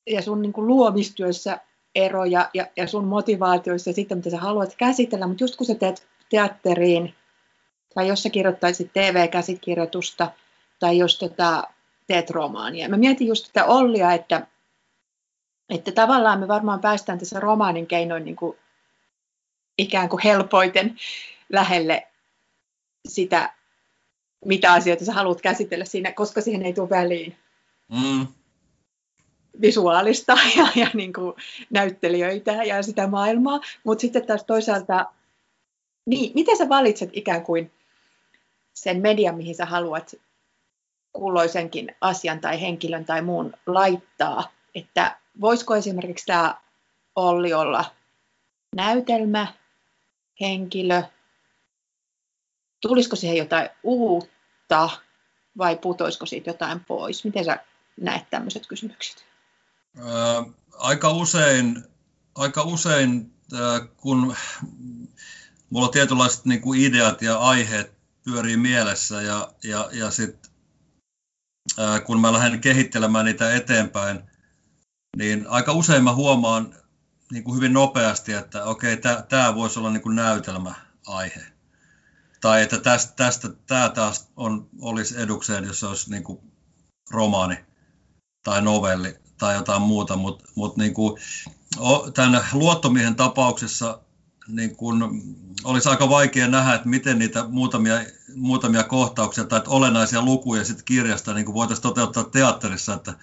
ja 0.07 0.23
sun 0.23 0.43
niin 0.43 0.53
kuin 0.53 0.67
luomistyössä 0.67 1.61
eroja 1.95 2.51
ja, 2.55 2.67
ja 2.77 2.87
sun 2.87 3.05
motivaatioissa 3.05 3.91
ja 3.91 3.95
sitten, 3.95 4.19
mitä 4.19 4.31
sä 4.31 4.39
haluat 4.39 4.75
käsitellä, 4.77 5.27
mutta 5.27 5.45
just 5.45 5.57
kun 5.57 5.67
sä 5.67 5.75
teet 5.75 6.07
teatteriin 6.31 7.15
tai 7.95 8.09
jos 8.09 8.23
sä 8.23 8.31
kirjoittaisit 8.31 8.93
TV-käsikirjoitusta 8.93 10.31
tai 10.79 10.99
jos 10.99 11.19
tota, 11.19 11.63
teet 12.07 12.31
romaania. 12.31 12.89
Mä 12.89 12.97
mietin 12.97 13.27
just 13.27 13.47
tätä 13.53 13.67
Ollia, 13.67 14.13
että, 14.13 14.47
että 15.69 15.93
tavallaan 15.93 16.41
me 16.41 16.49
varmaan 16.49 16.81
päästään 16.81 17.19
tässä 17.19 17.41
romaanin 17.41 17.87
keinoin 17.87 18.25
niin 18.25 18.37
kuin 18.37 18.59
ikään 19.79 20.09
kuin 20.09 20.23
helpoiten 20.23 20.97
lähelle 21.49 22.07
sitä, 23.09 23.55
mitä 24.45 24.73
asioita 24.73 25.05
sä 25.05 25.13
haluat 25.13 25.41
käsitellä 25.41 25.85
siinä, 25.85 26.13
koska 26.13 26.41
siihen 26.41 26.63
ei 26.63 26.73
tule 26.73 26.91
väliin. 26.91 27.37
Mm. 27.93 28.27
Visuaalista 29.61 30.33
ja, 30.57 30.69
ja 30.75 30.91
niin 30.95 31.13
kuin 31.13 31.35
näyttelijöitä 31.71 32.53
ja 32.53 32.83
sitä 32.83 33.07
maailmaa, 33.07 33.61
mutta 33.85 34.01
sitten 34.01 34.27
taas 34.27 34.45
toisaalta, 34.45 35.07
niin, 36.07 36.33
miten 36.35 36.57
sä 36.57 36.69
valitset 36.69 37.11
ikään 37.13 37.43
kuin 37.43 37.73
sen 38.75 39.01
median, 39.01 39.37
mihin 39.37 39.55
sä 39.55 39.67
haluat 39.67 40.15
kulloisenkin 41.13 41.95
asian 42.01 42.41
tai 42.41 42.61
henkilön 42.61 43.05
tai 43.05 43.23
muun 43.23 43.53
laittaa, 43.67 44.53
että 44.75 45.19
voisiko 45.41 45.77
esimerkiksi 45.77 46.27
tämä 46.27 46.55
Olli 47.17 47.55
olla 47.55 47.85
näytelmä, 48.77 49.47
henkilö, 50.41 51.03
tulisiko 52.81 53.17
siihen 53.17 53.37
jotain 53.37 53.69
uutta 53.83 54.91
vai 55.59 55.77
putoisiko 55.77 56.27
siitä 56.27 56.51
jotain 56.51 56.85
pois? 56.85 57.25
Miten 57.25 57.45
sä 57.45 57.65
näet 58.01 58.31
tämmöiset 58.31 58.67
kysymykset? 58.67 59.27
aika 60.79 61.11
usein, 61.11 61.85
aika 62.35 62.63
usein 62.63 63.33
kun 63.97 64.37
mulla 65.71 65.89
tietynlaiset 65.89 66.45
niin 66.45 66.61
kuin 66.61 66.81
ideat 66.81 67.23
ja 67.23 67.39
aiheet 67.39 67.93
pyörii 68.25 68.57
mielessä 68.57 69.23
ja, 69.23 69.53
ja, 69.65 69.89
ja 69.93 70.11
sit, 70.11 70.51
kun 72.07 72.21
mä 72.21 72.33
lähden 72.33 72.61
kehittelemään 72.61 73.25
niitä 73.25 73.55
eteenpäin, 73.55 74.21
niin 75.17 75.47
aika 75.49 75.73
usein 75.73 76.05
mä 76.05 76.15
huomaan 76.15 76.75
niin 77.33 77.45
kuin 77.45 77.57
hyvin 77.57 77.73
nopeasti, 77.73 78.33
että 78.33 78.65
okei, 78.65 78.97
tämä 79.29 79.55
voisi 79.55 79.79
olla 79.79 79.91
niin 79.91 80.03
kuin 80.03 80.17
näytelmäaihe. 80.17 81.47
Tai 82.41 82.63
että 82.63 82.79
tästä, 82.79 83.13
tästä 83.17 83.49
tämä 83.67 83.89
taas 83.89 84.29
on, 84.37 84.69
olisi 84.81 85.21
edukseen, 85.21 85.65
jos 85.65 85.81
se 85.81 85.87
olisi 85.87 86.11
niin 86.11 86.25
kuin 86.25 86.39
romaani 87.11 87.65
tai 88.45 88.63
novelli 88.63 89.17
tai 89.39 89.55
jotain 89.55 89.83
muuta, 89.83 90.17
mutta 90.17 90.45
mut 90.55 90.77
niin 90.77 90.95
tämän 92.15 92.45
luottomiehen 92.53 93.17
tapauksessa 93.17 94.01
niin 94.49 94.77
kun, 94.77 95.23
olisi 95.65 95.89
aika 95.89 96.09
vaikea 96.09 96.49
nähdä, 96.49 96.75
että 96.75 96.89
miten 96.89 97.19
niitä 97.19 97.45
muutamia, 97.49 97.95
muutamia 98.35 98.85
kohtauksia 98.85 99.45
tai 99.45 99.63
olennaisia 99.67 100.23
lukuja 100.23 100.65
sit 100.65 100.83
kirjasta 100.83 101.35
niin 101.35 101.55
voitaisiin 101.55 101.83
toteuttaa 101.83 102.25
teatterissa, 102.25 102.95
että 102.95 103.15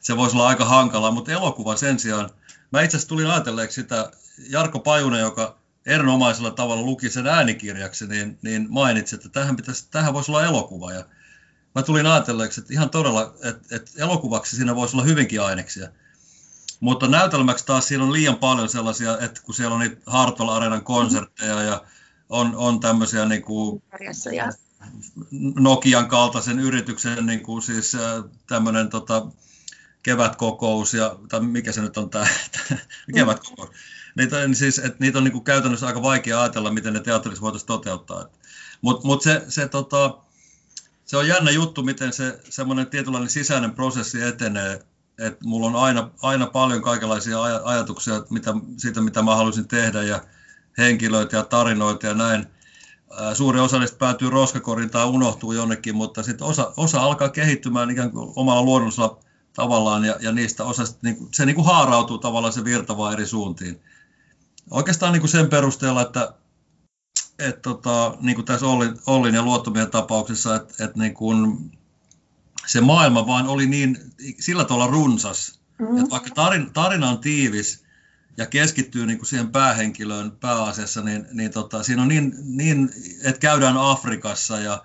se 0.00 0.16
voisi 0.16 0.36
olla 0.36 0.48
aika 0.48 0.64
hankalaa, 0.64 1.10
mutta 1.10 1.32
elokuva 1.32 1.76
sen 1.76 1.98
sijaan, 1.98 2.30
mä 2.72 2.82
itse 2.82 2.96
asiassa 2.96 3.08
tulin 3.08 3.30
ajatelleeksi 3.30 3.74
sitä, 3.74 4.10
Jarkko 4.48 4.78
Pajunen, 4.78 5.20
joka 5.20 5.58
erinomaisella 5.86 6.50
tavalla 6.50 6.82
luki 6.82 7.10
sen 7.10 7.26
äänikirjaksi, 7.26 8.06
niin, 8.06 8.38
niin 8.42 8.66
mainitsi, 8.70 9.14
että 9.14 9.28
tähän, 9.28 9.56
pitäisi, 9.56 9.86
tähän 9.90 10.14
voisi 10.14 10.30
olla 10.30 10.44
elokuva. 10.44 10.92
Ja 10.92 11.04
mä 11.74 11.82
tulin 11.82 12.06
ajatelleeksi, 12.06 12.60
että 12.60 12.72
ihan 12.72 12.90
todella, 12.90 13.34
että, 13.44 13.76
että 13.76 13.90
elokuvaksi 13.98 14.56
siinä 14.56 14.74
voisi 14.74 14.96
olla 14.96 15.04
hyvinkin 15.04 15.42
aineksia. 15.42 15.88
Mutta 16.80 17.08
näytelmäksi 17.08 17.66
taas 17.66 17.88
siinä 17.88 18.04
on 18.04 18.12
liian 18.12 18.36
paljon 18.36 18.68
sellaisia, 18.68 19.18
että 19.18 19.40
kun 19.42 19.54
siellä 19.54 19.74
on 19.74 19.80
niitä 19.80 20.02
Hartwell 20.06 20.48
Areenan 20.48 20.84
konsertteja 20.84 21.62
ja 21.62 21.84
on, 22.28 22.56
on 22.56 22.80
tämmöisiä 22.80 23.24
niin 23.24 23.42
kuin 23.42 23.82
Nokian 25.54 26.08
kaltaisen 26.08 26.58
yrityksen 26.58 27.26
niin 27.26 27.42
kuin 27.42 27.62
siis 27.62 27.96
tämmöinen 28.46 28.88
tota, 28.88 29.26
kevätkokous, 30.08 30.94
ja, 30.94 31.16
tai 31.28 31.40
mikä 31.40 31.72
se 31.72 31.80
nyt 31.80 31.96
on 31.96 32.10
tämä, 32.10 32.26
kevätkokous. 33.14 33.70
Niitä, 34.16 34.36
niin 34.36 34.54
siis, 34.54 34.78
että 34.78 34.96
niitä 35.00 35.18
on 35.18 35.24
niin 35.24 35.32
kuin 35.32 35.44
käytännössä 35.44 35.86
aika 35.86 36.02
vaikea 36.02 36.40
ajatella, 36.40 36.70
miten 36.70 36.92
ne 36.92 37.00
teatterissa 37.00 37.42
voitaisiin 37.42 37.66
toteuttaa. 37.66 38.26
Mutta 38.80 39.06
mut 39.06 39.22
se, 39.22 39.44
se, 39.48 39.68
tota, 39.68 40.18
se 41.04 41.16
on 41.16 41.28
jännä 41.28 41.50
juttu, 41.50 41.82
miten 41.82 42.12
se 42.12 42.40
semmoinen 42.50 42.86
tietynlainen 42.86 43.30
sisäinen 43.30 43.74
prosessi 43.74 44.22
etenee. 44.22 44.80
Et 45.18 45.40
mulla 45.44 45.66
on 45.66 45.76
aina, 45.76 46.10
aina 46.22 46.46
paljon 46.46 46.82
kaikenlaisia 46.82 47.36
aj- 47.36 47.62
ajatuksia 47.64 48.22
mitä, 48.30 48.54
siitä, 48.76 49.00
mitä 49.00 49.22
mä 49.22 49.36
haluaisin 49.36 49.68
tehdä, 49.68 50.02
ja 50.02 50.20
henkilöitä 50.78 51.36
ja 51.36 51.42
tarinoita 51.42 52.06
ja 52.06 52.14
näin. 52.14 52.46
Suuri 53.34 53.60
osa 53.60 53.78
niistä 53.78 53.98
päätyy 53.98 54.30
roskakorin 54.30 54.90
tai 54.90 55.04
unohtuu 55.04 55.52
jonnekin, 55.52 55.96
mutta 55.96 56.22
sitten 56.22 56.46
osa, 56.46 56.72
osa 56.76 57.00
alkaa 57.00 57.28
kehittymään 57.28 57.90
ikään 57.90 58.10
kuin 58.10 58.32
omalla 58.36 58.62
luonnollisella 58.62 59.20
tavallaan, 59.58 60.04
ja, 60.04 60.16
ja 60.20 60.32
niistä 60.32 60.64
osasta, 60.64 60.98
niin 61.02 61.16
kuin, 61.16 61.28
se 61.34 61.46
niin 61.46 61.54
kuin 61.54 61.66
haarautuu 61.66 62.18
tavallaan 62.18 62.52
se 62.52 62.64
virta 62.64 62.96
vaan 62.96 63.12
eri 63.12 63.26
suuntiin. 63.26 63.80
Oikeastaan 64.70 65.12
niin 65.12 65.20
kuin 65.20 65.30
sen 65.30 65.48
perusteella, 65.48 66.02
että 66.02 66.34
et, 67.38 67.62
tota, 67.62 68.16
niin 68.20 68.34
kuin 68.34 68.44
tässä 68.44 68.66
Ollin, 68.66 68.98
Ollin 69.06 69.34
ja 69.34 69.42
luottomien 69.42 69.90
tapauksessa, 69.90 70.56
että 70.56 70.84
et, 70.84 70.96
niin 70.96 71.14
kuin, 71.14 71.70
se 72.66 72.80
maailma 72.80 73.26
vaan 73.26 73.46
oli 73.46 73.66
niin 73.66 73.98
sillä 74.40 74.64
tavalla 74.64 74.86
runsas, 74.86 75.60
mm-hmm. 75.78 75.98
että 75.98 76.10
vaikka 76.10 76.30
tarin, 76.34 76.72
tarina 76.72 77.08
on 77.08 77.18
tiivis 77.18 77.84
ja 78.36 78.46
keskittyy 78.46 79.06
niin 79.06 79.18
kuin 79.18 79.28
siihen 79.28 79.52
päähenkilöön 79.52 80.30
pääasiassa, 80.30 81.00
niin, 81.02 81.26
niin 81.32 81.50
tota, 81.50 81.82
siinä 81.82 82.02
on 82.02 82.08
niin, 82.08 82.34
niin, 82.44 82.90
että 83.24 83.40
käydään 83.40 83.76
Afrikassa 83.76 84.60
ja, 84.60 84.84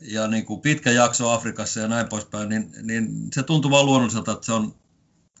ja 0.00 0.26
niin 0.26 0.46
kuin 0.46 0.60
pitkä 0.60 0.90
jakso 0.90 1.30
Afrikassa 1.30 1.80
ja 1.80 1.88
näin 1.88 2.08
poispäin, 2.08 2.48
niin, 2.48 2.72
niin 2.82 3.08
se 3.32 3.42
tuntuu 3.42 3.70
vaan 3.70 3.86
luonnolliselta, 3.86 4.32
että 4.32 4.46
se 4.46 4.52
on, 4.52 4.74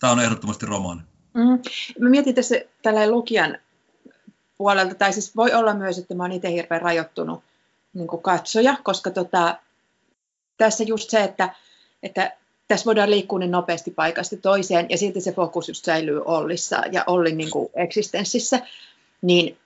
tämä 0.00 0.12
on 0.12 0.20
ehdottomasti 0.20 0.66
romaani. 0.66 1.00
Mm. 1.34 1.58
Mä 1.98 2.10
mietin 2.10 2.34
tässä 2.34 2.54
tällä 2.82 3.10
lukijan 3.10 3.58
puolelta, 4.58 4.94
tai 4.94 5.12
siis 5.12 5.36
voi 5.36 5.54
olla 5.54 5.74
myös, 5.74 5.98
että 5.98 6.14
mä 6.14 6.22
oon 6.22 6.32
itse 6.32 6.50
hirveän 6.50 6.82
rajoittunut 6.82 7.42
niin 7.94 8.08
kuin 8.08 8.22
katsoja, 8.22 8.76
koska 8.82 9.10
tota, 9.10 9.58
tässä 10.56 10.84
just 10.84 11.10
se, 11.10 11.24
että, 11.24 11.54
että 12.02 12.36
tässä 12.68 12.84
voidaan 12.84 13.10
liikkua 13.10 13.38
niin 13.38 13.50
nopeasti 13.50 13.90
paikasta 13.90 14.36
toiseen, 14.36 14.86
ja 14.88 14.98
silti 14.98 15.20
se 15.20 15.32
fokus 15.32 15.68
just 15.68 15.84
säilyy 15.84 16.22
Ollissa 16.24 16.82
ja 16.92 17.04
Ollin 17.06 17.36
niin 17.36 17.50
kuin 17.50 17.68
eksistenssissä, 17.74 18.60
niin 19.22 19.58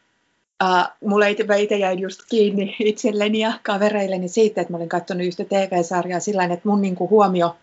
uh, 0.62 1.08
mulle 1.08 1.30
itse, 1.30 1.76
jäin 1.76 1.98
just 1.98 2.20
kiinni 2.30 2.76
itselleni 2.78 3.38
ja 3.38 3.52
kavereilleni 3.62 4.28
siitä, 4.28 4.60
että 4.60 4.72
mä 4.72 4.76
olin 4.76 4.88
katsonut 4.88 5.26
yhtä 5.26 5.44
TV-sarjaa 5.44 6.20
sillä 6.20 6.44
että 6.44 6.68
mun 6.68 6.80
niin 6.80 6.94
kuin 6.94 7.10
huomio 7.10 7.56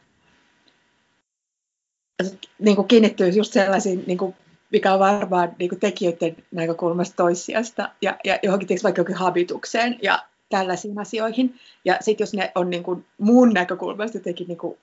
niin 2.60 2.76
kuin 2.76 2.88
kiinnittyy 2.88 3.30
just 3.30 3.54
sellaisiin, 3.54 4.04
niin 4.08 4.18
kuin, 4.18 4.36
mikä 4.72 4.94
on 4.94 5.00
varmaan 5.00 5.56
niin 5.60 5.70
kuin 5.70 5.80
tekijöiden 5.80 6.36
näkökulmasta 6.52 7.16
toissijasta 7.16 7.90
ja, 8.02 8.18
ja 8.24 8.40
johonkin 8.44 8.68
tietysti 8.68 8.84
vaikka 8.84 9.02
jokin 9.02 9.16
habitukseen 9.16 10.00
ja 10.02 10.26
tällaisiin 10.50 11.00
asioihin. 11.00 11.60
Ja 11.86 11.98
sitten 12.02 12.24
jos 12.24 12.34
ne 12.34 12.52
on 12.56 12.70
niin 12.70 12.84
kuin, 12.84 13.06
muun 13.18 13.50
näkökulmasta 13.54 14.18
jotenkin 14.18 14.48
niin 14.48 14.58
kuin, 14.58 14.78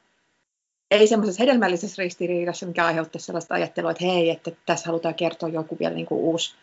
ei 0.91 1.07
semmoisessa 1.07 1.43
hedelmällisessä 1.43 2.03
ristiriidassa, 2.03 2.67
mikä 2.67 2.87
aiheuttaa 2.87 3.21
sellaista 3.21 3.55
ajattelua, 3.55 3.91
että 3.91 4.05
hei, 4.05 4.31
että 4.31 4.51
tässä 4.67 4.87
halutaan 4.87 5.15
kertoa 5.15 5.49
joku 5.49 5.77
vielä 5.81 5.95
niin 5.95 6.07
kuin 6.07 6.21
uusi 6.21 6.55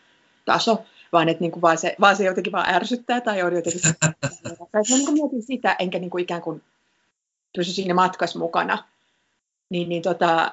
taso, 0.44 0.84
vaan 1.12 1.28
että 1.28 1.40
niin 1.40 1.52
kuin 1.52 1.62
vaan, 1.62 1.78
se, 1.78 1.96
vaan 2.00 2.16
se 2.16 2.24
jotenkin 2.24 2.52
vaan 2.52 2.74
ärsyttää 2.74 3.20
tai 3.20 3.42
on 3.42 3.54
jotenkin... 3.54 3.80
tai 4.72 4.82
mä 4.90 4.96
niin 4.96 5.04
kuin 5.04 5.14
mietin 5.14 5.42
sitä, 5.42 5.76
enkä 5.78 5.98
niin 5.98 6.10
kuin 6.10 6.22
ikään 6.22 6.42
kuin 6.42 6.62
pysy 7.56 7.72
siinä 7.72 7.94
matkassa 7.94 8.38
mukana. 8.38 8.84
Niin, 9.70 9.88
niin 9.88 10.02
tota, 10.02 10.52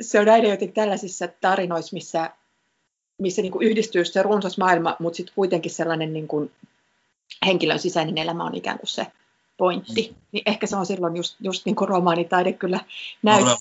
se 0.00 0.20
on 0.20 0.28
aina 0.28 0.48
jotenkin 0.48 0.74
tällaisissa 0.74 1.28
tarinoissa, 1.40 1.94
missä, 1.94 2.30
missä 3.18 3.42
niin 3.42 3.52
kuin 3.52 3.68
yhdistyy 3.68 4.04
se 4.04 4.22
runsas 4.22 4.58
maailma, 4.58 4.96
mutta 4.98 5.16
sitten 5.16 5.34
kuitenkin 5.34 5.72
sellainen 5.72 6.12
niin 6.12 6.28
kuin 6.28 6.50
henkilön 7.46 7.78
sisäinen 7.78 8.18
elämä 8.18 8.44
on 8.44 8.54
ikään 8.54 8.78
kuin 8.78 8.88
se 8.88 9.06
pointti. 9.56 10.08
Mm. 10.10 10.16
Niin 10.32 10.42
ehkä 10.46 10.66
se 10.66 10.76
on 10.76 10.86
silloin 10.86 11.16
just, 11.16 11.36
just 11.40 11.66
niin 11.66 11.76
kuin 11.76 11.88
romaanitaide 11.88 12.52
kyllä 12.52 12.80
näyttää 13.22 13.56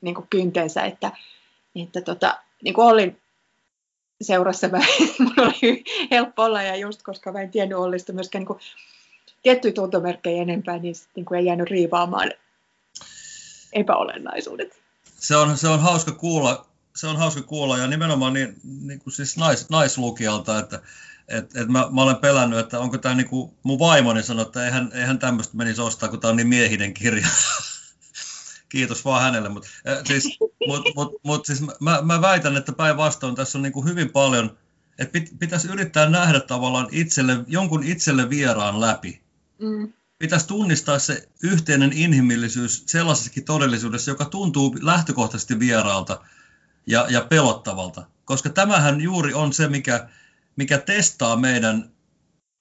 niin 0.00 0.14
kuin 0.14 0.26
kynteensä, 0.30 0.82
että, 0.82 1.12
että 1.76 2.00
tota, 2.00 2.38
niin 2.62 2.74
kuin 2.74 2.86
Ollin 2.86 3.21
seurassa 4.24 4.68
mä, 4.68 4.78
mun 5.18 5.34
oli 5.38 5.84
helppo 6.10 6.44
olla 6.44 6.62
ja 6.62 6.76
just 6.76 7.02
koska 7.02 7.32
mä 7.32 7.40
en 7.40 7.50
tiennyt 7.50 7.78
Ollista 7.78 8.12
myöskään 8.12 8.40
niin 8.40 8.46
kuin, 8.46 8.58
tiettyjä 9.42 9.72
tuntomerkkejä 9.72 10.42
enempää, 10.42 10.78
niin, 10.78 10.94
sit, 10.94 11.08
niin 11.16 11.24
kuin 11.24 11.38
ei 11.38 11.46
jäänyt 11.46 11.70
riivaamaan 11.70 12.30
epäolennaisuudet 13.72 14.82
se 15.22 15.36
on, 15.36 15.58
se 15.58 15.68
on 15.68 15.80
hauska 15.80 16.12
kuulla, 16.12 16.66
se 16.96 17.06
on 17.06 17.16
hauska 17.16 17.42
kuulla 17.42 17.78
ja 17.78 17.86
nimenomaan 17.86 18.32
niin, 18.32 18.60
niin 18.82 18.98
kuin 18.98 19.12
siis 19.12 19.36
nais, 19.36 19.70
naislukijalta, 19.70 20.58
että 20.58 20.80
et, 21.28 21.56
et 21.56 21.68
mä, 21.68 21.88
mä, 21.90 22.02
olen 22.02 22.16
pelännyt, 22.16 22.58
että 22.58 22.80
onko 22.80 22.98
tämä 22.98 23.14
niin 23.14 23.28
kuin 23.28 23.52
mun 23.62 23.78
vaimoni 23.78 24.22
sanoi, 24.22 24.42
että 24.42 24.64
eihän, 24.64 24.90
eihän 24.94 25.18
tämmöistä 25.18 25.56
menisi 25.56 25.80
ostaa, 25.80 26.08
kun 26.08 26.20
tämä 26.20 26.30
on 26.30 26.36
niin 26.36 26.48
miehinen 26.48 26.94
kirja. 26.94 27.26
Kiitos 28.72 29.04
vaan 29.04 29.22
hänelle, 29.22 29.48
mutta 29.48 29.68
siis, 30.06 30.38
mut, 30.66 30.84
mut, 30.96 31.12
mut, 31.22 31.46
siis 31.46 31.62
mä, 31.80 32.02
mä 32.02 32.20
väitän, 32.20 32.56
että 32.56 32.72
päinvastoin 32.72 33.34
tässä 33.34 33.58
on 33.58 33.62
niin 33.62 33.72
kuin 33.72 33.88
hyvin 33.88 34.10
paljon, 34.10 34.58
että 34.98 35.12
pit, 35.12 35.30
pitäisi 35.38 35.68
yrittää 35.68 36.08
nähdä 36.08 36.40
tavallaan 36.40 36.88
itselle, 36.92 37.44
jonkun 37.46 37.84
itselle 37.84 38.30
vieraan 38.30 38.80
läpi. 38.80 39.22
Mm 39.58 39.92
pitäisi 40.22 40.46
tunnistaa 40.46 40.98
se 40.98 41.28
yhteinen 41.42 41.92
inhimillisyys 41.92 42.82
sellaisessakin 42.86 43.44
todellisuudessa, 43.44 44.10
joka 44.10 44.24
tuntuu 44.24 44.76
lähtökohtaisesti 44.80 45.58
vieraalta 45.58 46.20
ja, 46.86 47.06
ja 47.10 47.20
pelottavalta. 47.20 48.06
Koska 48.24 48.50
tämähän 48.50 49.00
juuri 49.00 49.34
on 49.34 49.52
se, 49.52 49.68
mikä, 49.68 50.08
mikä 50.56 50.78
testaa 50.78 51.36
meidän 51.36 51.90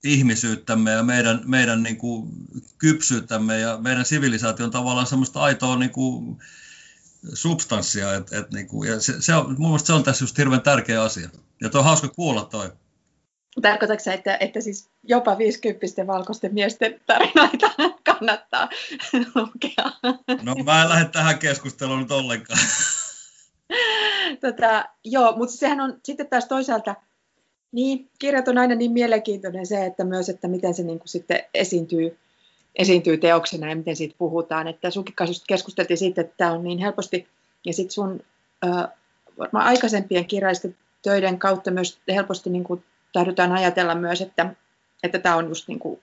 ihmisyyttämme 0.04 0.92
ja 0.92 1.04
meidän, 1.04 1.42
meidän 1.46 1.84
niin 1.84 1.98
kuin 1.98 2.30
kypsyyttämme 2.78 3.60
ja 3.60 3.78
meidän 3.78 4.06
sivilisaation 4.06 4.72
tavallaan 4.72 5.08
semmoista 5.08 5.42
aitoa 5.42 5.76
niin 5.76 5.92
kuin 5.92 6.38
substanssia. 7.34 8.16
Et, 8.16 8.34
et 8.34 8.52
niin 8.52 8.68
kuin, 8.68 8.90
ja 8.90 9.00
se, 9.00 9.22
se 9.22 9.36
on, 9.36 9.56
mun 9.58 9.70
mielestä 9.70 9.88
se 9.88 9.94
on 9.94 10.04
tässä 10.04 10.24
just 10.24 10.38
hirveän 10.38 10.62
tärkeä 10.62 11.04
asia. 11.04 11.30
Ja 11.62 11.70
tuo 11.70 11.80
on 11.80 11.86
hauska 11.86 12.08
kuulla 12.08 12.46
toi. 12.46 12.72
Tarkoitatko 13.62 14.04
se, 14.04 14.14
että, 14.14 14.38
että 14.40 14.62
siis 14.62 14.90
jopa 15.04 15.38
50 15.38 16.08
valkoisten 16.08 16.54
miesten 16.54 17.02
tarinoita 17.06 17.72
kannattaa 18.06 18.70
lukea? 19.36 19.92
No 20.42 20.56
mä 20.64 20.82
en 20.82 20.90
lähde 20.90 21.10
tähän 21.10 21.40
keskusteluun 21.40 22.00
nyt 22.00 22.12
ollenkaan. 22.12 22.60
Tota, 24.42 24.86
joo, 25.04 25.38
mutta 25.38 25.56
sehän 25.56 25.80
on 25.80 26.00
sitten 26.06 26.28
taas 26.28 26.46
toisaalta, 26.46 26.96
niin 27.72 28.10
kirjat 28.20 28.48
on 28.48 28.58
aina 28.58 28.76
niin 28.76 28.92
mielenkiintoinen 28.92 29.66
se, 29.66 29.86
että 29.86 30.04
myös, 30.04 30.30
että 30.30 30.48
miten 30.48 30.74
se 30.74 30.84
niin 30.84 31.00
kuin 31.00 31.10
sitten 31.10 31.44
esiintyy, 31.54 32.18
esiintyy 32.76 33.18
teoksena 33.18 33.70
ja 33.70 33.76
miten 33.76 33.96
siitä 33.96 34.16
puhutaan. 34.18 34.68
Että 34.68 34.90
sunkin 34.90 35.16
kanssa 35.16 35.44
keskusteltiin 35.48 35.98
siitä, 35.98 36.22
että 36.22 36.34
tämä 36.38 36.52
on 36.52 36.64
niin 36.64 36.80
helposti, 36.80 37.28
ja 37.66 37.74
sitten 37.74 37.94
sun 37.94 38.24
äh, 38.66 38.88
varmaan 39.38 39.66
aikaisempien 39.66 40.26
kirjallisten 40.26 40.78
töiden 41.02 41.40
kautta 41.40 41.72
myös 41.72 42.00
helposti 42.08 42.50
niin 42.50 42.64
kuin 42.64 42.84
tahdotaan 43.14 43.52
ajatella 43.52 43.96
myös, 43.96 44.22
että, 44.22 44.56
että 45.04 45.20
tämä 45.20 45.36
on 45.36 45.48
just 45.48 45.68
niin 45.68 45.80
kuin 45.80 46.00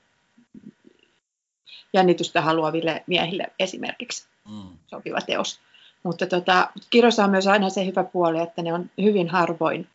jännitystä 1.93 2.41
haluaville 2.41 3.05
miehille 3.07 3.47
esimerkiksi 3.59 4.27
mm. 4.49 4.79
sopiva 4.87 5.21
teos. 5.21 5.61
Mutta 6.03 6.27
tota, 6.27 6.71
kirjoissa 6.91 7.25
on 7.25 7.31
myös 7.31 7.47
aina 7.47 7.71
se 7.71 7.87
hyvä 7.87 8.05
puoli, 8.05 8.41
että 8.41 8.63
ne 8.63 8.73
on 8.73 8.91
hyvin 9.03 9.29
harvoin. 9.29 9.89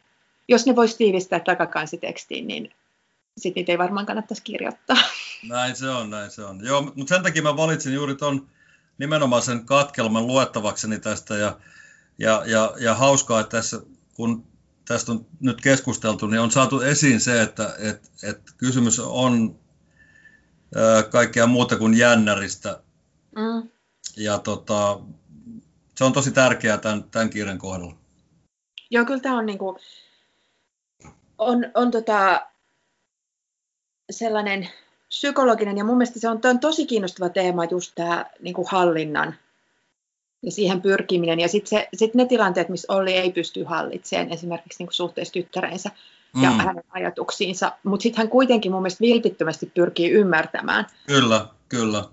Jos 0.48 0.66
ne 0.66 0.76
voisi 0.76 0.98
tiivistää 0.98 1.40
takakansitekstiin, 1.40 2.48
niin 2.48 2.74
sitten 3.38 3.62
niitä 3.62 3.72
ei 3.72 3.78
varmaan 3.78 4.06
kannattaisi 4.06 4.44
kirjoittaa. 4.44 4.98
Näin 5.50 5.76
se 5.76 5.90
on, 5.90 6.10
näin 6.10 6.32
se 6.32 6.44
on. 6.44 6.66
Joo, 6.66 6.82
mutta 6.82 7.16
sen 7.16 7.24
takia 7.24 7.44
mä 7.44 7.58
valitsin 7.58 7.94
juuri 7.94 8.16
tuon 8.16 8.48
nimenomaan 8.98 9.42
sen 9.42 9.66
katkelman 9.66 10.28
luettavakseni 10.28 11.00
tästä 11.00 11.36
ja, 11.36 11.58
ja, 12.18 12.44
ja, 12.46 12.74
ja 12.80 12.96
hauskaa, 12.96 13.40
että 13.40 13.58
tässä 13.58 13.82
kun 14.14 14.48
tästä 14.88 15.12
on 15.12 15.26
nyt 15.40 15.62
keskusteltu, 15.62 16.28
niin 16.28 16.40
on 16.40 16.52
saatu 16.52 16.80
esiin 16.82 17.20
se, 17.20 17.42
että 17.42 17.76
et, 17.80 18.12
et 18.24 18.42
kysymys 18.58 19.00
on 19.00 19.60
ää, 20.76 21.04
kaikkea 21.04 21.48
muuta 21.48 21.78
kuin 21.78 21.98
jännäristä. 21.98 22.80
Mm. 23.36 23.70
Ja 24.18 24.40
tota, 24.40 25.00
se 25.96 26.04
on 26.04 26.14
tosi 26.14 26.32
tärkeää 26.32 26.78
tämän, 26.78 27.04
tämän 27.04 27.30
kirjan 27.30 27.58
kohdalla. 27.58 27.96
Joo, 28.92 29.06
kyllä 29.06 29.20
tämä 29.20 29.38
on, 29.38 29.46
niinku, 29.46 29.80
on, 31.46 31.66
on 31.76 31.92
tota, 31.92 32.48
sellainen 34.12 34.70
psykologinen, 35.08 35.78
ja 35.78 35.84
mun 35.84 35.98
mielestä 35.98 36.20
se 36.20 36.30
on, 36.30 36.40
on 36.44 36.60
tosi 36.60 36.86
kiinnostava 36.86 37.30
teema 37.30 37.66
just 37.66 37.92
tämä 37.96 38.26
niinku 38.40 38.68
hallinnan 38.72 39.36
ja 40.44 40.52
siihen 40.52 40.82
pyrkiminen. 40.82 41.40
Ja 41.40 41.48
sitten 41.48 41.88
sit 41.94 42.14
ne 42.14 42.26
tilanteet, 42.26 42.70
missä 42.70 42.94
Olli 42.94 43.14
ei 43.14 43.32
pysty 43.32 43.64
hallitsemaan, 43.64 44.32
esimerkiksi 44.32 44.84
niin 44.84 44.94
suhteessa 44.94 45.34
tyttäreensä 45.34 45.90
ja 46.42 46.50
mm. 46.50 46.58
hänen 46.58 46.84
ajatuksiinsa, 46.90 47.72
mutta 47.84 48.04
sitten 48.04 48.18
hän 48.18 48.30
kuitenkin 48.30 48.72
mun 48.72 48.82
mielestä 48.82 49.02
vilpittömästi 49.02 49.72
pyrkii 49.74 50.12
ymmärtämään. 50.12 50.86
Kyllä, 51.08 51.48
kyllä. 51.70 52.04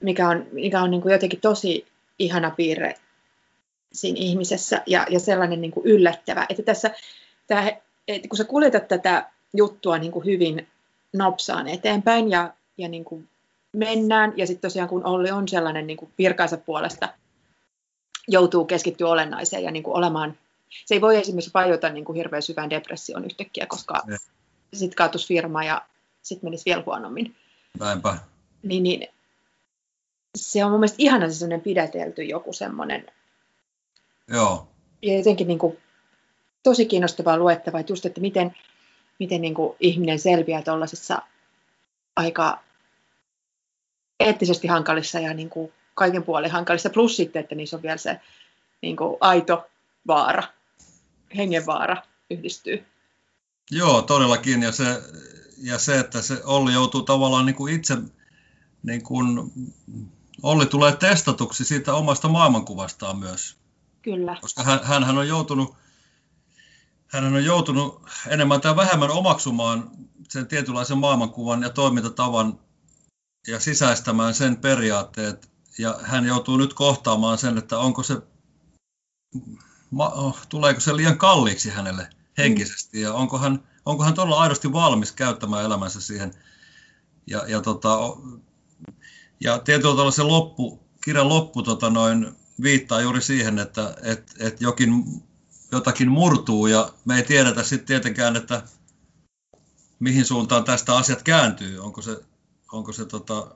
Mikä 0.00 0.28
on, 0.28 0.46
mikä 0.52 0.82
on 0.82 0.90
niin 0.90 1.02
kuin 1.02 1.12
jotenkin 1.12 1.40
tosi 1.40 1.86
ihana 2.18 2.50
piirre 2.50 2.94
siinä 3.92 4.16
ihmisessä 4.20 4.82
ja, 4.86 5.06
ja 5.10 5.20
sellainen 5.20 5.60
niin 5.60 5.70
kuin 5.70 5.86
yllättävä, 5.86 6.46
että 6.48 6.62
tässä, 6.62 6.90
tämä, 7.46 7.72
että 8.08 8.28
kun 8.28 8.36
sä 8.36 8.44
kuljetat 8.44 8.88
tätä 8.88 9.30
juttua 9.54 9.98
niin 9.98 10.12
kuin 10.12 10.24
hyvin 10.24 10.68
nopsaan 11.12 11.68
eteenpäin 11.68 12.30
ja, 12.30 12.52
ja 12.78 12.88
niin 12.88 13.04
kuin 13.04 13.28
mennään, 13.72 14.32
ja 14.36 14.46
sitten 14.46 14.70
tosiaan 14.70 14.88
kun 14.88 15.06
Olli 15.06 15.30
on 15.30 15.48
sellainen 15.48 15.86
niin 15.86 15.96
kuin 15.96 16.12
virkaansa 16.18 16.56
puolesta, 16.56 17.08
joutuu 18.28 18.64
keskittyä 18.64 19.08
olennaiseen 19.08 19.62
ja 19.62 19.70
niin 19.70 19.82
kuin 19.82 19.96
olemaan, 19.96 20.38
se 20.84 20.94
ei 20.94 21.00
voi 21.00 21.16
esimerkiksi 21.16 21.50
vajota 21.54 21.88
niin 21.88 22.04
kuin 22.04 22.16
hirveän 22.16 22.42
syvään 22.42 22.70
depressioon 22.70 23.24
yhtäkkiä, 23.24 23.66
koska 23.66 24.02
sitten 24.72 24.96
kaatuisi 24.96 25.28
firma 25.28 25.64
ja 25.64 25.82
sitten 26.22 26.46
menisi 26.46 26.64
vielä 26.64 26.82
huonommin. 26.86 27.36
Näinpä. 27.80 28.18
Niin, 28.62 28.82
niin 28.82 29.08
se 30.36 30.64
on 30.64 30.70
mun 30.70 30.80
mielestä 30.80 30.96
ihana 30.98 31.28
se 31.28 31.34
sellainen 31.34 31.60
pidätelty 31.60 32.22
joku 32.22 32.52
semmoinen. 32.52 33.06
Joo. 34.28 34.68
Ja 35.02 35.16
jotenkin 35.16 35.48
niin 35.48 35.58
kuin, 35.58 35.78
tosi 36.66 36.86
kiinnostavaa 36.86 37.38
luettavaa, 37.38 37.80
että 37.80 37.92
just, 37.92 38.06
että 38.06 38.20
miten, 38.20 38.56
miten 39.18 39.40
niin 39.40 39.54
kuin 39.54 39.76
ihminen 39.80 40.18
selviää 40.18 40.62
tuollaisissa 40.62 41.22
aika 42.16 42.62
eettisesti 44.20 44.68
hankalissa 44.68 45.20
ja 45.20 45.34
niin 45.34 45.50
kuin 45.50 45.72
kaiken 45.94 46.22
puolin 46.22 46.50
hankalissa, 46.50 46.90
plus 46.90 47.16
sitten, 47.16 47.40
että 47.40 47.54
niissä 47.54 47.76
on 47.76 47.82
vielä 47.82 47.96
se 47.96 48.20
niin 48.82 48.96
kuin 48.96 49.16
aito 49.20 49.66
vaara, 50.06 50.42
hengenvaara 51.36 51.96
yhdistyy. 52.30 52.84
Joo, 53.70 54.02
todellakin. 54.02 54.62
Ja 54.62 54.72
se, 54.72 54.84
ja 55.62 55.78
se 55.78 55.98
että 55.98 56.22
se 56.22 56.40
Olli 56.44 56.72
joutuu 56.72 57.02
tavallaan 57.02 57.46
niin 57.46 57.56
kuin 57.56 57.74
itse, 57.74 57.96
niin 58.82 59.02
kuin, 59.02 59.52
Olli 60.42 60.66
tulee 60.66 60.96
testatuksi 60.96 61.64
siitä 61.64 61.94
omasta 61.94 62.28
maailmankuvastaan 62.28 63.18
myös. 63.18 63.56
Kyllä. 64.02 64.36
Koska 64.40 64.62
hän, 64.62 65.04
hän 65.04 65.18
on 65.18 65.28
joutunut, 65.28 65.76
hän 67.08 67.24
on 67.24 67.44
joutunut 67.44 68.02
enemmän 68.28 68.60
tai 68.60 68.76
vähemmän 68.76 69.10
omaksumaan 69.10 69.90
sen 70.28 70.46
tietynlaisen 70.46 70.98
maailmankuvan 70.98 71.62
ja 71.62 71.70
toimintatavan 71.70 72.58
ja 73.46 73.60
sisäistämään 73.60 74.34
sen 74.34 74.56
periaatteet. 74.56 75.50
Ja 75.78 75.98
hän 76.02 76.24
joutuu 76.26 76.56
nyt 76.56 76.74
kohtaamaan 76.74 77.38
sen, 77.38 77.58
että 77.58 77.78
onko 77.78 78.02
se, 78.02 78.16
tuleeko 80.48 80.80
se 80.80 80.96
liian 80.96 81.18
kalliiksi 81.18 81.70
hänelle 81.70 82.08
henkisesti 82.38 83.00
ja 83.00 83.14
onko 83.14 83.38
hän, 83.38 83.68
onko 83.86 84.04
hän 84.04 84.14
todella 84.14 84.40
aidosti 84.40 84.72
valmis 84.72 85.12
käyttämään 85.12 85.64
elämänsä 85.64 86.00
siihen. 86.00 86.34
Ja, 87.26 87.44
ja, 87.48 87.60
tota, 87.60 87.98
ja 89.40 89.58
tietyllä 89.58 89.92
tavalla 89.92 90.10
se 90.10 90.22
loppu, 90.22 90.86
kirjan 91.04 91.28
loppu 91.28 91.62
tota 91.62 91.90
noin, 91.90 92.36
viittaa 92.62 93.00
juuri 93.00 93.22
siihen, 93.22 93.58
että 93.58 93.96
et, 94.02 94.34
et 94.38 94.60
jokin, 94.60 95.04
jotakin 95.72 96.10
murtuu 96.10 96.66
ja 96.66 96.92
me 97.04 97.16
ei 97.16 97.22
tiedetä 97.22 97.62
sitten 97.62 97.86
tietenkään, 97.86 98.36
että 98.36 98.62
mihin 99.98 100.24
suuntaan 100.24 100.64
tästä 100.64 100.96
asiat 100.96 101.22
kääntyy. 101.22 101.78
Onko 101.78 102.02
se 102.02 102.22
onko 102.72 102.92
se 102.92 103.04
tota, 103.04 103.46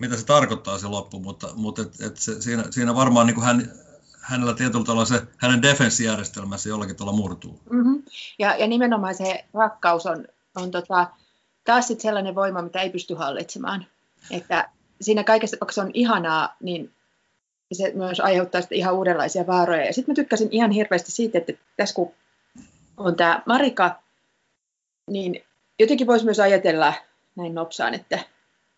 mitä 0.00 0.16
se 0.16 0.26
tarkoittaa 0.26 0.78
se 0.78 0.86
loppu, 0.86 1.20
mutta, 1.20 1.48
mutta 1.54 1.82
et, 1.82 2.00
et 2.00 2.16
se, 2.16 2.42
siinä, 2.42 2.64
siinä 2.70 2.94
varmaan 2.94 3.26
niin 3.26 3.34
kuin 3.34 3.44
hän, 3.44 3.72
hänellä 4.20 4.54
tietyllä 4.54 4.84
tavalla 4.84 5.04
se 5.04 5.22
hänen 5.36 5.62
defenssijärjestelmässä 5.62 6.68
jollakin 6.68 6.96
tavalla 6.96 7.16
murtuu. 7.16 7.60
Mm-hmm. 7.70 8.02
Ja, 8.38 8.56
ja 8.56 8.66
nimenomaan 8.66 9.14
se 9.14 9.44
rakkaus 9.54 10.06
on, 10.06 10.24
on 10.56 10.70
tota, 10.70 11.10
taas 11.64 11.86
sit 11.88 12.00
sellainen 12.00 12.34
voima, 12.34 12.62
mitä 12.62 12.80
ei 12.80 12.90
pysty 12.90 13.14
hallitsemaan. 13.14 13.86
Että 14.30 14.70
siinä 15.00 15.24
kaikessa, 15.24 15.56
vaikka 15.60 15.72
se 15.72 15.80
on 15.80 15.90
ihanaa, 15.94 16.56
niin 16.60 16.92
se 17.72 17.92
myös 17.94 18.20
aiheuttaa 18.20 18.60
sitten 18.60 18.78
ihan 18.78 18.94
uudenlaisia 18.94 19.46
vaaroja. 19.46 19.86
Ja 19.86 19.92
sitten 19.92 20.12
mä 20.12 20.14
tykkäsin 20.14 20.48
ihan 20.50 20.70
hirveästi 20.70 21.12
siitä, 21.12 21.38
että 21.38 21.52
tässä 21.76 21.94
kun 21.94 22.14
on 22.96 23.16
tämä 23.16 23.42
Marika, 23.46 24.02
niin 25.10 25.44
jotenkin 25.78 26.06
voisi 26.06 26.24
myös 26.24 26.40
ajatella 26.40 26.94
näin 27.36 27.54
nopsaan, 27.54 27.94
että 27.94 28.18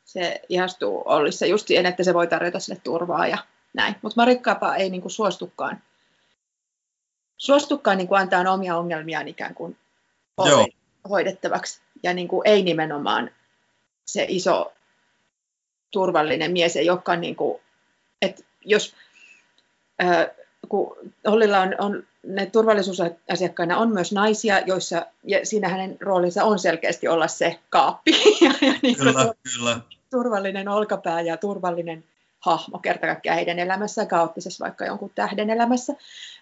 se 0.05 0.41
ihastuu 0.49 1.03
Ollissa 1.05 1.47
just 1.47 1.67
siihen, 1.67 1.87
että 1.87 2.05
se 2.05 2.15
voi 2.15 2.27
tarjota 2.27 2.61
sille 2.61 2.81
turvaa 2.85 3.27
ja 3.27 3.39
näin. 3.73 3.95
Mutta 4.03 4.21
Marikkaapa 4.21 4.77
ei 4.77 4.91
niinku 4.91 5.09
suostukaan, 5.09 5.83
suostukaan 7.37 7.99
niinku 7.99 8.15
antaa 8.15 8.53
omia 8.53 8.77
ongelmiaan 8.77 9.29
ikään 9.29 9.55
kuin 9.55 9.77
Joo. 10.47 10.67
hoidettavaksi. 11.09 11.81
Ja 12.03 12.15
niinku 12.15 12.43
ei 12.45 12.63
nimenomaan 12.63 13.31
se 14.07 14.27
iso 14.29 14.73
turvallinen 15.91 16.53
mies, 16.53 16.77
ei 16.77 16.91
olekaan, 16.91 17.21
niinku, 17.21 17.61
jos 18.65 18.95
ää, 19.99 20.29
kun 20.69 20.97
Ollilla 21.27 21.61
on, 21.61 21.75
on 21.79 22.03
ne 22.27 22.47
turvallisuusasiakkaina 22.47 23.79
on 23.79 23.91
myös 23.91 24.13
naisia, 24.13 24.59
joissa, 24.59 25.07
ja 25.25 25.47
siinä 25.47 25.69
hänen 25.69 25.97
roolinsa 26.01 26.45
on 26.45 26.59
selkeästi 26.59 27.09
olla 27.09 27.29
se 27.29 27.59
kaappi. 27.71 28.11
Ja, 28.41 28.51
ja 28.69 28.75
niin 28.83 28.97
kyllä, 28.97 29.35
kyllä 29.55 29.81
turvallinen 30.11 30.69
olkapää 30.69 31.21
ja 31.21 31.37
turvallinen 31.37 32.05
hahmo 32.41 32.79
kerta 32.79 33.07
kaikkiaan 33.07 33.37
heidän 33.37 33.59
elämässään, 33.59 34.09
kaoottisessa 34.09 34.65
vaikka 34.65 34.85
jonkun 34.85 35.13
tähden 35.15 35.51
elämässä. 35.51 35.95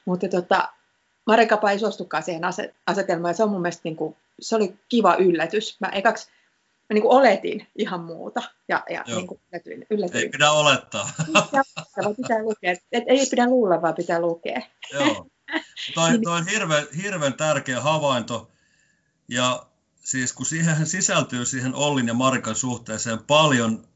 Mutta 0.04 0.28
tota, 0.28 0.68
Marekapa 1.26 1.70
ei 1.70 1.78
suostukaan 1.78 2.22
siihen 2.22 2.42
asetelmaan 2.86 3.30
ja 3.30 3.36
se 3.36 3.42
on 3.42 3.50
mun 3.50 3.62
mielestä 3.62 3.80
niin 3.84 3.96
kuin, 3.96 4.16
se 4.40 4.56
oli 4.56 4.74
kiva 4.88 5.16
yllätys. 5.16 5.76
Mä 5.80 5.88
ekaksi 5.88 6.30
mä 6.90 6.94
niin 6.94 7.02
kuin 7.02 7.12
oletin 7.12 7.66
ihan 7.74 8.00
muuta 8.00 8.42
ja, 8.68 8.84
ja 8.90 9.04
niin 9.06 9.26
kuin 9.26 9.40
yllätyin, 9.52 9.86
yllätyin. 9.90 10.24
Ei 10.24 10.28
pidä 10.28 10.50
olettaa. 10.50 11.10
Pitää, 11.26 11.62
pitää 12.16 12.42
lukea. 12.42 12.72
Et, 12.92 13.04
ei 13.06 13.26
pidä 13.30 13.46
luulla, 13.46 13.82
vaan 13.82 13.94
pitää 13.94 14.20
lukea. 14.20 14.62
Joo. 14.92 15.26
Toi, 15.94 16.18
toi 16.24 16.36
on 16.36 16.46
hirveän, 16.46 16.86
hirveän 17.02 17.34
tärkeä 17.34 17.80
havainto. 17.80 18.50
Ja 19.28 19.66
siis 20.04 20.32
kun 20.32 20.46
siihen 20.46 20.86
sisältyy 20.86 21.44
siihen 21.44 21.74
Ollin 21.74 22.06
ja 22.06 22.14
Marikan 22.14 22.54
suhteeseen 22.54 23.18
paljon, 23.26 23.88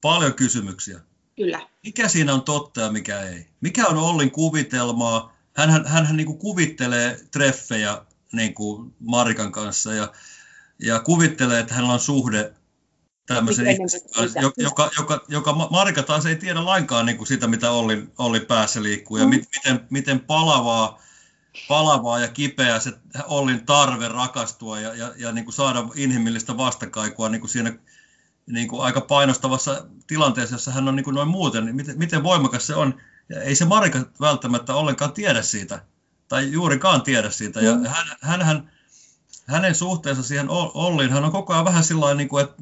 paljon 0.00 0.34
kysymyksiä. 0.34 1.00
Kyllä. 1.36 1.68
Mikä 1.84 2.08
siinä 2.08 2.34
on 2.34 2.42
totta 2.42 2.80
ja 2.80 2.92
mikä 2.92 3.20
ei? 3.20 3.46
Mikä 3.60 3.86
on 3.86 3.96
Ollin 3.96 4.30
kuvitelmaa? 4.30 5.36
Hän, 5.56 5.70
hän, 5.70 6.06
hän 6.06 6.16
niin 6.16 6.26
kuin 6.26 6.38
kuvittelee 6.38 7.20
treffejä 7.30 8.02
niin 8.32 8.54
kuin 8.54 8.94
Marikan 9.00 9.52
kanssa 9.52 9.94
ja, 9.94 10.12
ja 10.82 11.00
kuvittelee, 11.00 11.60
että 11.60 11.74
hänellä 11.74 11.94
on 11.94 12.00
suhde 12.00 12.54
tämmöisen 13.26 13.66
ihmisen 13.66 14.00
kanssa, 14.14 14.40
joka, 14.56 14.90
joka, 14.98 15.24
joka, 15.28 15.52
Marika 15.70 16.02
taas 16.02 16.26
ei 16.26 16.36
tiedä 16.36 16.64
lainkaan 16.64 17.06
niin 17.06 17.16
kuin 17.16 17.26
sitä, 17.26 17.46
mitä 17.46 17.70
Ollin, 17.70 18.12
Ollin 18.18 18.46
päässä 18.46 18.82
liikkuu 18.82 19.16
ja 19.16 19.24
mm. 19.24 19.30
miten, 19.30 19.86
miten 19.90 20.20
palavaa 20.20 21.02
palavaa 21.68 22.18
ja 22.18 22.28
kipeää 22.28 22.80
se 22.80 22.92
Ollin 23.26 23.66
tarve 23.66 24.08
rakastua 24.08 24.80
ja, 24.80 24.94
ja, 24.94 25.12
ja 25.16 25.32
niin 25.32 25.44
kuin 25.44 25.54
saada 25.54 25.84
inhimillistä 25.94 26.56
vastakaikua 26.56 27.28
niin 27.28 27.40
kuin 27.40 27.50
siinä 27.50 27.72
niin 28.46 28.68
kuin 28.68 28.82
aika 28.82 29.00
painostavassa 29.00 29.86
tilanteessa, 30.06 30.54
jossa 30.54 30.70
hän 30.70 30.88
on 30.88 30.96
niin 30.96 31.04
kuin 31.04 31.14
noin 31.14 31.28
muuten, 31.28 31.64
niin 31.64 31.76
miten, 31.76 31.98
miten 31.98 32.22
voimakas 32.22 32.66
se 32.66 32.74
on. 32.74 33.00
Ja 33.28 33.42
ei 33.42 33.54
se 33.54 33.64
Marika 33.64 33.98
välttämättä 34.20 34.74
ollenkaan 34.74 35.12
tiedä 35.12 35.42
siitä, 35.42 35.82
tai 36.28 36.52
juurikaan 36.52 37.02
tiedä 37.02 37.30
siitä. 37.30 37.60
Ja 37.60 37.74
mm. 37.74 37.84
hän, 37.84 38.06
hän, 38.20 38.42
hän, 38.42 38.70
hänen 39.48 39.74
suhteensa 39.74 40.22
siihen 40.22 40.46
Olliin, 40.50 41.12
hän 41.12 41.24
on 41.24 41.32
koko 41.32 41.52
ajan 41.52 41.64
vähän 41.64 41.84
sillä 41.84 42.14
niin 42.14 42.28
kuin, 42.28 42.44
että 42.44 42.56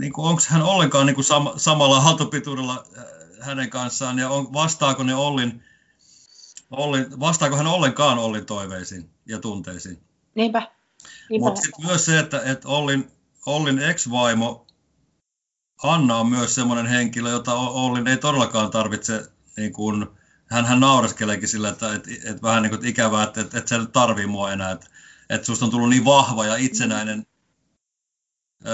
niin 0.00 0.12
kuin, 0.12 0.28
onko 0.28 0.42
hän 0.48 0.62
ollenkaan 0.62 1.06
niin 1.06 1.14
kuin 1.14 1.24
sam, 1.24 1.48
samalla 1.56 2.00
haltopituudella 2.00 2.84
äh, 2.98 3.04
hänen 3.40 3.70
kanssaan, 3.70 4.18
ja 4.18 4.28
on, 4.28 4.52
vastaako 4.52 5.02
ne 5.02 5.14
Ollin 5.14 5.62
Olli, 6.70 7.06
vastaako 7.20 7.56
hän 7.56 7.66
ollenkaan 7.66 8.18
Ollin 8.18 8.46
toiveisiin 8.46 9.10
ja 9.26 9.38
tunteisiin? 9.38 10.00
Niinpä. 10.34 10.70
Niinpä. 11.30 11.44
Mutta 11.44 11.60
sitten 11.60 11.86
myös 11.86 12.04
se, 12.04 12.18
että, 12.18 12.42
että 12.44 12.68
Ollin, 12.68 13.10
Ollin 13.46 13.78
ex-vaimo 13.78 14.66
Anna 15.82 16.16
on 16.16 16.28
myös 16.28 16.54
semmoinen 16.54 16.86
henkilö, 16.86 17.30
jota 17.30 17.54
Ollin 17.54 18.06
ei 18.06 18.16
todellakaan 18.16 18.70
tarvitse, 18.70 19.28
niin 19.56 19.72
kuin, 19.72 20.06
hän, 20.46 20.66
hän 20.66 20.80
naureskeleekin 20.80 21.48
sillä, 21.48 21.68
että, 21.68 21.94
että, 21.94 22.10
että 22.24 22.42
vähän 22.42 22.62
niin 22.62 22.70
kuin 22.70 22.86
ikävää, 22.86 23.24
että, 23.24 23.40
että, 23.40 23.58
että 23.58 23.68
sä 23.68 23.86
tarvii 23.92 24.26
mua 24.26 24.52
enää, 24.52 24.70
että, 24.70 24.86
että 25.30 25.46
susta 25.46 25.64
on 25.64 25.70
tullut 25.70 25.88
niin 25.88 26.04
vahva 26.04 26.46
ja 26.46 26.56
itsenäinen 26.56 27.26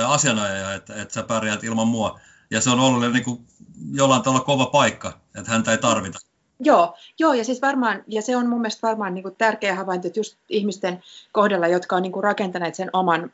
asianajaja, 0.06 0.74
että, 0.74 1.02
että 1.02 1.14
sä 1.14 1.22
pärjäät 1.22 1.64
ilman 1.64 1.88
mua. 1.88 2.20
Ja 2.50 2.60
se 2.60 2.70
on 2.70 2.80
ollut 2.80 3.12
niin 3.12 3.24
kuin 3.24 3.46
jollain 3.92 4.22
tavalla 4.22 4.44
kova 4.44 4.66
paikka, 4.66 5.20
että 5.38 5.50
häntä 5.50 5.70
ei 5.70 5.78
tarvita. 5.78 6.18
Joo, 6.60 6.96
joo, 7.18 7.32
ja 7.32 7.44
siis 7.44 7.62
varmaan, 7.62 8.04
ja 8.06 8.22
se 8.22 8.36
on 8.36 8.48
mun 8.48 8.60
mielestä 8.60 8.86
varmaan 8.86 9.14
niin 9.14 9.22
kuin 9.22 9.36
tärkeä 9.36 9.74
havainto, 9.74 10.06
että 10.06 10.20
just 10.20 10.38
ihmisten 10.48 11.02
kohdalla, 11.32 11.68
jotka 11.68 11.96
on 11.96 12.02
niin 12.02 12.12
kuin 12.12 12.24
rakentaneet 12.24 12.74
sen 12.74 12.90
oman 12.92 13.32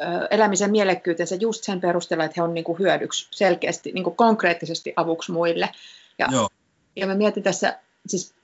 ö, 0.00 0.04
elämisen 0.30 0.70
mielekkyytensä 0.70 1.34
just 1.34 1.64
sen 1.64 1.80
perusteella, 1.80 2.24
että 2.24 2.34
he 2.36 2.42
on 2.42 2.54
niin 2.54 2.64
kuin 2.64 2.78
hyödyksi 2.78 3.28
selkeästi, 3.30 3.92
niin 3.92 4.04
kuin 4.04 4.16
konkreettisesti 4.16 4.92
avuksi 4.96 5.32
muille. 5.32 5.72
Ja, 6.18 6.28
joo. 6.32 6.48
ja 6.96 7.06
mä 7.06 7.14
mietin 7.14 7.42
tässä, 7.42 7.78
siis 8.06 8.34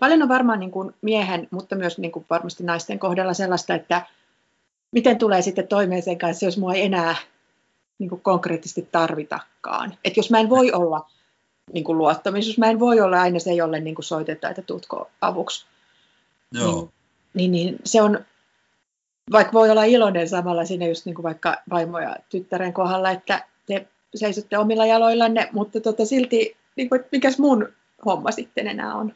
paljon 0.00 0.22
on 0.22 0.28
varmaan 0.28 0.60
niin 0.60 0.70
kuin 0.70 0.94
miehen, 1.02 1.48
mutta 1.50 1.76
myös 1.76 1.98
niin 1.98 2.12
kuin 2.12 2.26
varmasti 2.30 2.64
naisten 2.64 2.98
kohdalla 2.98 3.34
sellaista, 3.34 3.74
että 3.74 4.06
miten 4.92 5.18
tulee 5.18 5.42
sitten 5.42 5.68
toimeen 5.68 6.02
sen 6.02 6.18
kanssa, 6.18 6.46
jos 6.46 6.58
mua 6.58 6.74
ei 6.74 6.84
enää 6.84 7.16
niin 7.98 8.08
kuin 8.10 8.20
konkreettisesti 8.20 8.88
tarvitakaan. 8.92 9.94
Että 10.04 10.18
jos 10.18 10.30
mä 10.30 10.40
en 10.40 10.50
voi 10.50 10.72
olla 10.72 11.10
niin 11.72 11.84
kuin 11.84 11.98
luottamisuus. 11.98 12.58
Mä 12.58 12.70
en 12.70 12.80
voi 12.80 13.00
olla 13.00 13.20
aina 13.20 13.38
se, 13.38 13.52
jolle 13.52 13.80
niin 13.80 13.94
kuin 13.94 14.04
soitetaan, 14.04 14.50
että 14.50 14.62
tuutko 14.62 15.10
avuksi. 15.20 15.66
Joo. 16.52 16.88
Niin, 17.34 17.52
niin, 17.52 17.66
niin 17.66 17.78
se 17.84 18.02
on, 18.02 18.24
vaikka 19.32 19.52
voi 19.52 19.70
olla 19.70 19.84
iloinen 19.84 20.28
samalla 20.28 20.64
siinä 20.64 20.86
just 20.86 21.04
niin 21.04 21.14
kuin 21.14 21.22
vaikka 21.22 21.56
vaimo 21.70 21.98
ja 21.98 22.16
tyttären 22.28 22.72
kohdalla, 22.72 23.10
että 23.10 23.44
te 23.66 23.86
seisotte 24.14 24.58
omilla 24.58 24.86
jaloillanne, 24.86 25.48
mutta 25.52 25.80
tota 25.80 26.04
silti, 26.04 26.56
niin 26.76 26.88
kuin, 26.88 27.00
että 27.00 27.08
mikäs 27.12 27.38
mun 27.38 27.68
homma 28.06 28.30
sitten 28.30 28.66
enää 28.66 28.94
on. 28.94 29.14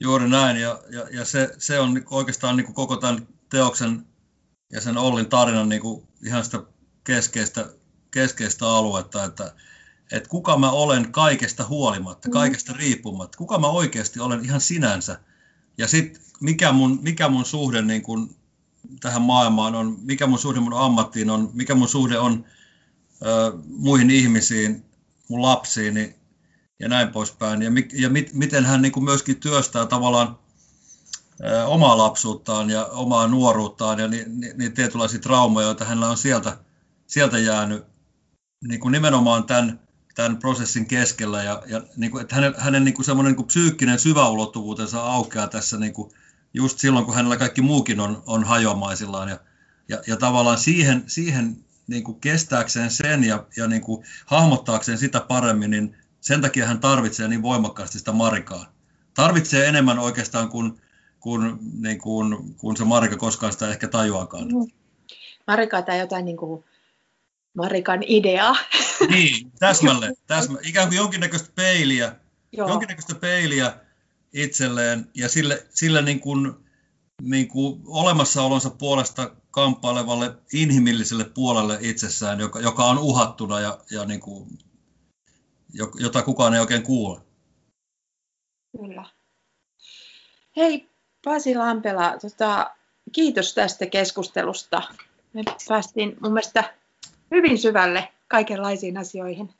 Juuri 0.00 0.28
näin, 0.28 0.56
ja, 0.56 0.80
ja, 0.90 1.06
ja 1.10 1.24
se, 1.24 1.54
se 1.58 1.80
on 1.80 1.94
niinku 1.94 2.16
oikeastaan 2.16 2.56
niin 2.56 2.64
kuin 2.64 2.74
koko 2.74 2.96
tämän 2.96 3.28
teoksen 3.50 4.06
ja 4.72 4.80
sen 4.80 4.98
Ollin 4.98 5.28
tarinan 5.28 5.68
niin 5.68 5.82
kuin 5.82 6.06
ihan 6.26 6.44
sitä 6.44 6.62
keskeistä, 7.04 7.70
keskeistä 8.10 8.68
aluetta, 8.68 9.24
että, 9.24 9.54
että 10.12 10.28
kuka 10.28 10.58
mä 10.58 10.70
olen 10.70 11.12
kaikesta 11.12 11.66
huolimatta, 11.66 12.28
mm. 12.28 12.32
kaikesta 12.32 12.72
riippumatta, 12.72 13.38
kuka 13.38 13.58
mä 13.58 13.66
oikeasti 13.66 14.20
olen 14.20 14.44
ihan 14.44 14.60
sinänsä, 14.60 15.20
ja 15.78 15.88
sitten 15.88 16.22
mikä 16.40 16.72
mun, 16.72 16.98
mikä 17.02 17.28
mun 17.28 17.44
suhde 17.44 17.82
niin 17.82 18.02
kuin 18.02 18.36
tähän 19.00 19.22
maailmaan 19.22 19.74
on, 19.74 19.98
mikä 20.00 20.26
mun 20.26 20.38
suhde 20.38 20.60
mun 20.60 20.78
ammattiin 20.78 21.30
on, 21.30 21.50
mikä 21.52 21.74
mun 21.74 21.88
suhde 21.88 22.18
on 22.18 22.44
ö, 23.26 23.52
muihin 23.66 24.10
ihmisiin, 24.10 24.84
mun 25.28 25.42
lapsiini 25.42 26.16
ja 26.80 26.88
näin 26.88 27.08
poispäin. 27.08 27.62
Ja, 27.62 27.70
mi, 27.70 27.88
ja 27.92 28.10
mit, 28.10 28.32
miten 28.32 28.64
hän 28.64 28.82
niin 28.82 28.92
kuin 28.92 29.04
myöskin 29.04 29.40
työstää 29.40 29.86
tavallaan 29.86 30.38
ö, 31.44 31.64
omaa 31.64 31.98
lapsuuttaan 31.98 32.70
ja 32.70 32.84
omaa 32.84 33.28
nuoruuttaan 33.28 33.98
ja 33.98 34.08
ni, 34.08 34.24
ni, 34.26 34.52
niin 34.54 34.72
tietynlaisia 34.72 35.20
traumoja, 35.20 35.66
joita 35.66 35.84
hänellä 35.84 36.08
on 36.08 36.16
sieltä, 36.16 36.56
sieltä 37.06 37.38
jäänyt 37.38 37.84
niin 38.68 38.80
kuin 38.80 38.92
nimenomaan 38.92 39.44
tämän, 39.44 39.80
tämän 40.14 40.36
prosessin 40.36 40.86
keskellä. 40.86 41.42
Ja, 41.42 41.62
ja 41.66 41.82
niin 41.96 42.12
kuin, 42.12 42.22
että 42.22 42.34
hänen, 42.34 42.54
hänen 42.58 42.84
niin 42.84 42.94
kuin 42.94 43.04
semmoinen 43.04 43.30
niin 43.30 43.36
kuin 43.36 43.46
psyykkinen 43.46 43.98
syväulottuvuutensa 43.98 45.02
aukeaa 45.02 45.46
tässä 45.46 45.76
niin 45.76 45.92
kuin, 45.92 46.10
just 46.54 46.78
silloin, 46.78 47.04
kun 47.04 47.14
hänellä 47.14 47.36
kaikki 47.36 47.62
muukin 47.62 48.00
on, 48.00 48.22
on 48.26 48.44
hajomaisillaan. 48.44 49.28
Ja, 49.28 49.38
ja, 49.88 50.02
ja 50.06 50.16
tavallaan 50.16 50.58
siihen, 50.58 51.04
siihen 51.06 51.64
niin 51.86 52.04
kuin 52.04 52.20
kestääkseen 52.20 52.90
sen 52.90 53.24
ja, 53.24 53.46
ja 53.56 53.66
niin 53.66 53.82
kuin 53.82 54.04
hahmottaakseen 54.26 54.98
sitä 54.98 55.20
paremmin, 55.20 55.70
niin 55.70 55.96
sen 56.24 56.40
takia 56.40 56.66
hän 56.66 56.80
tarvitsee 56.80 57.28
niin 57.28 57.42
voimakkaasti 57.42 57.98
sitä 57.98 58.12
Marikaa. 58.12 58.72
Tarvitsee 59.14 59.68
enemmän 59.68 59.98
oikeastaan 59.98 60.48
kuin, 60.48 60.80
kuin, 61.20 61.58
niin 61.80 61.98
kuin, 61.98 62.54
kuin 62.54 62.76
se 62.76 62.84
Marika 62.84 63.16
koskaan 63.16 63.52
sitä 63.52 63.68
ehkä 63.68 63.88
tajuakaan. 63.88 64.48
Mm. 64.48 64.70
Marika 65.46 65.82
tai 65.82 65.98
jotain 65.98 66.24
niin 66.24 66.36
kuin 66.36 66.64
Marikan 67.54 68.02
ideaa. 68.06 68.56
Niin, 69.08 69.52
täsmälleen. 69.58 70.14
Täsmä, 70.26 70.58
ikään 70.62 70.88
kuin 70.88 70.96
jonkinnäköistä 70.96 71.50
peiliä, 71.54 72.16
Joo. 72.52 72.68
jonkinnäköistä 72.68 73.14
peiliä 73.14 73.76
itselleen 74.32 75.06
ja 75.14 75.28
sille, 75.28 75.66
sille 75.70 76.02
niin 76.02 76.20
kuin, 76.20 76.52
niin 77.22 77.48
kuin 77.48 77.80
olemassaolonsa 77.86 78.70
puolesta 78.70 79.30
kamppailevalle 79.50 80.34
inhimilliselle 80.52 81.24
puolelle 81.24 81.78
itsessään, 81.80 82.40
joka, 82.40 82.60
joka 82.60 82.84
on 82.84 82.98
uhattuna 82.98 83.60
ja, 83.60 83.78
ja 83.90 84.04
niin 84.04 84.20
kuin, 84.20 84.58
jota 86.00 86.22
kukaan 86.22 86.54
ei 86.54 86.60
oikein 86.60 86.82
kuule. 86.82 87.20
Kyllä. 88.76 89.04
Hei 90.56 90.90
Pasi 91.24 91.54
Lampela, 91.54 92.14
tota, 92.18 92.70
kiitos 93.12 93.54
tästä 93.54 93.86
keskustelusta. 93.86 94.82
Me 95.32 95.42
päästiin 95.68 96.16
mun 96.20 96.32
mielestä 96.32 96.74
hyvin 97.30 97.58
syvälle 97.58 98.12
kaikenlaisiin 98.28 98.96
asioihin. 98.96 99.54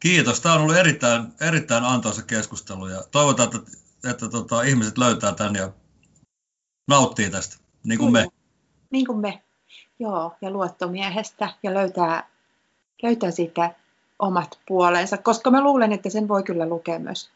Kiitos. 0.00 0.40
Tämä 0.40 0.54
on 0.54 0.60
ollut 0.60 0.76
erittäin, 0.76 1.24
erittäin 1.40 1.84
antoisa 1.84 2.22
keskustelu 2.22 2.88
ja 2.88 3.02
toivotaan, 3.10 3.48
että, 3.56 3.70
että 4.10 4.28
tota, 4.28 4.62
ihmiset 4.62 4.98
löytää 4.98 5.32
tämän 5.34 5.54
ja 5.54 5.72
nauttii 6.88 7.30
tästä, 7.30 7.56
niin 7.84 7.98
kuin 7.98 8.12
me. 8.12 8.28
Niin 8.90 9.06
kuin 9.06 9.18
me, 9.18 9.42
joo, 9.98 10.36
ja 10.40 10.50
luottomiehestä 10.50 11.48
ja 11.62 11.74
löytää, 11.74 12.30
löytää 13.02 13.30
siitä 13.30 13.74
omat 14.18 14.58
puolensa, 14.68 15.16
koska 15.16 15.50
mä 15.50 15.62
luulen, 15.62 15.92
että 15.92 16.10
sen 16.10 16.28
voi 16.28 16.42
kyllä 16.42 16.68
lukea 16.68 16.98
myös 16.98 17.30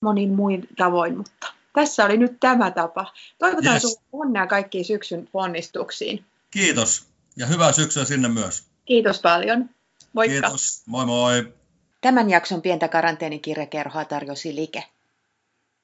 monin 0.00 0.34
muin 0.34 0.68
tavoin, 0.76 1.16
mutta 1.16 1.52
tässä 1.74 2.04
oli 2.04 2.16
nyt 2.16 2.40
tämä 2.40 2.70
tapa. 2.70 3.12
Toivotaan 3.38 3.74
yes. 3.74 3.82
sinulle 3.82 4.06
onnea 4.12 4.46
kaikkiin 4.46 4.84
syksyn 4.84 5.28
ponnistuksiin. 5.32 6.24
Kiitos 6.50 7.06
ja 7.36 7.46
hyvää 7.46 7.72
syksyä 7.72 8.04
sinne 8.04 8.28
myös. 8.28 8.64
Kiitos 8.84 9.20
paljon. 9.20 9.70
Moikka. 10.12 10.40
Kiitos. 10.40 10.82
Moi 10.86 11.06
moi. 11.06 11.52
Tämän 12.00 12.30
jakson 12.30 12.62
pientä 12.62 12.88
karanteenikirjakerhoa 12.88 14.04
tarjosi 14.04 14.56
Like. 14.56 14.84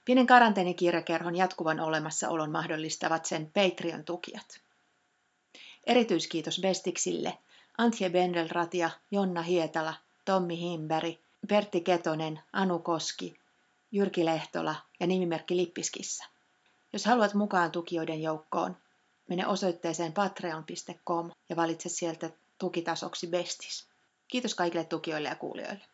Pienen 0.04 0.26
karanteenikirjakerhon 0.26 1.36
jatkuvan 1.36 1.80
olemassaolon 1.80 2.50
mahdollistavat 2.50 3.26
sen 3.26 3.50
Patreon-tukijat. 3.54 4.60
Erityiskiitos 5.86 6.60
Bestiksille, 6.60 7.38
Antje 7.78 8.10
Bendelratia, 8.10 8.90
Jonna 9.10 9.42
Hietala, 9.42 9.94
Tommi 10.28 10.58
Himberi, 10.58 11.18
Pertti 11.48 11.80
Ketonen, 11.80 12.40
Anu 12.52 12.78
Koski, 12.78 13.40
Jyrki 13.92 14.24
Lehtola 14.24 14.74
ja 15.00 15.06
nimimerkki 15.06 15.56
Lippiskissa. 15.56 16.24
Jos 16.92 17.04
haluat 17.04 17.34
mukaan 17.34 17.70
tukijoiden 17.70 18.22
joukkoon, 18.22 18.76
mene 19.28 19.46
osoitteeseen 19.46 20.12
patreon.com 20.12 21.30
ja 21.48 21.56
valitse 21.56 21.88
sieltä 21.88 22.30
tukitasoksi 22.58 23.26
Bestis. 23.26 23.88
Kiitos 24.28 24.54
kaikille 24.54 24.84
tukijoille 24.84 25.28
ja 25.28 25.36
kuulijoille. 25.36 25.84